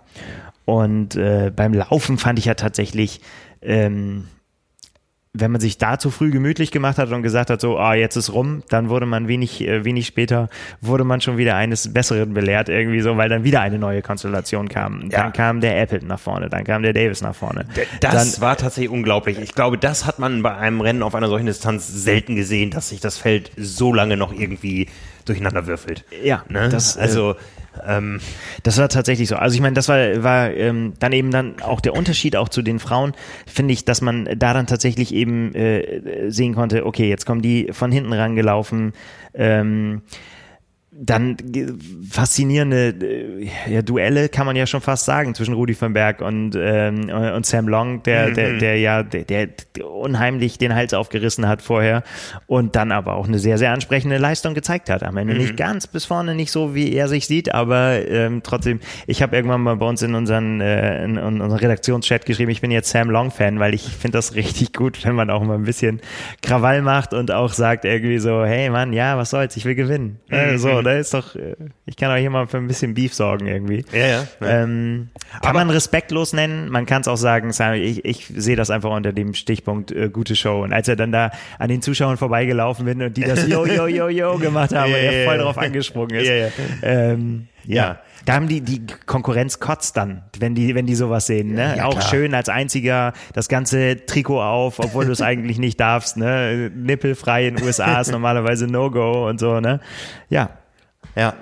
[0.65, 3.21] Und äh, beim Laufen fand ich ja tatsächlich,
[3.61, 4.27] ähm,
[5.35, 8.15] wenn man sich da zu früh gemütlich gemacht hat und gesagt hat, so, ah, jetzt
[8.15, 10.47] ist rum, dann wurde man wenig, äh, wenig später,
[10.79, 14.69] wurde man schon wieder eines Besseren belehrt, irgendwie so, weil dann wieder eine neue Konstellation
[14.69, 15.09] kam.
[15.09, 15.23] Ja.
[15.23, 17.65] Dann kam der Appleton nach vorne, dann kam der Davis nach vorne.
[17.99, 19.39] Das dann, war tatsächlich unglaublich.
[19.39, 22.89] Ich glaube, das hat man bei einem Rennen auf einer solchen Distanz selten gesehen, dass
[22.89, 24.87] sich das Feld so lange noch irgendwie
[25.25, 26.05] durcheinander würfelt.
[26.23, 26.69] Ja, ne?
[26.69, 27.35] das, äh, also
[27.85, 28.19] ähm,
[28.63, 29.35] Das war tatsächlich so.
[29.35, 32.61] Also ich meine, das war, war ähm, dann eben dann auch der Unterschied auch zu
[32.61, 33.13] den Frauen,
[33.45, 37.69] finde ich, dass man da dann tatsächlich eben äh, sehen konnte, okay, jetzt kommen die
[37.71, 38.93] von hinten rangelaufen.
[39.33, 40.01] Ähm,
[40.95, 41.37] dann
[42.07, 46.55] faszinierende äh, ja, Duelle kann man ja schon fast sagen zwischen Rudi van Berg und
[46.55, 48.33] ähm, und Sam Long, der mhm.
[48.35, 49.49] der der ja der, der
[49.89, 52.03] unheimlich den Hals aufgerissen hat vorher
[52.45, 55.01] und dann aber auch eine sehr sehr ansprechende Leistung gezeigt hat.
[55.01, 55.39] Am Ende mhm.
[55.39, 58.79] nicht ganz bis vorne nicht so wie er sich sieht, aber ähm, trotzdem.
[59.07, 62.61] Ich habe irgendwann mal bei uns in unseren äh, in, in unseren Redaktionschat geschrieben, ich
[62.61, 65.55] bin jetzt Sam Long Fan, weil ich finde das richtig gut, wenn man auch mal
[65.55, 66.01] ein bisschen
[66.43, 70.19] Krawall macht und auch sagt irgendwie so, hey Mann, ja was soll's, ich will gewinnen.
[70.29, 70.35] Mhm.
[70.35, 71.55] Äh, so da ist doch, äh,
[71.85, 73.85] ich kann auch hier mal für ein bisschen Beef sorgen irgendwie.
[73.91, 74.27] Ja, ja.
[74.41, 78.69] Ähm, kann Aber man respektlos nennen, man kann es auch sagen, ich, ich sehe das
[78.69, 80.63] einfach unter dem Stichpunkt äh, gute Show.
[80.63, 83.87] Und als er dann da an den Zuschauern vorbeigelaufen bin und die das Yo, Yo,
[83.87, 86.27] Yo, Yo gemacht haben, ja, und er voll drauf angesprungen ist.
[86.27, 86.49] Ja, ja.
[86.81, 87.99] Ähm, ja.
[88.25, 91.75] Da haben die, die Konkurrenz kotzt dann, wenn die, wenn die sowas sehen, ne?
[91.77, 92.09] Ja, Auch klar.
[92.09, 96.71] schön als einziger das ganze Trikot auf, obwohl du es eigentlich nicht darfst, ne?
[96.73, 99.81] Nippelfrei in den USA ist normalerweise No-Go und so, ne?
[100.29, 100.51] Ja.
[101.15, 101.35] Ja,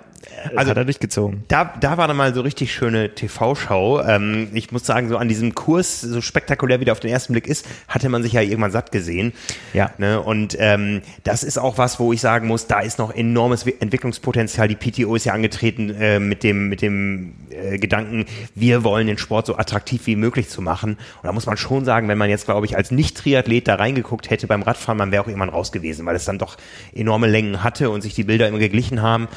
[0.55, 1.43] also hat er durchgezogen.
[1.47, 4.01] Da, da war dann mal so richtig schöne TV-Schau.
[4.03, 7.33] Ähm, ich muss sagen, so an diesem Kurs, so spektakulär wie der auf den ersten
[7.33, 9.33] Blick ist, hatte man sich ja irgendwann satt gesehen.
[9.73, 9.91] Ja.
[9.97, 10.21] Ne?
[10.21, 14.67] Und ähm, das ist auch was, wo ich sagen muss, da ist noch enormes Entwicklungspotenzial.
[14.67, 19.17] Die PTO ist ja angetreten äh, mit dem, mit dem äh, Gedanken, wir wollen den
[19.17, 20.91] Sport so attraktiv wie möglich zu machen.
[20.91, 24.29] Und da muss man schon sagen, wenn man jetzt, glaube ich, als Nicht-Triathlet da reingeguckt
[24.29, 26.57] hätte beim Radfahren, man wäre auch irgendwann raus gewesen, weil es dann doch
[26.93, 29.27] enorme Längen hatte und sich die Bilder immer geglichen haben.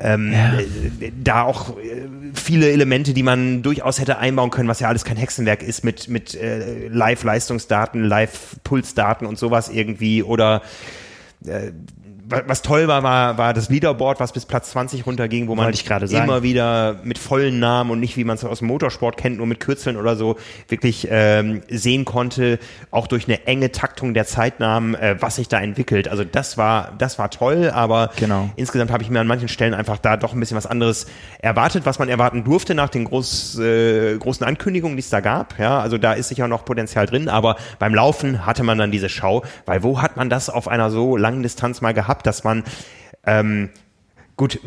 [0.00, 0.58] Ähm, ja.
[0.58, 5.04] Äh, da auch äh, viele Elemente, die man durchaus hätte einbauen können, was ja alles
[5.04, 10.62] kein Hexenwerk ist mit, mit äh, Live-Leistungsdaten, Live-Pulsdaten und sowas irgendwie oder
[11.44, 11.72] äh,
[12.28, 15.66] was toll war, war, war das Leaderboard, was bis Platz 20 runterging, wo man
[16.24, 19.46] immer wieder mit vollen Namen und nicht, wie man es aus dem Motorsport kennt, nur
[19.46, 20.36] mit Kürzeln oder so,
[20.68, 22.58] wirklich ähm, sehen konnte,
[22.90, 26.08] auch durch eine enge Taktung der Zeitnamen, äh, was sich da entwickelt.
[26.08, 28.50] Also das war, das war toll, aber genau.
[28.56, 31.06] insgesamt habe ich mir an manchen Stellen einfach da doch ein bisschen was anderes
[31.38, 35.58] erwartet, was man erwarten durfte nach den groß, äh, großen Ankündigungen, die es da gab.
[35.58, 39.08] Ja, also da ist sicher noch Potenzial drin, aber beim Laufen hatte man dann diese
[39.08, 42.17] Schau, weil wo hat man das auf einer so langen Distanz mal gehabt?
[42.18, 42.64] Gehabt, dass man
[43.24, 43.70] ähm,
[44.36, 44.60] gut,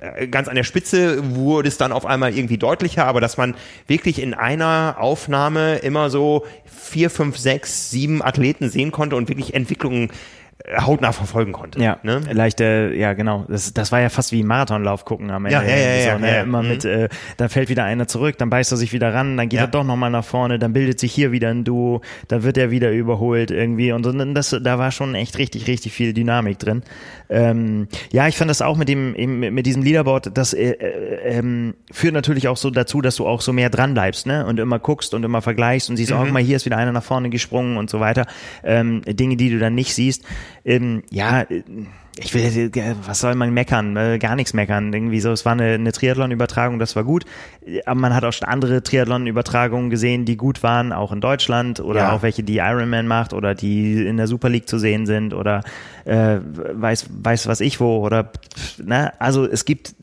[0.00, 3.54] äh, ganz an der Spitze wurde es dann auf einmal irgendwie deutlicher, aber dass man
[3.86, 9.54] wirklich in einer Aufnahme immer so vier, fünf, sechs, sieben Athleten sehen konnte und wirklich
[9.54, 10.10] Entwicklungen
[10.80, 11.80] hautnah verfolgen konnte.
[11.80, 12.22] Ja, ne?
[12.32, 13.44] leichte, ja genau.
[13.48, 15.58] Das, das war ja fast wie Marathonlauf gucken am Ende.
[15.58, 16.34] Ja, ja, ja, so, ne?
[16.34, 16.68] ja, Immer mhm.
[16.68, 19.58] mit, äh, dann fällt wieder einer zurück, dann beißt er sich wieder ran, dann geht
[19.58, 19.66] ja.
[19.66, 22.70] er doch nochmal nach vorne, dann bildet sich hier wieder ein Duo, dann wird er
[22.70, 26.82] wieder überholt irgendwie und das, da war schon echt richtig, richtig viel Dynamik drin.
[27.28, 31.74] Ähm, ja, ich fand das auch mit dem, mit diesem Leaderboard, das äh, äh, ähm,
[31.90, 34.46] führt natürlich auch so dazu, dass du auch so mehr dran bleibst, ne?
[34.46, 36.18] Und immer guckst und immer vergleichst und siehst, mhm.
[36.18, 38.26] oh, guck mal, hier ist wieder einer nach vorne gesprungen und so weiter.
[38.62, 40.24] Ähm, Dinge, die du dann nicht siehst.
[40.64, 41.44] Ähm, ja,
[42.18, 42.70] ich will,
[43.06, 43.94] was soll man meckern?
[43.96, 44.92] Äh, gar nichts meckern.
[44.92, 47.24] Irgendwie so, es war eine, eine Triathlon-Übertragung, das war gut.
[47.84, 52.00] Aber man hat auch schon andere Triathlon-Übertragungen gesehen, die gut waren, auch in Deutschland oder
[52.00, 52.12] ja.
[52.12, 55.62] auch welche, die Ironman macht oder die in der Super League zu sehen sind oder
[56.06, 58.30] äh, weiß, weiß was ich wo oder
[58.82, 59.12] ne?
[59.20, 59.94] Also es gibt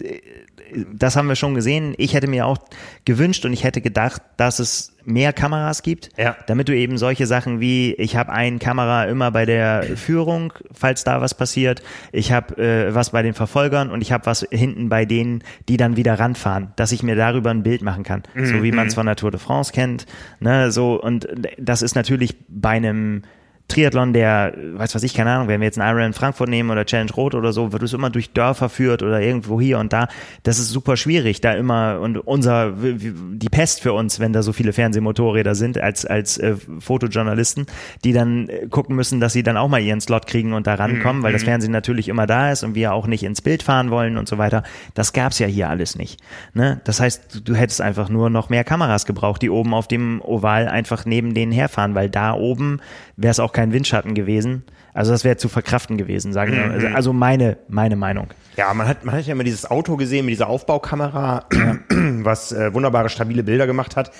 [0.91, 1.93] das haben wir schon gesehen.
[1.97, 2.57] Ich hätte mir auch
[3.05, 6.35] gewünscht und ich hätte gedacht, dass es mehr Kameras gibt, ja.
[6.47, 11.03] damit du eben solche Sachen wie, ich habe eine Kamera immer bei der Führung, falls
[11.03, 14.89] da was passiert, ich habe äh, was bei den Verfolgern und ich habe was hinten
[14.89, 18.45] bei denen, die dann wieder ranfahren, dass ich mir darüber ein Bild machen kann, mhm.
[18.45, 20.05] so wie man es von der Tour de France kennt.
[20.39, 23.23] Ne, so und das ist natürlich bei einem
[23.67, 26.85] Triathlon, der, weiß was ich, keine Ahnung, wenn wir jetzt einen Ironman Frankfurt nehmen oder
[26.85, 30.07] Challenge Rot oder so, wird es immer durch Dörfer führt oder irgendwo hier und da.
[30.43, 34.53] Das ist super schwierig, da immer und unser die Pest für uns, wenn da so
[34.53, 37.65] viele Fernsehmotorräder sind als als äh, Fotojournalisten,
[38.03, 40.75] die dann äh, gucken müssen, dass sie dann auch mal ihren Slot kriegen und da
[40.75, 41.23] rankommen, mhm.
[41.23, 41.47] weil das mhm.
[41.47, 44.37] Fernsehen natürlich immer da ist und wir auch nicht ins Bild fahren wollen und so
[44.37, 44.63] weiter.
[44.93, 46.19] Das gab's ja hier alles nicht.
[46.53, 46.81] Ne?
[46.83, 50.67] Das heißt, du hättest einfach nur noch mehr Kameras gebraucht, die oben auf dem Oval
[50.67, 52.81] einfach neben denen herfahren, weil da oben
[53.15, 54.63] wäre es auch kein Windschatten gewesen.
[54.93, 56.65] Also das wäre zu verkraften gewesen, sagen wir.
[56.65, 58.27] Also, also meine, meine Meinung.
[58.57, 61.45] Ja, man hat, man hat ja immer dieses Auto gesehen mit dieser Aufbaukamera,
[61.89, 64.11] was äh, wunderbare, stabile Bilder gemacht hat.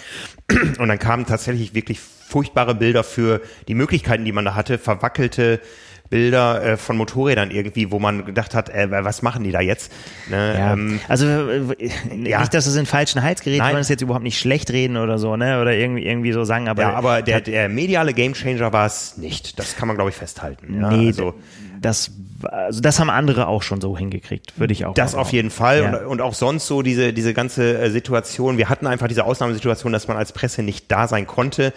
[0.80, 5.62] Und dann kamen tatsächlich wirklich furchtbare Bilder für die Möglichkeiten, die man da hatte, verwackelte
[6.14, 9.92] Bilder äh, von Motorrädern irgendwie, wo man gedacht hat, äh, was machen die da jetzt?
[10.30, 10.56] Ne?
[10.56, 10.74] Ja.
[10.74, 11.90] Ähm, also äh,
[12.24, 12.40] ja.
[12.40, 15.18] nicht, dass es in falschen Hals gerät, wollen es jetzt überhaupt nicht schlecht reden oder
[15.18, 15.60] so, ne?
[15.60, 19.58] Oder irgendwie irgendwie so sagen, aber ja, aber der, der mediale Gamechanger war es nicht.
[19.58, 20.82] Das kann man glaube ich festhalten.
[20.82, 20.92] Ja?
[20.92, 21.34] Nee, also,
[21.82, 22.12] das
[22.44, 24.94] also das haben andere auch schon so hingekriegt, würde ich auch.
[24.94, 25.98] Das auf jeden Fall ja.
[25.98, 28.60] und, und, auch sonst so diese diese ganze äh, Situation.
[28.60, 31.74] Wir hatten einfach diese Ausnahmesituation, dass man als Presse nicht da sein konnte.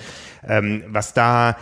[0.47, 1.57] Ähm, was da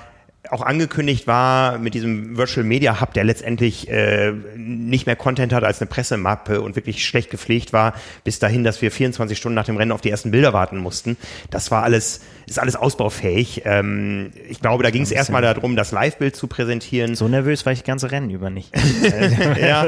[0.50, 5.64] auch angekündigt war mit diesem Virtual Media Hub, der letztendlich äh, nicht mehr Content hat
[5.64, 9.64] als eine Pressemappe und wirklich schlecht gepflegt war, bis dahin, dass wir 24 Stunden nach
[9.64, 11.16] dem Rennen auf die ersten Bilder warten mussten.
[11.50, 13.62] Das war alles, ist alles ausbaufähig.
[13.64, 17.14] Ähm, ich glaube, da ging es erstmal darum, das Live-Bild zu präsentieren.
[17.14, 18.70] So nervös war ich das ganze Rennen über nicht.
[19.60, 19.86] ja,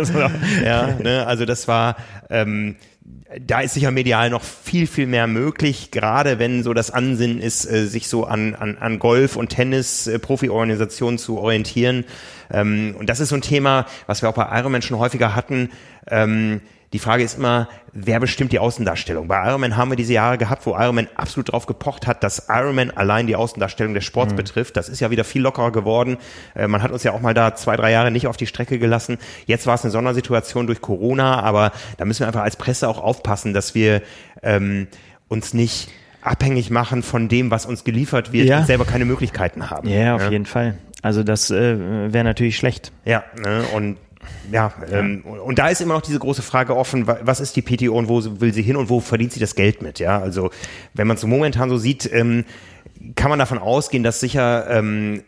[0.64, 1.96] ja ne, also das war
[2.30, 2.76] ähm,
[3.40, 7.64] da ist sicher medial noch viel, viel mehr möglich, gerade wenn so das Ansinnen ist,
[7.66, 12.04] äh, sich so an, an, an Golf- und Tennis-Profi-Organisationen zu orientieren.
[12.50, 15.70] Ähm, und das ist so ein Thema, was wir auch bei Ironman schon häufiger hatten.
[16.96, 19.28] Die Frage ist immer, wer bestimmt die Außendarstellung?
[19.28, 22.90] Bei Ironman haben wir diese Jahre gehabt, wo Ironman absolut drauf gepocht hat, dass Ironman
[22.90, 24.38] allein die Außendarstellung des Sports mhm.
[24.38, 24.78] betrifft.
[24.78, 26.16] Das ist ja wieder viel lockerer geworden.
[26.54, 28.78] Äh, man hat uns ja auch mal da zwei, drei Jahre nicht auf die Strecke
[28.78, 29.18] gelassen.
[29.44, 33.02] Jetzt war es eine Sondersituation durch Corona, aber da müssen wir einfach als Presse auch
[33.02, 34.00] aufpassen, dass wir
[34.42, 34.86] ähm,
[35.28, 35.90] uns nicht
[36.22, 38.60] abhängig machen von dem, was uns geliefert wird ja.
[38.60, 39.86] und selber keine Möglichkeiten haben.
[39.86, 40.30] Ja, auf ja.
[40.30, 40.78] jeden Fall.
[41.02, 42.90] Also das äh, wäre natürlich schlecht.
[43.04, 43.64] Ja, ne?
[43.74, 43.98] und
[44.50, 47.96] ja, ähm, und da ist immer noch diese große Frage offen, was ist die PTO
[47.96, 49.98] und wo will sie hin und wo verdient sie das Geld mit?
[49.98, 50.50] Ja, also
[50.94, 52.44] wenn man es so momentan so sieht, ähm,
[53.14, 55.22] kann man davon ausgehen, dass sicher ähm,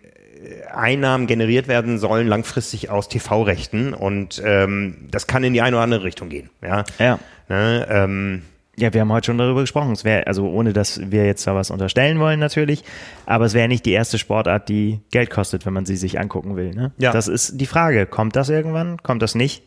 [0.72, 5.82] Einnahmen generiert werden sollen langfristig aus TV-Rechten und ähm, das kann in die eine oder
[5.82, 6.50] andere Richtung gehen.
[6.62, 6.84] Ja.
[6.98, 7.18] ja.
[7.48, 8.42] Ne, ähm,
[8.78, 9.92] ja, wir haben heute schon darüber gesprochen.
[9.92, 12.84] Es wäre, also ohne dass wir jetzt da was unterstellen wollen natürlich,
[13.26, 16.56] aber es wäre nicht die erste Sportart, die Geld kostet, wenn man sie sich angucken
[16.56, 16.74] will.
[16.74, 16.92] Ne?
[16.98, 17.12] Ja.
[17.12, 18.06] Das ist die Frage.
[18.06, 19.02] Kommt das irgendwann?
[19.02, 19.64] Kommt das nicht?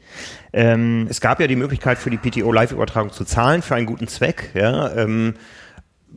[0.54, 4.08] Ähm, es gab ja die Möglichkeit für die PTO Live-Übertragung zu zahlen für einen guten
[4.08, 4.52] Zweck.
[4.54, 5.36] Ja, ähm,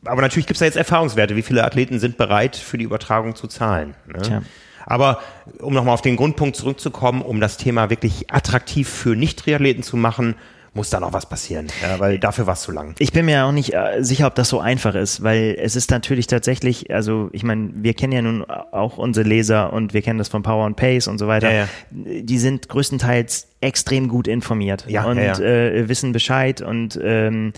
[0.04, 1.36] aber natürlich gibt es da jetzt Erfahrungswerte.
[1.36, 3.94] Wie viele Athleten sind bereit, für die Übertragung zu zahlen?
[4.06, 4.22] Ne?
[4.22, 4.42] Tja.
[4.86, 5.20] Aber
[5.60, 10.34] um nochmal auf den Grundpunkt zurückzukommen, um das Thema wirklich attraktiv für Nicht-Triathleten zu machen,
[10.74, 12.94] muss da noch was passieren, ja, weil dafür war es zu lang.
[12.98, 15.90] Ich bin mir auch nicht äh, sicher, ob das so einfach ist, weil es ist
[15.90, 20.18] natürlich tatsächlich, also ich meine, wir kennen ja nun auch unsere Leser und wir kennen
[20.18, 21.50] das von Power and Pace und so weiter.
[21.50, 21.68] Ja, ja.
[21.90, 27.52] Die sind größtenteils extrem gut informiert ja, und äh, wissen Bescheid und ähm,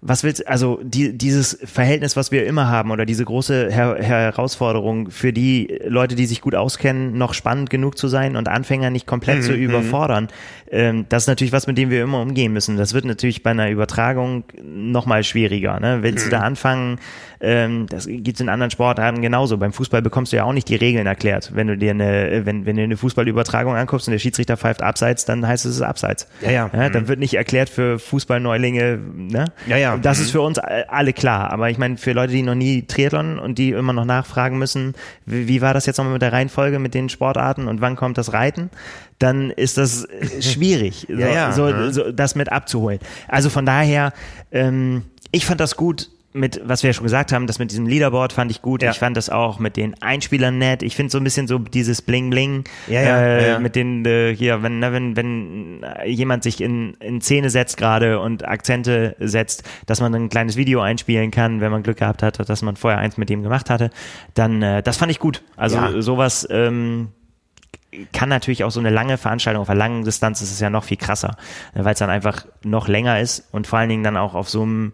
[0.00, 5.10] was willst also die, dieses Verhältnis, was wir immer haben oder diese große Her Herausforderung
[5.10, 9.06] für die Leute, die sich gut auskennen, noch spannend genug zu sein und Anfänger nicht
[9.06, 9.62] komplett mhm, zu mhm.
[9.62, 10.28] überfordern,
[10.70, 12.76] ähm, das ist natürlich was, mit dem wir immer umgehen müssen.
[12.76, 15.80] Das wird natürlich bei einer Übertragung noch mal schwieriger.
[15.80, 15.98] Ne?
[16.02, 16.30] Willst mhm.
[16.30, 17.00] du da anfangen,
[17.40, 19.58] ähm, das gibt's in anderen Sportarten genauso.
[19.58, 21.52] Beim Fußball bekommst du ja auch nicht die Regeln erklärt.
[21.54, 25.24] Wenn du dir eine, wenn, wenn du eine Fußballübertragung anguckst und der Schiedsrichter pfeift abseits,
[25.24, 26.26] dann heißt es, es ist abseits.
[26.40, 26.70] Ja, ja.
[26.72, 27.08] ja dann mhm.
[27.08, 29.46] wird nicht erklärt für Fußballneulinge, ne?
[29.66, 29.96] Ja, ja.
[29.96, 30.24] Das mhm.
[30.24, 31.52] ist für uns alle klar.
[31.52, 34.94] Aber ich meine, für Leute, die noch nie Triathlon und die immer noch nachfragen müssen,
[35.24, 38.18] wie, wie war das jetzt nochmal mit der Reihenfolge mit den Sportarten und wann kommt
[38.18, 38.70] das Reiten?
[39.20, 40.08] Dann ist das
[40.40, 41.52] schwierig, so, ja, ja.
[41.52, 41.92] So, mhm.
[41.92, 42.98] so, das mit abzuholen.
[43.28, 44.12] Also von daher,
[44.50, 47.86] ähm, ich fand das gut, mit, was wir ja schon gesagt haben, das mit diesem
[47.86, 48.82] Leaderboard fand ich gut.
[48.82, 48.90] Ja.
[48.90, 50.82] Ich fand das auch mit den Einspielern nett.
[50.82, 54.34] Ich finde so ein bisschen so dieses Bling Bling ja, ja, äh, mit den äh,
[54.34, 59.64] hier, wenn, ne, wenn, wenn jemand sich in, in Szene setzt gerade und Akzente setzt,
[59.86, 62.98] dass man ein kleines Video einspielen kann, wenn man Glück gehabt hat, dass man vorher
[62.98, 63.90] eins mit dem gemacht hatte,
[64.34, 65.42] dann äh, das fand ich gut.
[65.56, 67.08] Also sowas ähm,
[68.12, 70.84] kann natürlich auch so eine lange Veranstaltung auf einer langen Distanz ist es ja noch
[70.84, 71.36] viel krasser,
[71.72, 74.62] weil es dann einfach noch länger ist und vor allen Dingen dann auch auf so
[74.62, 74.92] einem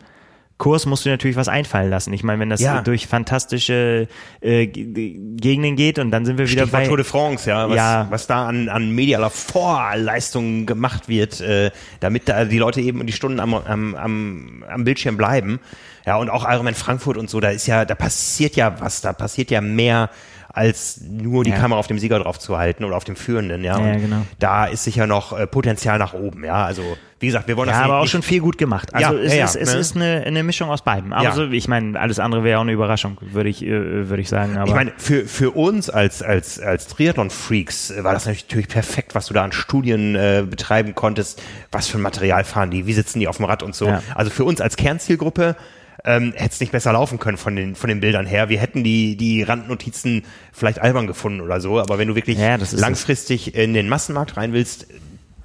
[0.64, 2.10] Kurs musst du natürlich was einfallen lassen.
[2.14, 2.80] Ich meine, wenn das ja.
[2.80, 4.08] durch fantastische
[4.40, 7.76] äh, Gegenden geht und dann sind wir wieder Stichwort bei Tour de France, ja, was,
[7.76, 8.06] ja.
[8.08, 13.12] was da an, an medialer Vorleistung gemacht wird, äh, damit da die Leute eben die
[13.12, 15.60] Stunden am, am, am, am Bildschirm bleiben.
[16.06, 19.12] Ja, und auch Ironman Frankfurt und so, da ist ja, da passiert ja was, da
[19.12, 20.08] passiert ja mehr
[20.54, 21.56] als nur die ja.
[21.56, 23.78] Kamera auf dem Sieger drauf zu halten oder auf dem Führenden, ja.
[23.78, 24.22] ja genau.
[24.38, 26.64] Da ist sicher noch äh, Potenzial nach oben, ja.
[26.64, 28.94] Also wie gesagt, wir wollen ja, das aber auch schon viel gut gemacht.
[28.94, 29.80] Also ja, es, ja, ist, es ne?
[29.80, 31.12] ist eine, eine Mischung aus beiden.
[31.12, 34.28] Aber so, ich meine, alles andere wäre auch eine Überraschung, würde ich, äh, würde ich
[34.28, 34.56] sagen.
[34.56, 39.26] Aber ich meine, für, für uns als, als, als Triathlon-Freaks war das natürlich perfekt, was
[39.26, 41.42] du da an Studien äh, betreiben konntest.
[41.72, 42.86] Was für ein Material fahren die?
[42.86, 43.92] Wie sitzen die auf dem Rad und so?
[44.14, 45.56] Also für uns als Kernzielgruppe
[46.04, 48.48] ähm, hätte es nicht besser laufen können von den, von den Bildern her.
[48.48, 52.58] Wir hätten die, die Randnotizen vielleicht albern gefunden oder so, aber wenn du wirklich ja,
[52.72, 54.86] langfristig in den Massenmarkt rein willst,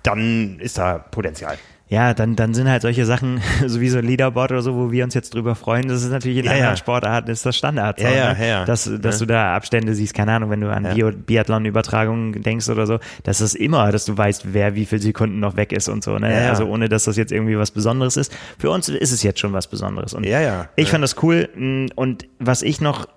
[0.03, 1.57] dann ist da Potenzial
[1.90, 5.16] ja, dann, dann sind halt solche Sachen, sowieso ein Leaderboard oder so, wo wir uns
[5.16, 5.88] jetzt drüber freuen.
[5.88, 6.78] Das ist natürlich in ja, anderen ja.
[6.78, 8.00] Sportarten ist das Standard.
[8.00, 8.48] Ja, ja, ne?
[8.48, 9.26] ja, Dass, dass ja.
[9.26, 11.10] du da Abstände siehst, keine Ahnung, wenn du an ja.
[11.11, 15.56] Biathlon-Übertragungen denkst oder so, das ist immer, dass du weißt, wer wie viele Sekunden noch
[15.57, 16.20] weg ist und so.
[16.20, 16.32] Ne?
[16.32, 18.36] Ja, Also ohne, dass das jetzt irgendwie was Besonderes ist.
[18.60, 20.14] Für uns ist es jetzt schon was Besonderes.
[20.14, 20.70] Und ja, ja.
[20.76, 21.49] ich fand das cool.
[21.95, 23.07] Und was ich noch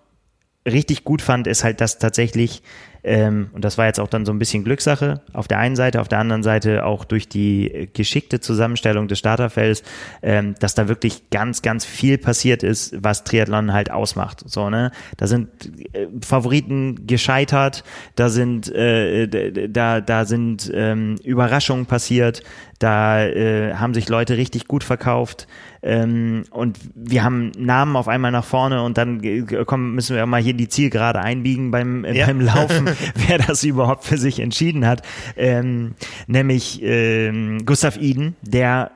[0.66, 2.62] richtig gut fand, ist halt, dass tatsächlich
[3.05, 6.01] Ähm, und das war jetzt auch dann so ein bisschen Glückssache auf der einen Seite,
[6.01, 9.82] auf der anderen Seite auch durch die geschickte Zusammenstellung des Starterfelds,
[10.22, 14.44] ähm, dass da wirklich ganz, ganz viel passiert ist, was Triathlon halt ausmacht.
[14.47, 14.93] So, ne?
[15.16, 15.48] Da sind
[15.94, 17.82] äh, Favoriten gescheitert,
[18.14, 22.44] da sind, äh, da, da sind ähm, Überraschungen passiert,
[22.78, 25.48] da äh, haben sich Leute richtig gut verkauft
[25.82, 29.20] ähm, und wir haben Namen auf einmal nach vorne und dann
[29.66, 32.26] kommen, müssen wir mal hier die Zielgerade einbiegen beim, äh, ja.
[32.26, 32.88] beim Laufen,
[33.26, 35.02] wer das überhaupt für sich entschieden hat.
[35.36, 35.94] Ähm,
[36.28, 38.92] nämlich ähm, Gustav Iden, der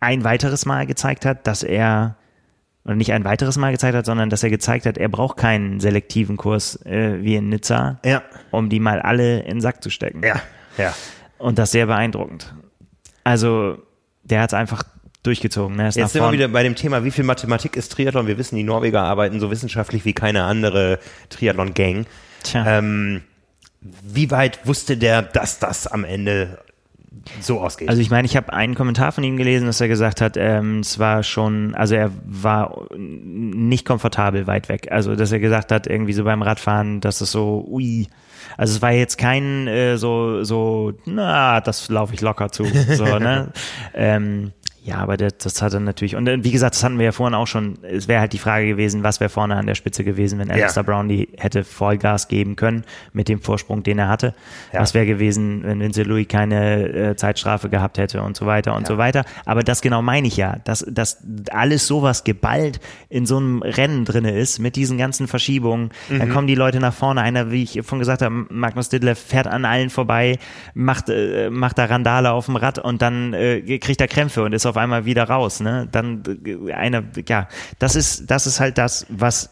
[0.00, 2.16] ein weiteres Mal gezeigt hat, dass er
[2.84, 5.78] oder nicht ein weiteres Mal gezeigt hat, sondern dass er gezeigt hat, er braucht keinen
[5.78, 8.22] selektiven Kurs äh, wie in Nizza, ja.
[8.50, 10.22] um die mal alle in den Sack zu stecken.
[10.24, 10.42] Ja,
[10.78, 10.92] ja.
[11.38, 12.52] Und das sehr beeindruckend.
[13.22, 13.78] Also,
[14.24, 14.82] der hat es einfach
[15.22, 15.76] durchgezogen.
[15.76, 15.88] Ne?
[15.88, 18.26] Ist Jetzt sind wir wieder bei dem Thema, wie viel Mathematik ist Triathlon?
[18.26, 22.06] Wir wissen, die Norweger arbeiten so wissenschaftlich wie keine andere Triathlon-Gang.
[22.54, 23.22] Ähm,
[23.80, 26.58] wie weit wusste der, dass das am Ende
[27.40, 27.88] so ausgeht.
[27.88, 30.80] Also ich meine, ich habe einen Kommentar von ihm gelesen, dass er gesagt hat, ähm,
[30.80, 34.88] es war schon, also er war nicht komfortabel weit weg.
[34.90, 38.08] Also dass er gesagt hat, irgendwie so beim Radfahren, dass es so, ui,
[38.56, 42.64] also es war jetzt kein äh, so, so, na, das laufe ich locker zu.
[42.64, 43.52] So, ne?
[43.94, 44.52] ähm,
[44.84, 47.12] ja, aber das, das hat er natürlich, und äh, wie gesagt, das hatten wir ja
[47.12, 50.02] vorhin auch schon, es wäre halt die Frage gewesen, was wäre vorne an der Spitze
[50.02, 50.92] gewesen, wenn Alistair ja.
[50.92, 52.82] Brownlee hätte Vollgas geben können
[53.12, 54.34] mit dem Vorsprung, den er hatte.
[54.72, 54.80] Ja.
[54.80, 58.82] Was wäre gewesen, wenn Vince Louis keine äh, Zeitstrafe gehabt hätte und so weiter und
[58.82, 58.88] ja.
[58.88, 59.24] so weiter.
[59.44, 61.18] Aber das genau meine ich ja, dass, dass
[61.52, 65.90] alles sowas geballt in so einem Rennen drinne ist, mit diesen ganzen Verschiebungen.
[66.08, 66.18] Mhm.
[66.18, 67.22] Dann kommen die Leute nach vorne.
[67.22, 70.40] Einer, wie ich vorhin gesagt habe, Magnus Didler fährt an allen vorbei,
[70.74, 74.52] macht, äh, macht da Randale auf dem Rad und dann äh, kriegt er Krämpfe und
[74.52, 75.88] ist auf auf einmal wieder raus, ne?
[75.92, 76.22] Dann
[76.74, 79.50] eine, ja, das ist, das ist halt das, was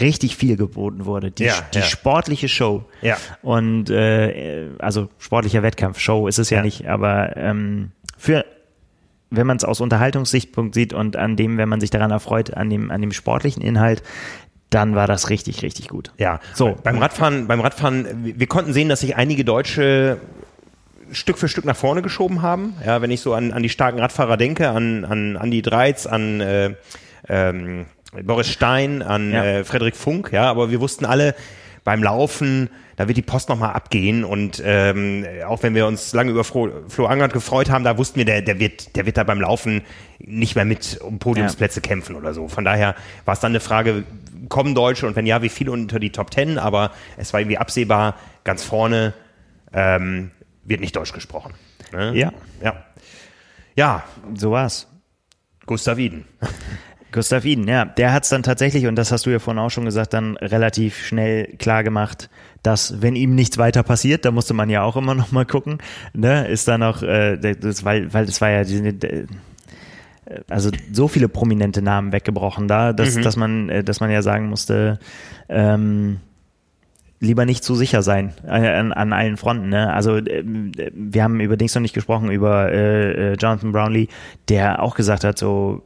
[0.00, 1.30] richtig viel geboten wurde.
[1.30, 1.84] Die, ja, die ja.
[1.84, 2.84] sportliche Show.
[3.02, 3.16] Ja.
[3.42, 6.62] Und äh, also sportlicher Wettkampf, Show ist es ja, ja.
[6.62, 8.44] nicht, aber ähm, für
[9.30, 12.70] wenn man es aus Unterhaltungssichtpunkt sieht und an dem, wenn man sich daran erfreut, an
[12.70, 14.02] dem, an dem sportlichen Inhalt,
[14.70, 16.12] dann war das richtig, richtig gut.
[16.18, 16.76] Ja, so.
[16.82, 18.06] Beim Radfahren, beim Radfahren,
[18.38, 20.18] wir konnten sehen, dass sich einige Deutsche
[21.12, 22.74] Stück für Stück nach vorne geschoben haben.
[22.84, 26.40] Ja, wenn ich so an, an die starken Radfahrer denke, an, an Andi Dreiz, an
[26.40, 26.74] äh,
[27.28, 27.86] ähm,
[28.22, 29.44] Boris Stein, an ja.
[29.44, 31.34] äh, Frederik Funk, ja, aber wir wussten alle,
[31.84, 36.30] beim Laufen, da wird die Post nochmal abgehen und ähm, auch wenn wir uns lange
[36.30, 39.24] über Flo, Flo Angert gefreut haben, da wussten wir, der, der, wird, der wird da
[39.24, 39.82] beim Laufen
[40.18, 41.82] nicht mehr mit um Podiumsplätze ja.
[41.82, 42.48] kämpfen oder so.
[42.48, 42.94] Von daher
[43.26, 44.04] war es dann eine Frage,
[44.48, 47.58] kommen Deutsche und wenn ja, wie viele unter die Top Ten, aber es war irgendwie
[47.58, 48.14] absehbar,
[48.44, 49.12] ganz vorne
[49.74, 50.30] ähm,
[50.64, 51.54] wird nicht Deutsch gesprochen.
[51.92, 52.16] Ne?
[52.16, 52.32] Ja.
[52.62, 52.84] Ja.
[53.76, 54.04] Ja.
[54.34, 54.88] So war's.
[55.66, 56.24] Gustav Iden.
[57.14, 59.70] Gustav Iden, ja, der hat es dann tatsächlich, und das hast du ja vorhin auch
[59.70, 62.28] schon gesagt, dann relativ schnell klar gemacht,
[62.64, 65.78] dass wenn ihm nichts weiter passiert, da musste man ja auch immer noch mal gucken,
[66.12, 69.28] ne, ist dann auch, äh, das, weil, weil das war ja diese,
[70.48, 73.22] also so viele prominente Namen weggebrochen da, dass, mhm.
[73.22, 74.98] dass man, äh, dass man ja sagen musste,
[75.48, 76.18] ähm,
[77.24, 79.68] lieber nicht zu sicher sein äh, an, an allen Fronten.
[79.68, 79.92] Ne?
[79.92, 84.08] Also äh, wir haben über Dings noch nicht gesprochen, über äh, äh, Jonathan Brownlee,
[84.48, 85.82] der auch gesagt hat, so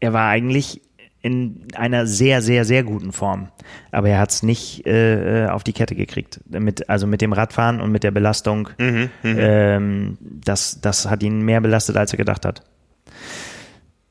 [0.00, 0.82] er war eigentlich
[1.22, 3.48] in einer sehr, sehr, sehr guten Form.
[3.90, 6.40] Aber er hat es nicht äh, auf die Kette gekriegt.
[6.50, 8.68] Mit, also mit dem Radfahren und mit der Belastung.
[8.76, 12.62] Mhm, mhm, ähm, das, das hat ihn mehr belastet, als er gedacht hat.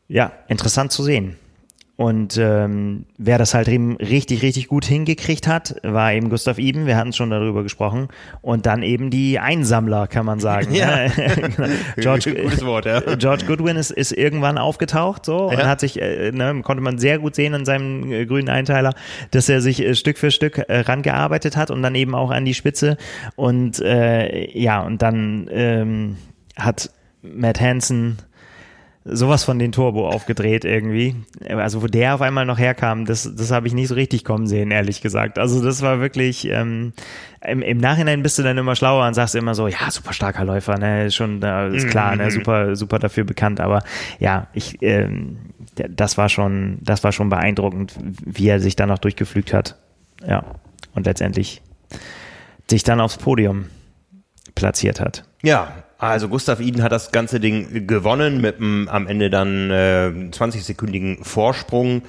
[0.08, 1.36] Ja, interessant zu sehen.
[1.96, 6.88] Und ähm, wer das halt eben richtig, richtig gut hingekriegt hat, war eben Gustav Iben,
[6.88, 8.08] wir hatten schon darüber gesprochen.
[8.42, 10.74] Und dann eben die Einsammler, kann man sagen.
[10.74, 11.06] ja.
[11.98, 13.00] George, Gutes Wort, ja.
[13.16, 15.60] George Goodwin ist, ist irgendwann aufgetaucht so ja.
[15.60, 18.96] und hat sich, äh, ne, konnte man sehr gut sehen in seinem äh, grünen Einteiler,
[19.30, 22.44] dass er sich äh, Stück für Stück äh, rangearbeitet hat und dann eben auch an
[22.44, 22.98] die Spitze.
[23.36, 26.18] Und äh, ja, und dann ähm,
[26.58, 26.90] hat
[27.22, 28.18] Matt Hansen
[29.06, 31.16] sowas von den Turbo aufgedreht irgendwie.
[31.50, 34.48] Also wo der auf einmal noch herkam, das, das habe ich nicht so richtig kommen
[34.48, 35.38] sehen, ehrlich gesagt.
[35.38, 36.94] Also das war wirklich, ähm,
[37.46, 40.46] im, im Nachhinein bist du dann immer schlauer und sagst immer so, ja, super starker
[40.46, 41.42] Läufer, ne, ist schon,
[41.74, 42.32] ist klar, ne, mhm.
[42.32, 43.60] super, super dafür bekannt.
[43.60, 43.84] Aber
[44.20, 45.38] ja, ich, ähm,
[45.76, 47.94] das war schon, das war schon beeindruckend,
[48.26, 49.78] wie er sich dann noch durchgeflügt hat.
[50.26, 50.44] Ja.
[50.96, 51.62] Und letztendlich
[52.70, 53.66] sich dann aufs Podium
[54.56, 55.26] platziert hat.
[55.42, 60.12] Ja, also Gustav Iden hat das ganze Ding gewonnen mit einem am Ende dann äh,
[60.32, 62.04] 20-sekündigen Vorsprung.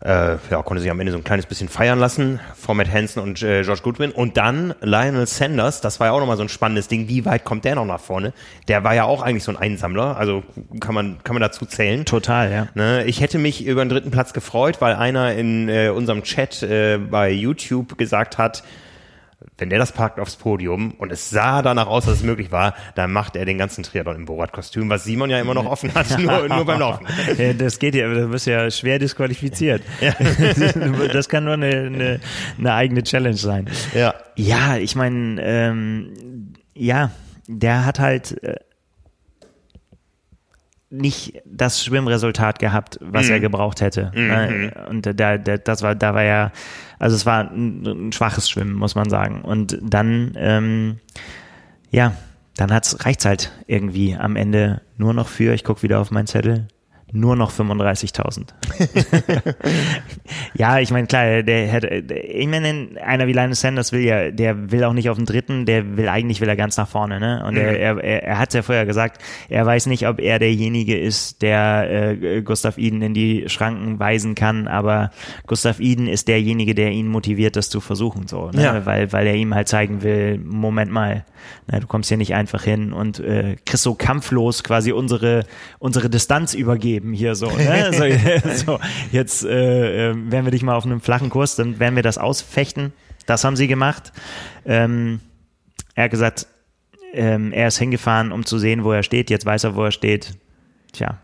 [0.00, 3.20] äh, ja, konnte sich am Ende so ein kleines bisschen feiern lassen vor Matt Hansen
[3.20, 4.12] und äh, George Goodwin.
[4.12, 7.08] Und dann Lionel Sanders, das war ja auch nochmal so ein spannendes Ding.
[7.08, 8.32] Wie weit kommt der noch nach vorne?
[8.68, 10.44] Der war ja auch eigentlich so ein Einsammler, also
[10.80, 12.04] kann man, kann man dazu zählen.
[12.04, 12.68] Total, ja.
[12.74, 13.04] Ne?
[13.04, 16.98] Ich hätte mich über den dritten Platz gefreut, weil einer in äh, unserem Chat äh,
[16.98, 18.62] bei YouTube gesagt hat,
[19.56, 22.74] wenn der das parkt aufs Podium und es sah danach aus, dass es möglich war,
[22.96, 26.18] dann macht er den ganzen Triathlon im Borat-Kostüm, was Simon ja immer noch offen hat,
[26.18, 27.06] nur, nur beim Laufen.
[27.36, 29.82] Ja, das geht ja, du bist ja schwer disqualifiziert.
[30.00, 30.14] Ja.
[31.12, 32.20] Das kann nur eine, eine,
[32.58, 33.68] eine eigene Challenge sein.
[33.94, 37.10] Ja, ja ich meine, ähm, ja,
[37.46, 38.56] der hat halt äh,
[40.90, 43.32] nicht das Schwimmresultat gehabt, was mhm.
[43.32, 44.10] er gebraucht hätte.
[44.14, 44.72] Mhm.
[44.88, 46.50] Und da, da, das war, da war ja,
[46.98, 49.42] also es war ein, ein schwaches Schwimmen, muss man sagen.
[49.42, 50.98] Und dann, ähm,
[51.90, 52.14] ja,
[52.56, 56.26] dann hat's reicht's halt irgendwie am Ende nur noch für, ich guck wieder auf meinen
[56.26, 56.68] Zettel,
[57.12, 58.48] nur noch 35.000.
[60.54, 64.70] ja, ich meine, klar, der hätte, ich meine, einer wie Linus Sanders will ja, der
[64.70, 67.42] will auch nicht auf den dritten, der will eigentlich will er ganz nach vorne, ne?
[67.46, 67.60] Und mhm.
[67.60, 71.88] er, er, er hat ja vorher gesagt, er weiß nicht, ob er derjenige ist, der
[71.90, 75.10] äh, Gustav Iden in die Schranken weisen kann, aber
[75.46, 78.62] Gustav Iden ist derjenige, der ihn motiviert, das zu versuchen, so, ne?
[78.62, 78.86] Ja.
[78.86, 81.24] Weil, weil er ihm halt zeigen will, Moment mal,
[81.72, 85.46] ne, du kommst hier nicht einfach hin und äh, kriegst so kampflos quasi unsere,
[85.78, 87.50] unsere Distanz übergeben geben hier so.
[87.50, 87.92] Ne?
[88.52, 88.80] so, so
[89.12, 92.18] jetzt äh, äh, werden wir dich mal auf einem flachen Kurs, dann werden wir das
[92.18, 92.92] ausfechten.
[93.26, 94.12] Das haben sie gemacht.
[94.64, 95.20] Ähm,
[95.94, 96.46] er hat gesagt,
[97.12, 99.30] ähm, er ist hingefahren, um zu sehen, wo er steht.
[99.30, 100.38] Jetzt weiß er, wo er steht.
[100.92, 101.18] Tja,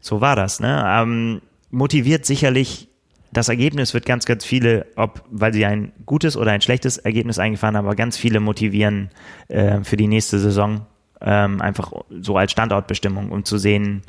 [0.00, 0.60] so war das.
[0.60, 0.84] Ne?
[0.86, 2.88] Ähm, motiviert sicherlich
[3.34, 7.38] das Ergebnis wird ganz, ganz viele, ob weil sie ein gutes oder ein schlechtes Ergebnis
[7.38, 9.08] eingefahren haben, aber ganz viele motivieren
[9.48, 10.86] äh, für die nächste Saison
[11.22, 14.02] ähm, einfach so als Standortbestimmung, um zu sehen,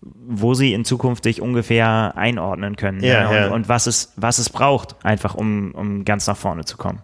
[0.00, 3.28] wo sie in Zukunft sich ungefähr einordnen können ja, ne?
[3.28, 3.48] und, ja.
[3.48, 7.00] und was es, was es braucht, einfach um, um ganz nach vorne zu kommen.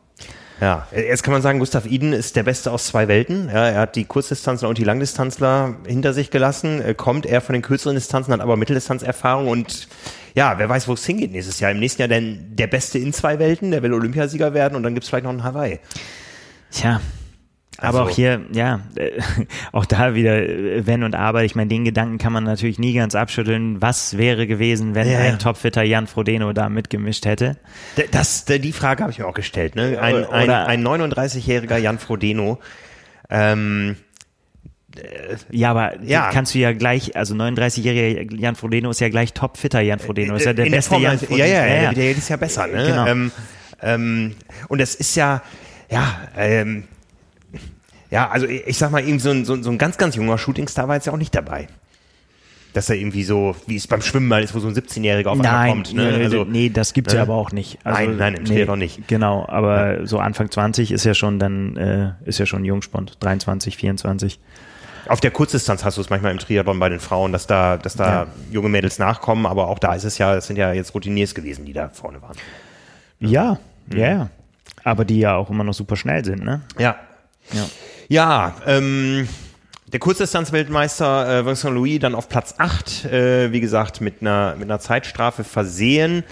[0.61, 3.49] Ja, jetzt kann man sagen, Gustav Iden ist der Beste aus zwei Welten.
[3.49, 7.63] Ja, er hat die Kurzdistanzler und die Langdistanzler hinter sich gelassen, kommt er von den
[7.63, 9.89] kürzeren Distanzen, hat aber Mitteldistanzerfahrung und
[10.35, 11.71] ja, wer weiß, wo es hingeht nächstes Jahr.
[11.71, 14.95] Im nächsten Jahr denn der Beste in zwei Welten, der will Olympiasieger werden und dann
[14.95, 15.81] gibt's vielleicht noch einen Hawaii.
[16.71, 17.01] Tja,
[17.79, 19.11] aber also, auch hier, ja, äh,
[19.73, 21.45] auch da wieder äh, Wenn und Aber.
[21.45, 23.83] Ich meine, den Gedanken kann man natürlich nie ganz abschütteln.
[23.83, 27.57] Was wäre gewesen, wenn ja, ein topfitter Jan Frodeno da mitgemischt hätte?
[28.13, 29.75] Das, die Frage habe ich mir auch gestellt.
[29.75, 29.99] Ne?
[30.01, 32.61] Ein, ein, ein 39-jähriger Jan Frodeno.
[33.29, 33.97] Ähm,
[34.97, 36.31] äh, ja, aber ja.
[36.33, 40.37] kannst du ja gleich, also 39-jähriger Jan Frodeno ist ja gleich topfitter Jan Frodeno.
[40.37, 41.39] Ist ja der In beste der Jan Frodeno.
[41.39, 41.93] Ja, ja, ja, ja.
[41.93, 42.69] der ist ja besser.
[42.69, 42.87] Ne?
[42.87, 43.07] Genau.
[43.07, 43.33] Ähm,
[43.83, 44.37] ähm,
[44.69, 45.43] und es ist ja,
[45.91, 46.85] ja, ähm,
[48.15, 50.87] ja, also ich sag mal, eben so ein, so, so ein ganz, ganz junger Shootingstar
[50.87, 51.67] war jetzt ja auch nicht dabei.
[52.73, 55.41] Dass er irgendwie so, wie es beim Schwimmen mal ist, wo so ein 17-Jähriger auf
[55.41, 55.95] einmal kommt.
[55.95, 56.13] Ne?
[56.13, 57.17] Nee, also, nee, das gibt's ne?
[57.17, 57.79] ja aber auch nicht.
[57.83, 59.09] Also, nein, nein, im nee, doch nicht.
[59.09, 60.07] Genau, aber ja.
[60.07, 64.39] so Anfang 20 ist ja schon dann, äh, ist ja schon Jungspund, 23, 24.
[65.09, 67.97] Auf der Kurzdistanz hast du es manchmal im Triathlon bei den Frauen, dass da, dass
[67.97, 68.27] da ja.
[68.53, 71.65] junge Mädels nachkommen, aber auch da ist es ja, es sind ja jetzt Routiniers gewesen,
[71.65, 72.37] die da vorne waren.
[73.19, 73.59] Ja, ja,
[73.89, 73.99] mhm.
[73.99, 74.29] ja.
[74.85, 76.61] Aber die ja auch immer noch super schnell sind, ne?
[76.79, 76.95] Ja.
[77.53, 77.67] Ja.
[78.09, 79.27] Ja, ähm,
[79.95, 84.65] der Kurzdistanzweltmeister äh, Vincent Louis dann auf Platz 8, äh, wie gesagt, mit einer, mit
[84.65, 86.25] einer Zeitstrafe versehen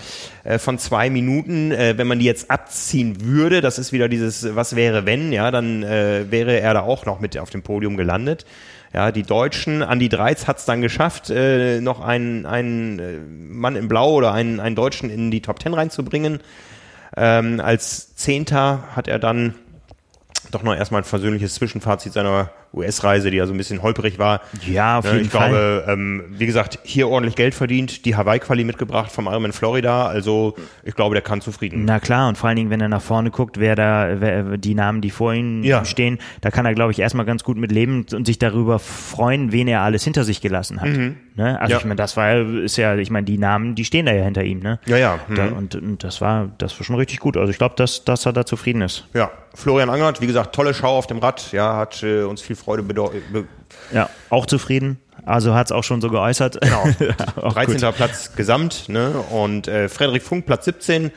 [0.42, 1.70] äh, von zwei Minuten.
[1.70, 5.52] Äh, wenn man die jetzt abziehen würde, das ist wieder dieses Was wäre wenn, ja,
[5.52, 8.46] dann äh, wäre er da auch noch mit auf dem Podium gelandet.
[8.92, 13.76] Ja, die Deutschen, Andi Dreiz hat es dann geschafft, äh, noch einen, einen äh, Mann
[13.76, 16.40] in Blau oder einen, einen Deutschen in die Top Ten reinzubringen.
[17.16, 19.54] Ähm, als Zehnter hat er dann
[20.52, 24.40] doch noch erstmal ein versöhnliches Zwischenfazit seiner US-Reise, die ja so ein bisschen holprig war.
[24.66, 25.46] Ja, auf ne, jeden ich Fall.
[25.46, 30.06] Ich glaube, ähm, wie gesagt, hier ordentlich Geld verdient, die Hawaii-Quali mitgebracht vom Ironman Florida.
[30.06, 31.84] Also ich glaube, der kann zufrieden.
[31.84, 34.74] Na klar, und vor allen Dingen, wenn er nach vorne guckt, wer da, wer, die
[34.74, 35.84] Namen, die vor ihm ja.
[35.84, 39.52] stehen, da kann er, glaube ich, erstmal ganz gut mit leben und sich darüber freuen,
[39.52, 40.88] wen er alles hinter sich gelassen hat.
[40.88, 41.16] Mhm.
[41.34, 41.60] Ne?
[41.60, 41.78] Also ja.
[41.78, 44.44] ich meine, das war ist ja, ich meine, die Namen, die stehen da ja hinter
[44.44, 44.78] ihm, ne?
[44.86, 45.18] Ja, ja.
[45.28, 45.34] Mhm.
[45.34, 47.36] Da, und, und das war, das war schon richtig gut.
[47.36, 49.06] Also ich glaube, dass, dass er da zufrieden ist.
[49.14, 52.56] Ja, Florian Angert, wie gesagt, tolle Schau auf dem Rad, ja, hat äh, uns viel
[52.64, 53.22] Freude bedeutet.
[53.92, 54.98] Ja, auch zufrieden.
[55.24, 56.60] Also hat es auch schon so geäußert.
[56.60, 56.84] Genau.
[57.50, 57.80] 13.
[57.80, 57.96] Gut.
[57.96, 59.10] Platz gesamt, ne?
[59.30, 61.10] Und äh, Frederik Funk, Platz 17,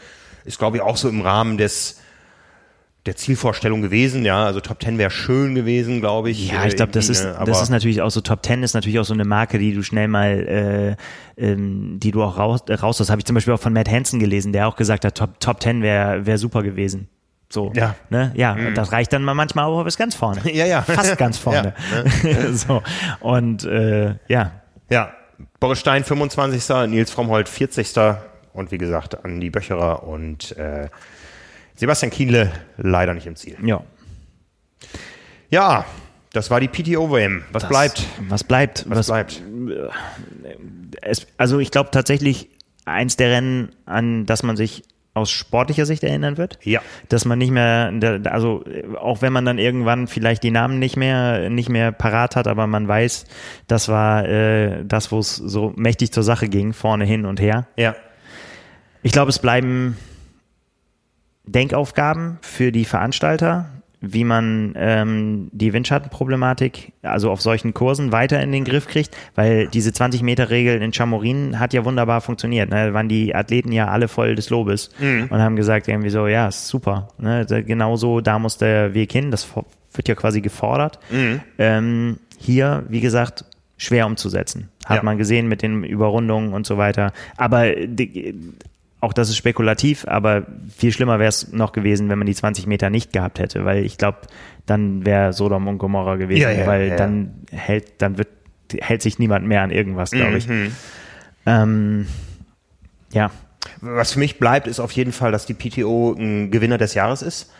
[0.46, 2.00] ist, glaube ich, auch so im Rahmen des
[3.06, 6.50] der Zielvorstellung gewesen, ja, also Top 10 wäre schön gewesen, glaube ich.
[6.52, 8.98] Ja, ich glaube, das ist ne, das ist natürlich auch so Top 10 ist natürlich
[8.98, 10.98] auch so eine Marke, die du schnell mal,
[11.38, 13.12] äh, ähm, die du auch raus, äh, raus hast.
[13.12, 15.62] Habe ich zum Beispiel auch von Matt Hansen gelesen, der auch gesagt hat, Top Top
[15.62, 17.08] 10 wäre wäre super gewesen.
[17.50, 18.32] So, ja, ne?
[18.36, 18.74] ja, mhm.
[18.74, 20.42] das reicht dann mal manchmal auch bis ganz vorne.
[20.52, 21.74] ja, ja, fast ganz vorne.
[22.24, 22.54] ja, ne?
[22.54, 22.82] so
[23.20, 24.52] und äh, ja,
[24.90, 25.14] ja.
[25.60, 26.70] Boris Stein 25.
[26.88, 27.94] Nils Frommholt 40.
[28.54, 30.88] und wie gesagt Andi Böcherer und äh,
[31.76, 33.58] Sebastian Kienle leider nicht im Ziel.
[33.64, 33.84] Ja.
[35.50, 35.86] Ja,
[36.32, 37.44] das war die PTO-WM.
[37.52, 38.06] Was Das- bleibt?
[38.28, 38.86] Was bleibt?
[38.90, 39.42] Was bleibt?
[41.02, 42.50] es, also ich glaube tatsächlich
[42.86, 44.84] eins der Rennen, an das man sich
[45.16, 46.60] aus sportlicher Sicht erinnern wird.
[46.64, 46.82] Ja.
[47.10, 47.92] Dass man nicht mehr,
[48.26, 48.64] also
[49.00, 52.68] auch wenn man dann irgendwann vielleicht die Namen nicht mehr, nicht mehr parat hat, aber
[52.68, 53.26] man weiß,
[53.68, 57.68] das war äh, das, wo es so mächtig zur Sache ging, vorne hin und her.
[57.78, 57.96] Ja.
[59.04, 59.98] Ich glaube, es bleiben
[61.46, 63.70] Denkaufgaben für die Veranstalter,
[64.02, 69.68] wie man ähm, die Windschattenproblematik, also auf solchen Kursen, weiter in den Griff kriegt, weil
[69.68, 72.70] diese 20-Meter-Regel in Chamorin hat ja wunderbar funktioniert.
[72.70, 72.88] Ne?
[72.88, 74.90] Da waren die Athleten ja alle voll des Lobes
[75.30, 77.08] und haben gesagt irgendwie so, ja, ist super.
[77.18, 77.46] Ne?
[77.66, 79.48] Genauso, da muss der Weg hin, das
[79.94, 81.00] wird ja quasi gefordert.
[81.58, 83.46] Ähm, hier, wie gesagt,
[83.78, 84.70] schwer umzusetzen.
[84.86, 85.04] Hat Ja.
[85.04, 87.12] man gesehen mit den Überrundungen und so weiter.
[87.38, 88.36] Aber die,
[89.06, 92.66] auch das ist spekulativ, aber viel schlimmer wäre es noch gewesen, wenn man die 20
[92.66, 94.18] Meter nicht gehabt hätte, weil ich glaube,
[94.66, 96.96] dann wäre Sodom und Gomorra gewesen, Ja, ja, weil ja.
[96.96, 98.30] dann hält, dann wird,
[98.80, 100.48] hält sich niemand mehr an irgendwas, glaube ich.
[100.48, 100.72] Mhm.
[101.46, 102.08] Ähm,
[103.14, 103.30] ja,
[103.82, 107.22] Was für mich bleibt, ist auf jeden Fall, dass die PTO ein Gewinner des Jahres
[107.22, 107.52] ist.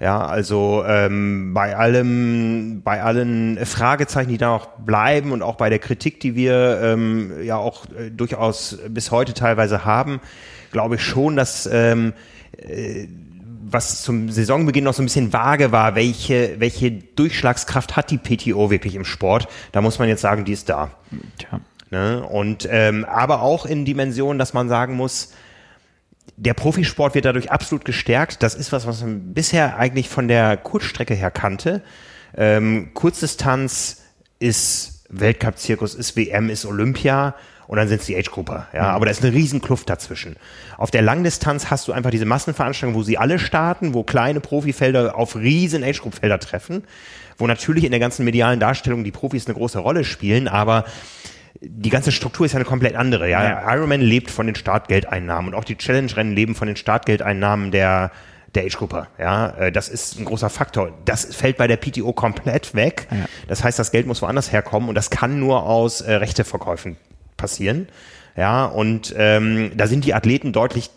[0.00, 5.70] Ja, also ähm, bei allem, bei allen Fragezeichen, die da noch bleiben und auch bei
[5.70, 10.20] der Kritik, die wir ähm, ja auch äh, durchaus bis heute teilweise haben,
[10.70, 12.12] glaube ich schon, dass ähm,
[12.56, 13.06] äh,
[13.70, 18.70] was zum Saisonbeginn noch so ein bisschen vage war, welche, welche Durchschlagskraft hat die PTO
[18.70, 20.90] wirklich im Sport, da muss man jetzt sagen, die ist da.
[21.38, 21.60] tja.
[21.90, 22.22] Ne?
[22.22, 25.32] Und ähm, aber auch in Dimensionen, dass man sagen muss,
[26.36, 28.42] der Profisport wird dadurch absolut gestärkt.
[28.42, 31.82] Das ist was, was man bisher eigentlich von der Kurzstrecke her kannte.
[32.36, 34.02] Ähm, Kurzdistanz
[34.38, 37.34] ist Weltcup-Zirkus, ist WM, ist Olympia
[37.68, 38.66] und dann sind es die Age-Grupper.
[38.72, 40.36] Ja, aber da ist eine riesen Kluft dazwischen.
[40.78, 45.16] Auf der Langdistanz hast du einfach diese Massenveranstaltungen, wo sie alle starten, wo kleine Profifelder
[45.16, 46.84] auf riesen Age-Group-Felder treffen,
[47.36, 50.86] wo natürlich in der ganzen medialen Darstellung die Profis eine große Rolle spielen, aber
[51.60, 53.28] die ganze Struktur ist ja eine komplett andere.
[53.28, 53.44] Ja?
[53.44, 53.74] Ja.
[53.74, 58.10] Ironman lebt von den Startgeldeinnahmen und auch die Challenge-Rennen leben von den Startgeldeinnahmen der
[58.54, 59.08] der Age-Gruppe.
[59.18, 60.92] Ja, Äh, das ist ein großer Faktor.
[61.04, 63.06] Das fällt bei der PTO komplett weg.
[63.10, 63.26] Ja.
[63.46, 66.96] Das heißt, das Geld muss woanders herkommen und das kann nur aus äh, Rechteverkäufen
[67.38, 67.88] passieren.
[68.36, 70.90] Ja, und ähm, da sind die Athleten deutlich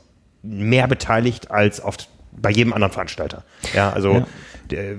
[0.43, 3.43] mehr beteiligt als oft bei jedem anderen Veranstalter.
[3.73, 4.27] Ja, also Ja.
[4.69, 4.95] Der,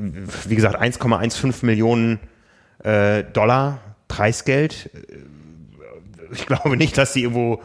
[0.48, 2.20] wie gesagt 1,15 Millionen
[2.84, 4.90] äh, Dollar Preisgeld
[6.32, 7.60] ich glaube nicht, dass die irgendwo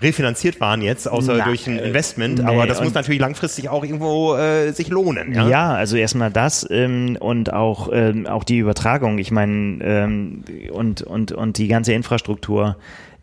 [0.00, 2.38] refinanziert waren jetzt, außer Na, durch ein äh, Investment.
[2.40, 5.32] nee, aber das muss natürlich langfristig auch irgendwo äh, sich lohnen.
[5.32, 9.18] Ja, Ja, also erstmal das ähm, und auch, ähm, auch die Übertragung.
[9.18, 12.76] Ich meine, ähm, und, und, und die ganze Infrastruktur,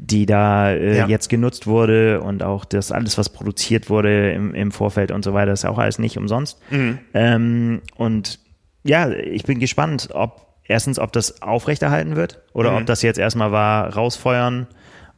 [0.03, 1.07] die da äh, Ja.
[1.07, 5.33] jetzt genutzt wurde und auch das alles, was produziert wurde im, im Vorfeld und so
[5.35, 6.59] weiter, ist auch alles nicht umsonst.
[6.71, 6.97] Mhm.
[7.13, 8.39] Ähm, und
[8.83, 12.77] ja, ich bin gespannt, ob erstens, ob das aufrechterhalten wird oder Mhm.
[12.77, 14.65] ob das jetzt erstmal war, rausfeuern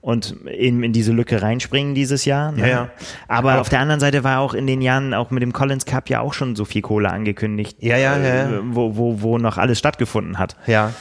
[0.01, 2.51] und in, in diese Lücke reinspringen dieses Jahr.
[2.51, 2.59] Ne?
[2.63, 2.89] Ja, ja.
[3.29, 5.85] Aber Aber- auf der anderen Seite war auch in den Jahren auch mit dem Collins
[5.85, 8.49] Cup ja auch schon so viel Kohle angekündigt, Ja, ja, ja, ja.
[8.49, 10.57] äh, wo, wo, wo noch alles stattgefunden hat.
[10.67, 10.91] ja.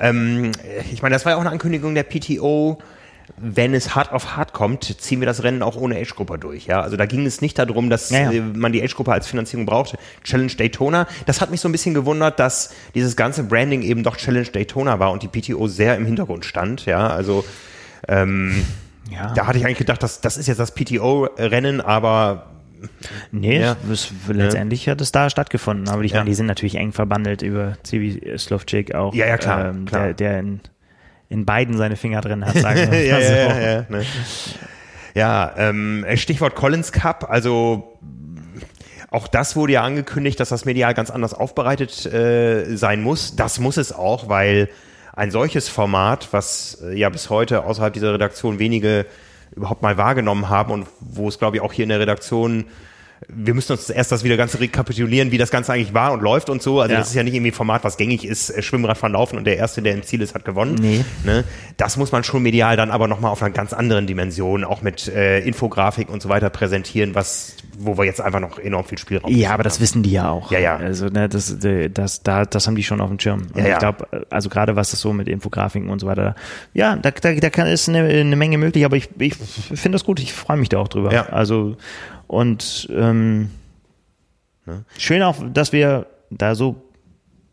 [0.00, 0.52] Ähm,
[0.92, 2.78] ich meine, das war ja auch eine Ankündigung der PTO.
[3.36, 6.66] Wenn es hart auf hart kommt, ziehen wir das Rennen auch ohne Age-Gruppe durch.
[6.66, 8.32] Ja, also da ging es nicht darum, dass Ja, ja.
[8.32, 9.98] äh, man die Age-Gruppe als Finanzierung brauchte.
[10.24, 11.06] Challenge Daytona.
[11.26, 14.98] Das hat mich so ein bisschen gewundert, dass dieses ganze Branding eben doch Challenge Daytona
[14.98, 16.86] war und die PTO sehr im Hintergrund stand.
[16.86, 17.44] Ja, also
[18.08, 18.64] ähm,
[19.10, 19.32] Ja.
[19.34, 22.46] da hatte ich eigentlich gedacht, dass das ist jetzt das PTO-Rennen, aber
[23.32, 23.76] Nee, Ja.
[23.92, 25.88] es, letztendlich hat es da stattgefunden.
[25.88, 26.18] Aber ich Ja.
[26.18, 29.12] meine, die sind natürlich eng verbandelt über Zivi Slovcik auch.
[29.14, 30.04] Ja, ja, klar, ähm, klar.
[30.04, 30.60] Der, der in,
[31.28, 33.32] in beiden seine Finger drin hat, sagen wir ja, so.
[33.32, 34.04] ja, ja, ne.
[35.14, 37.98] ja ähm, Stichwort Collins Cup, also
[39.10, 43.36] auch das wurde ja angekündigt, dass das medial ganz anders aufbereitet äh, sein muss.
[43.36, 44.68] Das muss es auch, weil
[45.14, 49.06] ein solches Format, was äh, ja bis heute außerhalb dieser Redaktion wenige
[49.56, 52.66] überhaupt mal wahrgenommen haben und wo es, glaube ich, auch hier in der Redaktion
[53.26, 56.50] wir müssen uns erst das wieder ganz rekapitulieren, wie das Ganze eigentlich war und läuft
[56.50, 56.80] und so.
[56.80, 57.00] Also Ja.
[57.00, 59.56] das ist ja nicht irgendwie ein Format, was gängig ist, äh, Schwimmradfahren laufen und der
[59.56, 60.76] Erste, der im Ziel ist, hat gewonnen.
[60.80, 61.04] Nee.
[61.24, 61.44] Ne?
[61.76, 65.08] Das muss man schon medial dann aber nochmal auf einer ganz anderen Dimension, auch mit
[65.08, 69.30] äh, Infografik und so weiter präsentieren, was, wo wir jetzt einfach noch enorm viel Spielraum
[69.34, 70.52] Ja, aber das wissen die ja auch.
[70.52, 70.76] Ja, ja.
[70.76, 71.56] Also ne, das,
[71.92, 73.48] das, da, das haben die schon auf dem Schirm.
[73.52, 73.72] Und Ja, ja.
[73.74, 76.34] ich glaube, also gerade was das so mit Infografiken und so weiter,
[76.72, 79.34] ja, da, da, da kann, ist eine, eine Menge möglich, aber ich, ich
[79.74, 81.12] finde das gut, ich freue mich da auch drüber.
[81.12, 81.26] Ja.
[81.26, 81.76] Also
[82.28, 83.50] und ähm,
[84.68, 84.84] Ne?
[84.98, 86.82] schön auch, dass wir da so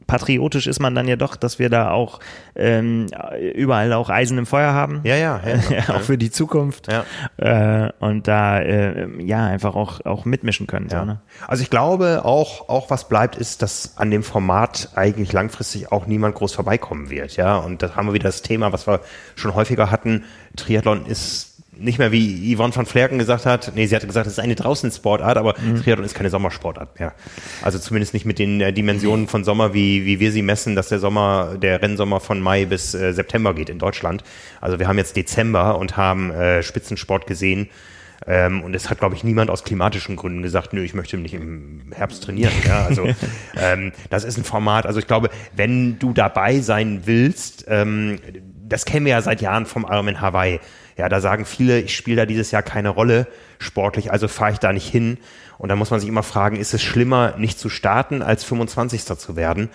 [0.06, 2.20] patriotisch ist man dann ja doch, dass wir da auch
[2.56, 3.08] ähm,
[3.56, 5.02] überall auch Eisen im Feuer haben.
[5.04, 5.96] Ja, ja, ja.
[5.96, 6.92] auch für die Zukunft.
[6.92, 7.06] Ja.
[7.38, 10.90] Äh, und da äh, ja einfach auch, auch mitmischen können.
[10.92, 11.00] Ja.
[11.00, 11.22] So, ne?
[11.48, 16.06] Also ich glaube auch, auch was bleibt, ist, dass an dem Format eigentlich langfristig auch
[16.06, 17.36] niemand groß vorbeikommen wird.
[17.36, 19.00] Ja, und da haben wir wieder das Thema, was wir
[19.34, 20.26] schon häufiger hatten.
[20.56, 24.34] Triathlon ist nicht mehr wie Yvonne van Flerken gesagt hat, nee, sie hatte gesagt, es
[24.34, 25.82] ist eine Draußensportart, aber mhm.
[25.82, 27.14] Triathlon ist keine Sommersportart mehr.
[27.62, 30.90] Also zumindest nicht mit den äh, Dimensionen von Sommer, wie, wie wir sie messen, dass
[30.90, 34.24] der Sommer, der Rennsommer von Mai bis äh, September geht in Deutschland.
[34.62, 37.70] Also wir haben jetzt Dezember und haben äh, Spitzensport gesehen.
[38.28, 41.34] Ähm, und es hat, glaube ich, niemand aus klimatischen Gründen gesagt, nö, ich möchte nicht
[41.34, 42.54] im Herbst trainieren.
[42.66, 43.08] Ja, also
[43.58, 44.86] ähm, das ist ein Format.
[44.86, 48.20] Also ich glaube, wenn du dabei sein willst, ähm,
[48.68, 50.60] das kennen wir ja seit Jahren vom Ironman Hawaii
[50.98, 53.28] ja, da sagen viele, ich spiele da dieses Jahr keine Rolle
[53.60, 55.18] sportlich, also fahre ich da nicht hin.
[55.58, 59.04] Und da muss man sich immer fragen, ist es schlimmer, nicht zu starten, als 25.
[59.04, 59.70] zu werden?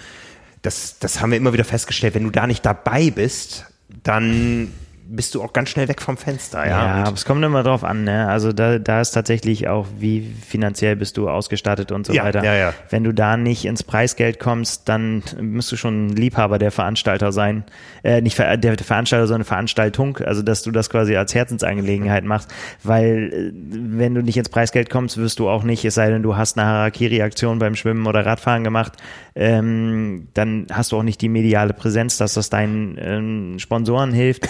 [0.62, 2.14] Das, das haben wir immer wieder festgestellt.
[2.14, 3.66] Wenn du da nicht dabei bist,
[4.02, 4.72] dann
[5.12, 6.64] bist du auch ganz schnell weg vom Fenster.
[6.64, 8.04] Ja, ja aber es kommt immer drauf an.
[8.04, 8.28] Ne?
[8.28, 12.44] Also da, da ist tatsächlich auch, wie finanziell bist du ausgestattet und so ja, weiter.
[12.44, 12.74] Ja, ja.
[12.90, 17.64] Wenn du da nicht ins Preisgeld kommst, dann müsst du schon Liebhaber der Veranstalter sein.
[18.04, 20.18] Äh, nicht der, der Veranstalter, sondern Veranstaltung.
[20.18, 22.54] Also dass du das quasi als Herzensangelegenheit machst.
[22.84, 26.22] Weil äh, wenn du nicht ins Preisgeld kommst, wirst du auch nicht, es sei denn,
[26.22, 28.92] du hast eine Harakiri-Aktion beim Schwimmen oder Radfahren gemacht,
[29.34, 34.48] ähm, dann hast du auch nicht die mediale Präsenz, dass das deinen ähm, Sponsoren hilft.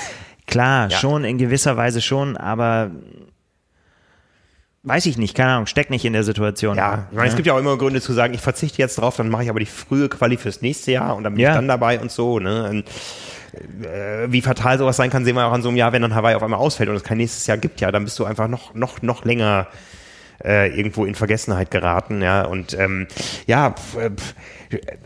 [0.50, 0.98] Klar, ja.
[0.98, 2.90] schon in gewisser Weise schon, aber
[4.82, 6.76] weiß ich nicht, keine Ahnung, steck nicht in der Situation.
[6.76, 7.30] Ja, ich meine, ja.
[7.30, 9.50] es gibt ja auch immer Gründe zu sagen, ich verzichte jetzt drauf, dann mache ich
[9.50, 11.50] aber die frühe Quali fürs nächste Jahr und dann bin ja.
[11.50, 12.38] ich dann dabei und so.
[12.38, 12.68] Ne?
[12.70, 12.84] Und,
[13.84, 16.14] äh, wie fatal sowas sein kann, sehen wir auch an so einem Jahr, wenn dann
[16.14, 18.48] Hawaii auf einmal ausfällt und es kein nächstes Jahr gibt, ja, dann bist du einfach
[18.48, 19.66] noch, noch, noch länger
[20.42, 22.42] äh, irgendwo in Vergessenheit geraten, ja.
[22.42, 23.06] Und ähm,
[23.46, 23.74] ja,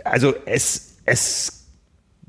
[0.05, 1.54] also es, es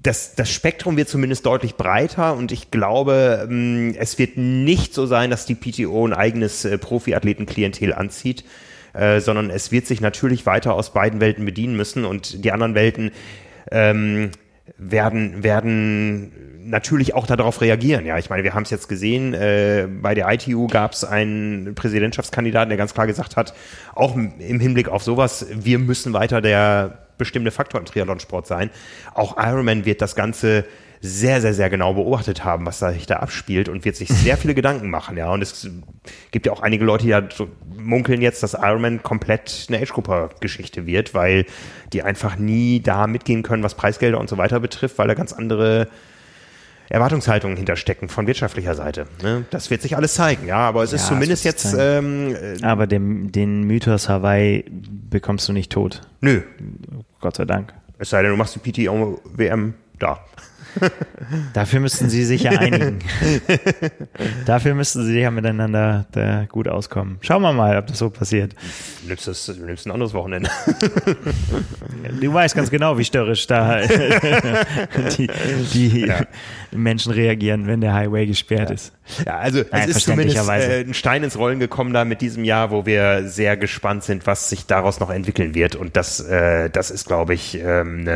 [0.06, 5.06] das, das Spektrum wird zumindest deutlich breiter und ich glaube, ähm, es wird nicht so
[5.06, 8.44] sein, dass die PTO ein eigenes äh, Profiathletenklientel anzieht,
[8.94, 12.76] äh, sondern es wird sich natürlich weiter aus beiden Welten bedienen müssen und die anderen
[12.76, 13.11] Welten
[13.72, 14.30] ähm,
[14.77, 16.32] werden, werden
[16.69, 18.06] natürlich auch darauf reagieren.
[18.06, 21.73] Ja, ich meine, wir haben es jetzt gesehen, äh, bei der ITU gab es einen
[21.73, 23.56] Präsidentschaftskandidaten, der ganz klar gesagt hat,
[23.95, 28.70] auch im Hinblick auf sowas, wir müssen weiter der bestimmte Faktor im Triathlonsport sein.
[29.14, 30.66] Auch Ironman wird das Ganze
[31.02, 34.56] sehr, sehr, sehr genau beobachtet haben, was sich da abspielt und wird sich sehr viele
[34.56, 35.32] Gedanken machen, ja.
[35.32, 35.70] Und es
[36.32, 37.48] gibt ja auch einige Leute, die ja so
[37.78, 41.46] munkeln jetzt, dass Ironman komplett eine Age-Grupper-Geschichte wird, weil
[41.94, 45.32] die einfach nie da mitgehen können, was Preisgelder und so weiter betrifft, weil da ganz
[45.34, 45.88] andere
[46.90, 49.07] Erwartungshaltungen hinterstecken von wirtschaftlicher Seite.
[49.22, 49.45] Ne?
[49.49, 51.76] Das wird sich alles zeigen, ja, aber es ja, ist zumindest jetzt.
[51.78, 54.66] Ähm, äh, aber dem, den Mythos Hawaii
[55.10, 56.02] bekommst du nicht tot.
[56.22, 56.41] Nö.
[57.20, 57.74] Gott sei Dank.
[57.98, 60.20] Es sei denn, du machst die PTO-WM da.
[61.53, 62.99] Dafür müssten sie sich ja einigen.
[64.45, 67.18] Dafür müssten sie ja miteinander da gut auskommen.
[67.22, 68.53] Schauen wir mal, ob das so passiert.
[69.02, 70.49] Du nimmst, das, du nimmst ein anderes Wochenende.
[72.22, 73.81] Du weißt ganz genau, wie störrisch da
[75.18, 75.27] die,
[75.73, 76.22] die ja.
[76.72, 78.76] Menschen reagieren, wenn der Highway gesperrt ja.
[78.76, 78.93] ist.
[79.26, 82.72] Ja, also es ist zumindest äh, ein Stein ins Rollen gekommen da mit diesem Jahr,
[82.72, 85.76] wo wir sehr gespannt sind, was sich daraus noch entwickeln wird.
[85.76, 88.07] Und das, äh, das ist, glaube ich, ähm,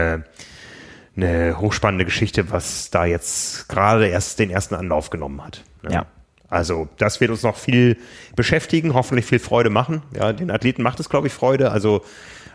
[1.24, 5.64] eine hochspannende Geschichte, was da jetzt gerade erst den ersten Anlauf genommen hat.
[5.84, 5.94] Ne?
[5.94, 6.06] Ja.
[6.50, 7.98] Also das wird uns noch viel
[8.36, 10.02] beschäftigen, hoffentlich viel Freude machen.
[10.16, 11.72] Ja, den Athleten macht es, glaube ich, Freude.
[11.72, 12.02] Also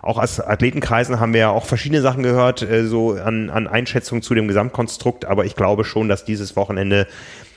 [0.02, 4.22] auch als Athletenkreisen haben wir ja auch verschiedene Sachen gehört, äh, so an, an Einschätzungen
[4.22, 5.24] zu dem Gesamtkonstrukt.
[5.24, 7.06] Aber ich glaube schon, dass dieses Wochenende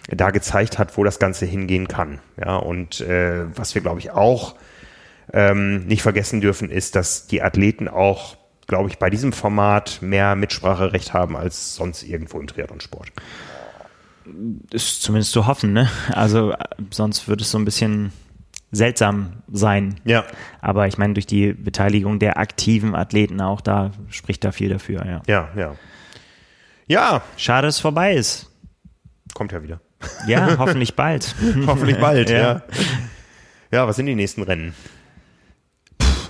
[0.10, 2.20] da gezeigt hat, wo das Ganze hingehen kann.
[2.40, 4.56] Ja, und äh, was wir, glaube ich, auch
[5.34, 8.38] ähm, nicht vergessen dürfen, ist, dass die Athleten auch
[8.68, 13.12] glaube ich, bei diesem Format mehr Mitspracherecht haben als sonst irgendwo im Triathlonsport.
[14.72, 15.90] Ist zumindest zu hoffen, ne?
[16.12, 16.54] Also
[16.92, 18.12] sonst würde es so ein bisschen
[18.72, 20.02] seltsam sein.
[20.04, 20.26] Ja.
[20.60, 25.06] Aber ich meine, durch die Beteiligung der aktiven Athleten auch, da spricht da viel dafür,
[25.06, 25.22] ja.
[25.28, 25.76] Ja, ja.
[26.88, 27.22] Ja.
[27.38, 28.52] Schade, dass es vorbei ist.
[29.34, 29.80] Kommt ja wieder.
[30.28, 31.34] Ja, hoffentlich bald.
[31.66, 32.38] hoffentlich bald, ja.
[32.38, 32.62] ja.
[33.72, 34.74] Ja, was sind die nächsten Rennen?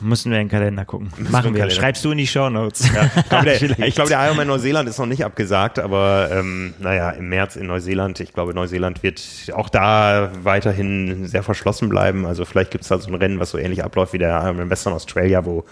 [0.01, 1.11] Müssen wir in den Kalender gucken.
[1.17, 1.69] Müssen Machen wir.
[1.69, 2.89] Schreibst du in die Show Notes.
[2.93, 7.11] Ja, ich glaube, der, glaub, der Ironman Neuseeland ist noch nicht abgesagt, aber ähm, naja,
[7.11, 9.21] im März in Neuseeland, ich glaube, Neuseeland wird
[9.53, 12.25] auch da weiterhin sehr verschlossen bleiben.
[12.25, 14.69] Also vielleicht gibt es da so ein Rennen, was so ähnlich abläuft wie der Ironman
[14.69, 15.65] Western Australia, wo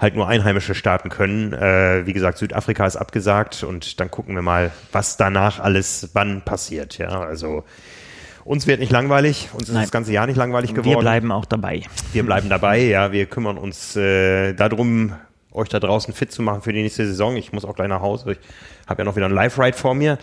[0.00, 1.52] halt nur Einheimische starten können.
[1.52, 6.42] Äh, wie gesagt, Südafrika ist abgesagt und dann gucken wir mal, was danach alles wann
[6.42, 6.98] passiert.
[6.98, 7.64] Ja, also
[8.44, 9.84] uns wird nicht langweilig, uns ist Nein.
[9.84, 10.90] das ganze Jahr nicht langweilig geworden.
[10.90, 11.82] Wir bleiben auch dabei.
[12.12, 13.12] Wir bleiben dabei, ja.
[13.12, 15.14] Wir kümmern uns äh, darum,
[15.52, 17.36] euch da draußen fit zu machen für die nächste Saison.
[17.36, 18.32] Ich muss auch gleich nach Hause.
[18.32, 18.38] Ich
[18.88, 20.18] habe ja noch wieder ein Live-Ride vor mir.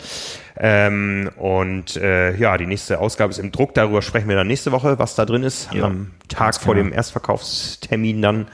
[0.56, 3.74] Ähm, und äh, ja, die nächste Ausgabe ist im Druck.
[3.74, 5.72] Darüber sprechen wir dann nächste Woche, was da drin ist.
[5.72, 6.88] Ja, am Tag vor genau.
[6.88, 8.48] dem Erstverkaufstermin dann.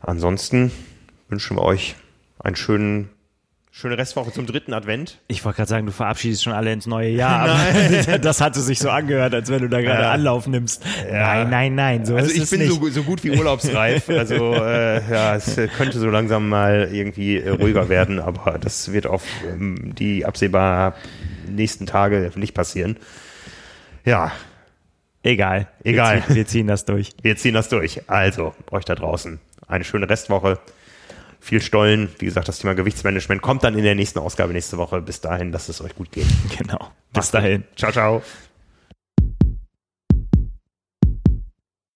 [0.00, 0.72] Ansonsten
[1.28, 1.94] wünschen wir euch
[2.40, 3.08] einen schönen,
[3.76, 5.18] schöne Restwoche zum dritten Advent.
[5.26, 7.40] Ich wollte gerade sagen, du verabschiedest schon alle ins neue Jahr.
[7.40, 10.12] Aber das hatte sich so angehört, als wenn du da gerade Ja.
[10.12, 10.84] Anlauf nimmst.
[11.10, 12.06] Nein, nein, nein.
[12.06, 14.08] So Also ich bin so, so gut wie urlaubsreif.
[14.14, 19.08] Also äh, ja, es könnte so langsam mal irgendwie äh, ruhiger werden, aber das wird
[19.08, 20.94] auf ähm, die absehbar
[21.48, 22.96] nächsten Tage nicht passieren.
[24.04, 24.30] Ja,
[25.24, 25.68] Egal.
[25.82, 26.16] Egal.
[26.16, 27.10] Wir ziehen, wir ziehen das durch.
[27.22, 28.08] wir ziehen das durch.
[28.08, 30.58] Also, euch da draußen eine schöne Restwoche.
[31.44, 32.08] Viel Stollen.
[32.20, 35.02] Wie gesagt, das Thema Gewichtsmanagement kommt dann in der nächsten Ausgabe nächste Woche.
[35.02, 36.26] Bis dahin, lasst es euch gut gehen.
[36.56, 36.90] Genau.
[37.12, 37.64] Bis dahin.
[37.76, 38.22] Ciao, ciao.